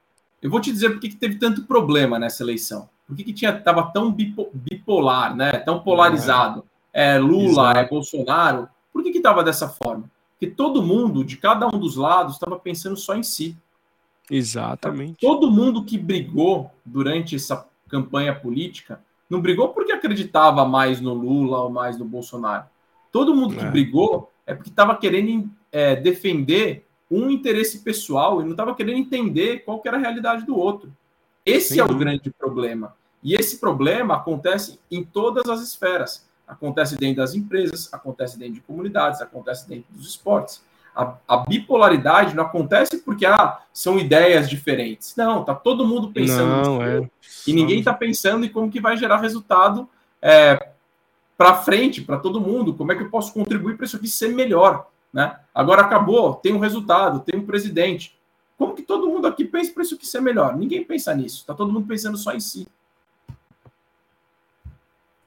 Eu 0.42 0.50
vou 0.50 0.60
te 0.60 0.72
dizer 0.72 0.90
por 0.90 1.00
que 1.00 1.14
teve 1.14 1.36
tanto 1.36 1.64
problema 1.64 2.18
nessa 2.18 2.42
eleição. 2.42 2.88
Por 3.06 3.16
que, 3.16 3.24
que 3.24 3.32
tinha 3.32 3.52
tava 3.52 3.90
tão 3.92 4.14
bipolar, 4.54 5.34
né? 5.34 5.52
Tão 5.58 5.80
polarizado? 5.80 6.64
É, 6.92 7.18
Lula, 7.18 7.70
Exato. 7.72 7.78
é 7.78 7.88
Bolsonaro. 7.88 8.68
Por 8.92 9.02
que 9.02 9.10
que 9.10 9.18
estava 9.18 9.42
dessa 9.44 9.68
forma? 9.68 10.10
Porque 10.32 10.46
todo 10.46 10.82
mundo, 10.82 11.24
de 11.24 11.36
cada 11.36 11.66
um 11.66 11.78
dos 11.78 11.96
lados, 11.96 12.34
estava 12.34 12.58
pensando 12.58 12.96
só 12.96 13.14
em 13.14 13.22
si. 13.22 13.56
Exatamente. 14.30 15.20
Todo 15.20 15.50
mundo 15.50 15.84
que 15.84 15.98
brigou 15.98 16.70
durante 16.84 17.36
essa 17.36 17.66
campanha 17.88 18.34
política 18.34 19.00
não 19.28 19.40
brigou 19.40 19.68
porque 19.68 19.92
acreditava 19.92 20.64
mais 20.64 21.00
no 21.00 21.12
Lula 21.12 21.58
ou 21.62 21.70
mais 21.70 21.98
no 21.98 22.04
Bolsonaro. 22.04 22.64
Todo 23.12 23.34
mundo 23.34 23.56
que 23.56 23.64
é. 23.64 23.70
brigou 23.70 24.32
é 24.46 24.54
porque 24.54 24.70
estava 24.70 24.96
querendo 24.96 25.50
é, 25.70 25.96
defender 25.96 26.86
um 27.10 27.28
interesse 27.30 27.80
pessoal 27.80 28.40
e 28.40 28.44
não 28.44 28.52
estava 28.52 28.74
querendo 28.74 28.98
entender 28.98 29.64
qual 29.64 29.80
que 29.80 29.88
era 29.88 29.96
a 29.96 30.00
realidade 30.00 30.46
do 30.46 30.56
outro. 30.56 30.92
Esse 31.44 31.74
Sim. 31.74 31.80
é 31.80 31.84
o 31.84 31.94
grande 31.94 32.30
problema. 32.30 32.94
E 33.22 33.34
esse 33.34 33.58
problema 33.58 34.14
acontece 34.14 34.78
em 34.90 35.04
todas 35.04 35.48
as 35.48 35.60
esferas. 35.60 36.26
Acontece 36.46 36.96
dentro 36.96 37.18
das 37.18 37.34
empresas, 37.34 37.92
acontece 37.92 38.38
dentro 38.38 38.54
de 38.54 38.60
comunidades, 38.60 39.20
acontece 39.20 39.68
dentro 39.68 39.86
dos 39.90 40.08
esportes. 40.08 40.62
A, 40.94 41.14
a 41.28 41.36
bipolaridade 41.38 42.34
não 42.34 42.44
acontece 42.44 42.98
porque 42.98 43.24
ah, 43.24 43.60
são 43.72 43.98
ideias 43.98 44.48
diferentes. 44.48 45.14
Não, 45.16 45.44
tá 45.44 45.54
todo 45.54 45.86
mundo 45.86 46.10
pensando 46.10 46.64
não, 46.64 46.82
é. 46.82 47.08
e 47.46 47.52
ninguém 47.52 47.78
está 47.78 47.94
pensando 47.94 48.44
em 48.44 48.48
como 48.48 48.70
que 48.70 48.80
vai 48.80 48.96
gerar 48.96 49.18
resultado 49.18 49.88
é, 50.20 50.70
para 51.38 51.54
frente, 51.54 52.02
para 52.02 52.18
todo 52.18 52.40
mundo. 52.40 52.74
Como 52.74 52.90
é 52.90 52.96
que 52.96 53.02
eu 53.02 53.10
posso 53.10 53.32
contribuir 53.32 53.76
para 53.76 53.86
isso 53.86 53.96
aqui 53.96 54.08
ser 54.08 54.28
melhor? 54.28 54.90
Né? 55.12 55.38
Agora 55.54 55.82
acabou, 55.82 56.34
tem 56.34 56.52
um 56.52 56.58
resultado, 56.58 57.20
tem 57.20 57.38
um 57.40 57.46
presidente. 57.46 58.16
Como 58.56 58.74
que 58.74 58.82
todo 58.82 59.08
mundo 59.08 59.26
aqui 59.26 59.44
pensa 59.44 59.72
para 59.72 59.82
isso 59.82 59.94
aqui 59.94 60.06
ser 60.06 60.20
melhor? 60.20 60.56
Ninguém 60.56 60.84
pensa 60.84 61.14
nisso. 61.14 61.40
Está 61.40 61.54
todo 61.54 61.72
mundo 61.72 61.86
pensando 61.86 62.16
só 62.16 62.32
em 62.32 62.40
si. 62.40 62.66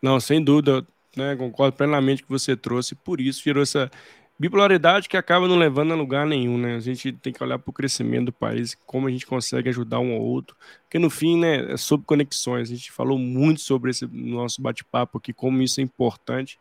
Não, 0.02 0.20
sem 0.20 0.44
dúvida, 0.44 0.86
né, 1.16 1.36
concordo 1.36 1.78
plenamente 1.78 2.24
que 2.24 2.30
você 2.30 2.56
trouxe, 2.58 2.94
por 2.94 3.22
isso 3.22 3.42
gerou 3.42 3.64
essa 3.64 3.90
bipolaridade 4.38 5.08
que 5.08 5.16
acaba 5.16 5.48
não 5.48 5.56
levando 5.56 5.94
a 5.94 5.96
lugar 5.96 6.26
nenhum, 6.26 6.58
né? 6.58 6.76
A 6.76 6.80
gente 6.80 7.14
tem 7.14 7.32
que 7.32 7.42
olhar 7.42 7.58
para 7.58 7.70
o 7.70 7.74
crescimento 7.74 8.26
do 8.26 8.34
país, 8.34 8.76
como 8.86 9.08
a 9.08 9.12
gente 9.12 9.26
consegue 9.26 9.70
ajudar 9.70 10.00
um 10.00 10.14
ao 10.14 10.22
outro, 10.22 10.56
porque 10.84 11.00
no 11.00 11.10
fim, 11.10 11.40
né, 11.40 11.72
é 11.74 11.78
sobre 11.78 12.06
conexões. 12.06 12.70
A 12.70 12.76
gente 12.76 12.92
falou 12.92 13.18
muito 13.18 13.62
sobre 13.62 13.92
esse 13.92 14.06
nosso 14.08 14.62
bate-papo 14.62 15.18
aqui, 15.18 15.32
como 15.32 15.62
isso 15.62 15.80
é 15.80 15.84
importante 15.84 16.60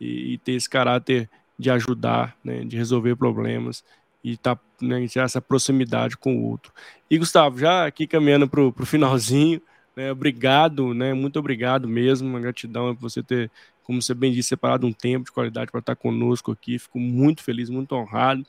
e, 0.00 0.34
e, 0.34 0.38
ter 0.38 0.52
esse 0.52 0.68
caráter 0.68 1.30
de 1.62 1.70
ajudar, 1.70 2.36
né, 2.44 2.64
de 2.64 2.76
resolver 2.76 3.16
problemas 3.16 3.84
e 4.22 4.36
tá, 4.36 4.58
né, 4.80 5.06
ter 5.08 5.20
essa 5.20 5.40
proximidade 5.40 6.16
com 6.16 6.36
o 6.36 6.50
outro. 6.50 6.72
E 7.10 7.16
Gustavo, 7.16 7.58
já 7.58 7.86
aqui 7.86 8.06
caminhando 8.06 8.48
para 8.48 8.60
o 8.60 8.72
finalzinho, 8.84 9.62
né, 9.96 10.10
obrigado, 10.10 10.92
né, 10.92 11.14
muito 11.14 11.38
obrigado 11.38 11.88
mesmo, 11.88 12.28
uma 12.28 12.40
gratidão 12.40 12.94
por 12.94 13.08
você 13.08 13.22
ter, 13.22 13.50
como 13.82 14.02
você 14.02 14.14
bem 14.14 14.32
disse, 14.32 14.50
separado 14.50 14.86
um 14.86 14.92
tempo 14.92 15.26
de 15.26 15.32
qualidade 15.32 15.70
para 15.70 15.80
estar 15.80 15.96
conosco 15.96 16.52
aqui. 16.52 16.78
Fico 16.78 16.98
muito 16.98 17.42
feliz, 17.42 17.68
muito 17.68 17.94
honrado. 17.94 18.44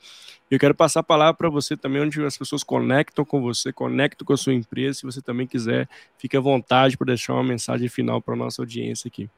Eu 0.49 0.59
quero 0.59 0.75
passar 0.75 0.99
a 0.99 1.03
palavra 1.03 1.33
para 1.33 1.49
você 1.49 1.75
também, 1.75 2.01
onde 2.01 2.23
as 2.23 2.37
pessoas 2.37 2.63
conectam 2.63 3.25
com 3.25 3.41
você, 3.41 3.73
conectam 3.73 4.25
com 4.25 4.33
a 4.33 4.37
sua 4.37 4.53
empresa. 4.53 4.99
Se 4.99 5.05
você 5.05 5.21
também 5.21 5.47
quiser, 5.47 5.89
fique 6.17 6.37
à 6.37 6.39
vontade 6.39 6.97
para 6.97 7.07
deixar 7.07 7.33
uma 7.33 7.43
mensagem 7.43 7.89
final 7.89 8.21
para 8.21 8.35
a 8.35 8.37
nossa 8.37 8.61
audiência 8.61 9.07
aqui. 9.07 9.29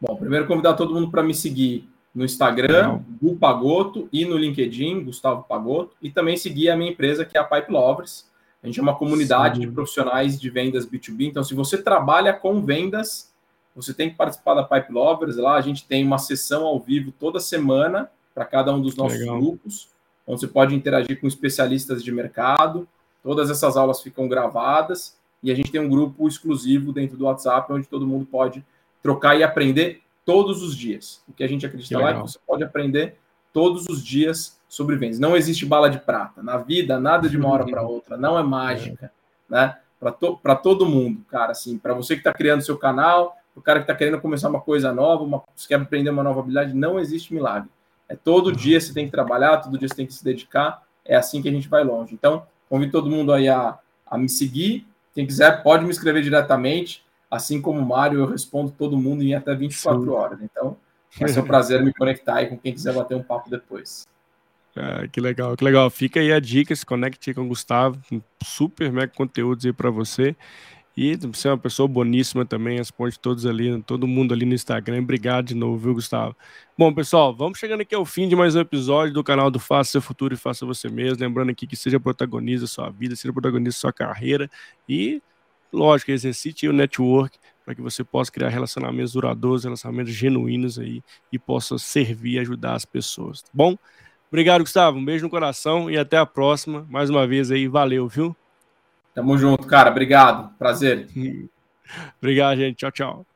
Bom, 0.00 0.14
primeiro 0.16 0.46
convidar 0.46 0.74
todo 0.74 0.94
mundo 0.94 1.10
para 1.10 1.22
me 1.22 1.34
seguir 1.34 1.88
no 2.18 2.24
Instagram, 2.24 3.00
Gu 3.22 3.36
Pagoto, 3.36 4.08
e 4.12 4.24
no 4.24 4.36
LinkedIn, 4.36 5.04
Gustavo 5.04 5.44
Pagoto, 5.44 5.94
e 6.02 6.10
também 6.10 6.36
seguir 6.36 6.68
a 6.68 6.76
minha 6.76 6.90
empresa, 6.90 7.24
que 7.24 7.38
é 7.38 7.40
a 7.40 7.44
Pipe 7.44 7.70
Lovers. 7.70 8.26
A 8.60 8.66
gente 8.66 8.80
é 8.80 8.82
uma 8.82 8.96
comunidade 8.96 9.54
Sim. 9.54 9.60
de 9.60 9.68
profissionais 9.68 10.38
de 10.38 10.50
vendas 10.50 10.84
B2B. 10.84 11.28
Então, 11.28 11.44
se 11.44 11.54
você 11.54 11.80
trabalha 11.80 12.32
com 12.32 12.60
vendas, 12.60 13.32
você 13.72 13.94
tem 13.94 14.10
que 14.10 14.16
participar 14.16 14.54
da 14.54 14.64
Pipe 14.64 14.92
Lovers. 14.92 15.36
Lá 15.36 15.54
a 15.54 15.60
gente 15.60 15.86
tem 15.86 16.04
uma 16.04 16.18
sessão 16.18 16.66
ao 16.66 16.80
vivo 16.80 17.12
toda 17.12 17.38
semana 17.38 18.10
para 18.34 18.44
cada 18.44 18.74
um 18.74 18.82
dos 18.82 18.96
nossos 18.96 19.20
Legal. 19.20 19.38
grupos, 19.38 19.88
onde 20.26 20.40
você 20.40 20.48
pode 20.48 20.74
interagir 20.74 21.20
com 21.20 21.28
especialistas 21.28 22.02
de 22.02 22.10
mercado. 22.10 22.88
Todas 23.22 23.48
essas 23.48 23.76
aulas 23.76 24.02
ficam 24.02 24.26
gravadas 24.26 25.16
e 25.40 25.52
a 25.52 25.54
gente 25.54 25.70
tem 25.70 25.80
um 25.80 25.88
grupo 25.88 26.26
exclusivo 26.26 26.92
dentro 26.92 27.16
do 27.16 27.26
WhatsApp 27.26 27.72
onde 27.72 27.86
todo 27.86 28.04
mundo 28.04 28.26
pode 28.26 28.64
trocar 29.00 29.38
e 29.38 29.44
aprender 29.44 30.02
todos 30.28 30.62
os 30.62 30.76
dias. 30.76 31.22
O 31.26 31.32
que 31.32 31.42
a 31.42 31.48
gente 31.48 31.64
acredita 31.64 31.98
lá 31.98 32.10
é 32.10 32.12
que 32.12 32.20
você 32.20 32.38
pode 32.46 32.62
aprender 32.62 33.16
todos 33.50 33.86
os 33.88 34.04
dias 34.04 34.60
sobre 34.68 34.94
vendas. 34.94 35.18
Não 35.18 35.34
existe 35.34 35.64
bala 35.64 35.88
de 35.88 35.98
prata. 35.98 36.42
Na 36.42 36.58
vida, 36.58 37.00
nada 37.00 37.30
de 37.30 37.38
uma 37.38 37.48
hora 37.48 37.64
para 37.64 37.80
outra. 37.80 38.14
Não 38.18 38.38
é 38.38 38.42
mágica, 38.42 39.06
é. 39.06 39.10
né? 39.48 39.78
Para 39.98 40.12
to 40.12 40.38
todo 40.62 40.84
mundo, 40.84 41.24
cara. 41.30 41.52
Assim, 41.52 41.78
para 41.78 41.94
você 41.94 42.12
que 42.12 42.20
está 42.20 42.30
criando 42.30 42.60
seu 42.60 42.76
canal, 42.76 43.38
o 43.56 43.62
cara 43.62 43.78
que 43.78 43.84
está 43.84 43.94
querendo 43.94 44.20
começar 44.20 44.50
uma 44.50 44.60
coisa 44.60 44.92
nova, 44.92 45.24
uma, 45.24 45.42
você 45.56 45.66
quer 45.66 45.80
aprender 45.80 46.10
uma 46.10 46.22
nova 46.22 46.40
habilidade, 46.40 46.74
não 46.74 47.00
existe 47.00 47.32
milagre. 47.32 47.70
É 48.06 48.14
todo 48.14 48.52
dia 48.52 48.78
você 48.78 48.92
tem 48.92 49.06
que 49.06 49.10
trabalhar, 49.10 49.56
todo 49.56 49.78
dia 49.78 49.88
você 49.88 49.94
tem 49.94 50.06
que 50.06 50.12
se 50.12 50.22
dedicar. 50.22 50.82
É 51.06 51.16
assim 51.16 51.40
que 51.40 51.48
a 51.48 51.52
gente 51.52 51.70
vai 51.70 51.82
longe. 51.82 52.12
Então, 52.12 52.46
convido 52.68 52.92
todo 52.92 53.08
mundo 53.08 53.32
aí 53.32 53.48
a, 53.48 53.78
a 54.06 54.18
me 54.18 54.28
seguir. 54.28 54.86
Quem 55.14 55.26
quiser 55.26 55.62
pode 55.62 55.86
me 55.86 55.90
escrever 55.90 56.20
diretamente. 56.20 57.02
Assim 57.30 57.60
como 57.60 57.80
o 57.80 57.86
Mário, 57.86 58.20
eu 58.20 58.26
respondo 58.26 58.70
todo 58.70 58.96
mundo 58.96 59.22
em 59.22 59.34
até 59.34 59.54
24 59.54 60.02
Sim. 60.02 60.08
horas. 60.08 60.38
Então, 60.42 60.76
vai 61.18 61.28
ser 61.28 61.40
um 61.40 61.44
prazer 61.44 61.82
me 61.82 61.92
conectar 61.92 62.36
aí 62.36 62.46
com 62.46 62.56
quem 62.56 62.72
quiser 62.72 62.94
bater 62.94 63.16
um 63.16 63.22
papo 63.22 63.50
depois. 63.50 64.06
Ah, 64.76 65.06
que 65.08 65.20
legal, 65.20 65.56
que 65.56 65.64
legal. 65.64 65.90
Fica 65.90 66.20
aí 66.20 66.32
a 66.32 66.38
dica, 66.38 66.74
se 66.74 66.86
conecte 66.86 67.34
com 67.34 67.42
o 67.42 67.48
Gustavo, 67.48 68.00
super 68.42 68.92
mega 68.92 69.12
conteúdos 69.14 69.66
aí 69.66 69.72
para 69.72 69.90
você. 69.90 70.36
E 71.00 71.14
você 71.16 71.46
é 71.46 71.52
uma 71.52 71.58
pessoa 71.58 71.86
boníssima 71.86 72.44
também, 72.44 72.78
responde 72.78 73.20
todos 73.20 73.46
ali, 73.46 73.80
todo 73.82 74.04
mundo 74.04 74.34
ali 74.34 74.44
no 74.44 74.52
Instagram. 74.52 75.00
Obrigado 75.00 75.46
de 75.46 75.54
novo, 75.54 75.76
viu, 75.78 75.94
Gustavo? 75.94 76.34
Bom, 76.76 76.92
pessoal, 76.92 77.32
vamos 77.32 77.56
chegando 77.56 77.82
aqui 77.82 77.94
ao 77.94 78.04
fim 78.04 78.28
de 78.28 78.34
mais 78.34 78.56
um 78.56 78.60
episódio 78.60 79.14
do 79.14 79.22
canal 79.22 79.48
do 79.48 79.60
Faça 79.60 79.92
Seu 79.92 80.02
Futuro 80.02 80.34
e 80.34 80.36
Faça 80.36 80.66
Você 80.66 80.88
Mesmo. 80.88 81.20
Lembrando 81.20 81.50
aqui 81.50 81.68
que 81.68 81.76
seja 81.76 82.00
protagonista 82.00 82.62
da 82.62 82.66
sua 82.66 82.90
vida, 82.90 83.14
seja 83.14 83.32
protagonista 83.32 83.78
da 83.78 83.80
sua 83.80 83.92
carreira 83.92 84.50
e 84.88 85.22
lógico, 85.72 86.10
exercite 86.10 86.68
o 86.68 86.72
network 86.72 87.38
para 87.64 87.74
que 87.74 87.82
você 87.82 88.02
possa 88.02 88.32
criar 88.32 88.48
relacionamentos 88.48 89.12
duradouros, 89.12 89.64
relacionamentos 89.64 90.12
genuínos 90.14 90.78
aí 90.78 91.02
e 91.30 91.38
possa 91.38 91.76
servir 91.78 92.34
e 92.34 92.38
ajudar 92.38 92.74
as 92.74 92.84
pessoas. 92.84 93.42
Tá 93.42 93.50
bom? 93.52 93.76
Obrigado, 94.28 94.62
Gustavo. 94.62 94.98
Um 94.98 95.04
beijo 95.04 95.24
no 95.24 95.30
coração 95.30 95.90
e 95.90 95.98
até 95.98 96.16
a 96.16 96.26
próxima. 96.26 96.86
Mais 96.88 97.10
uma 97.10 97.26
vez 97.26 97.50
aí, 97.50 97.68
valeu, 97.68 98.08
viu? 98.08 98.36
Tamo 99.14 99.36
junto, 99.36 99.66
cara. 99.66 99.90
Obrigado. 99.90 100.50
Prazer. 100.58 101.08
Obrigado, 102.20 102.56
gente. 102.58 102.76
Tchau, 102.76 102.92
tchau. 102.92 103.27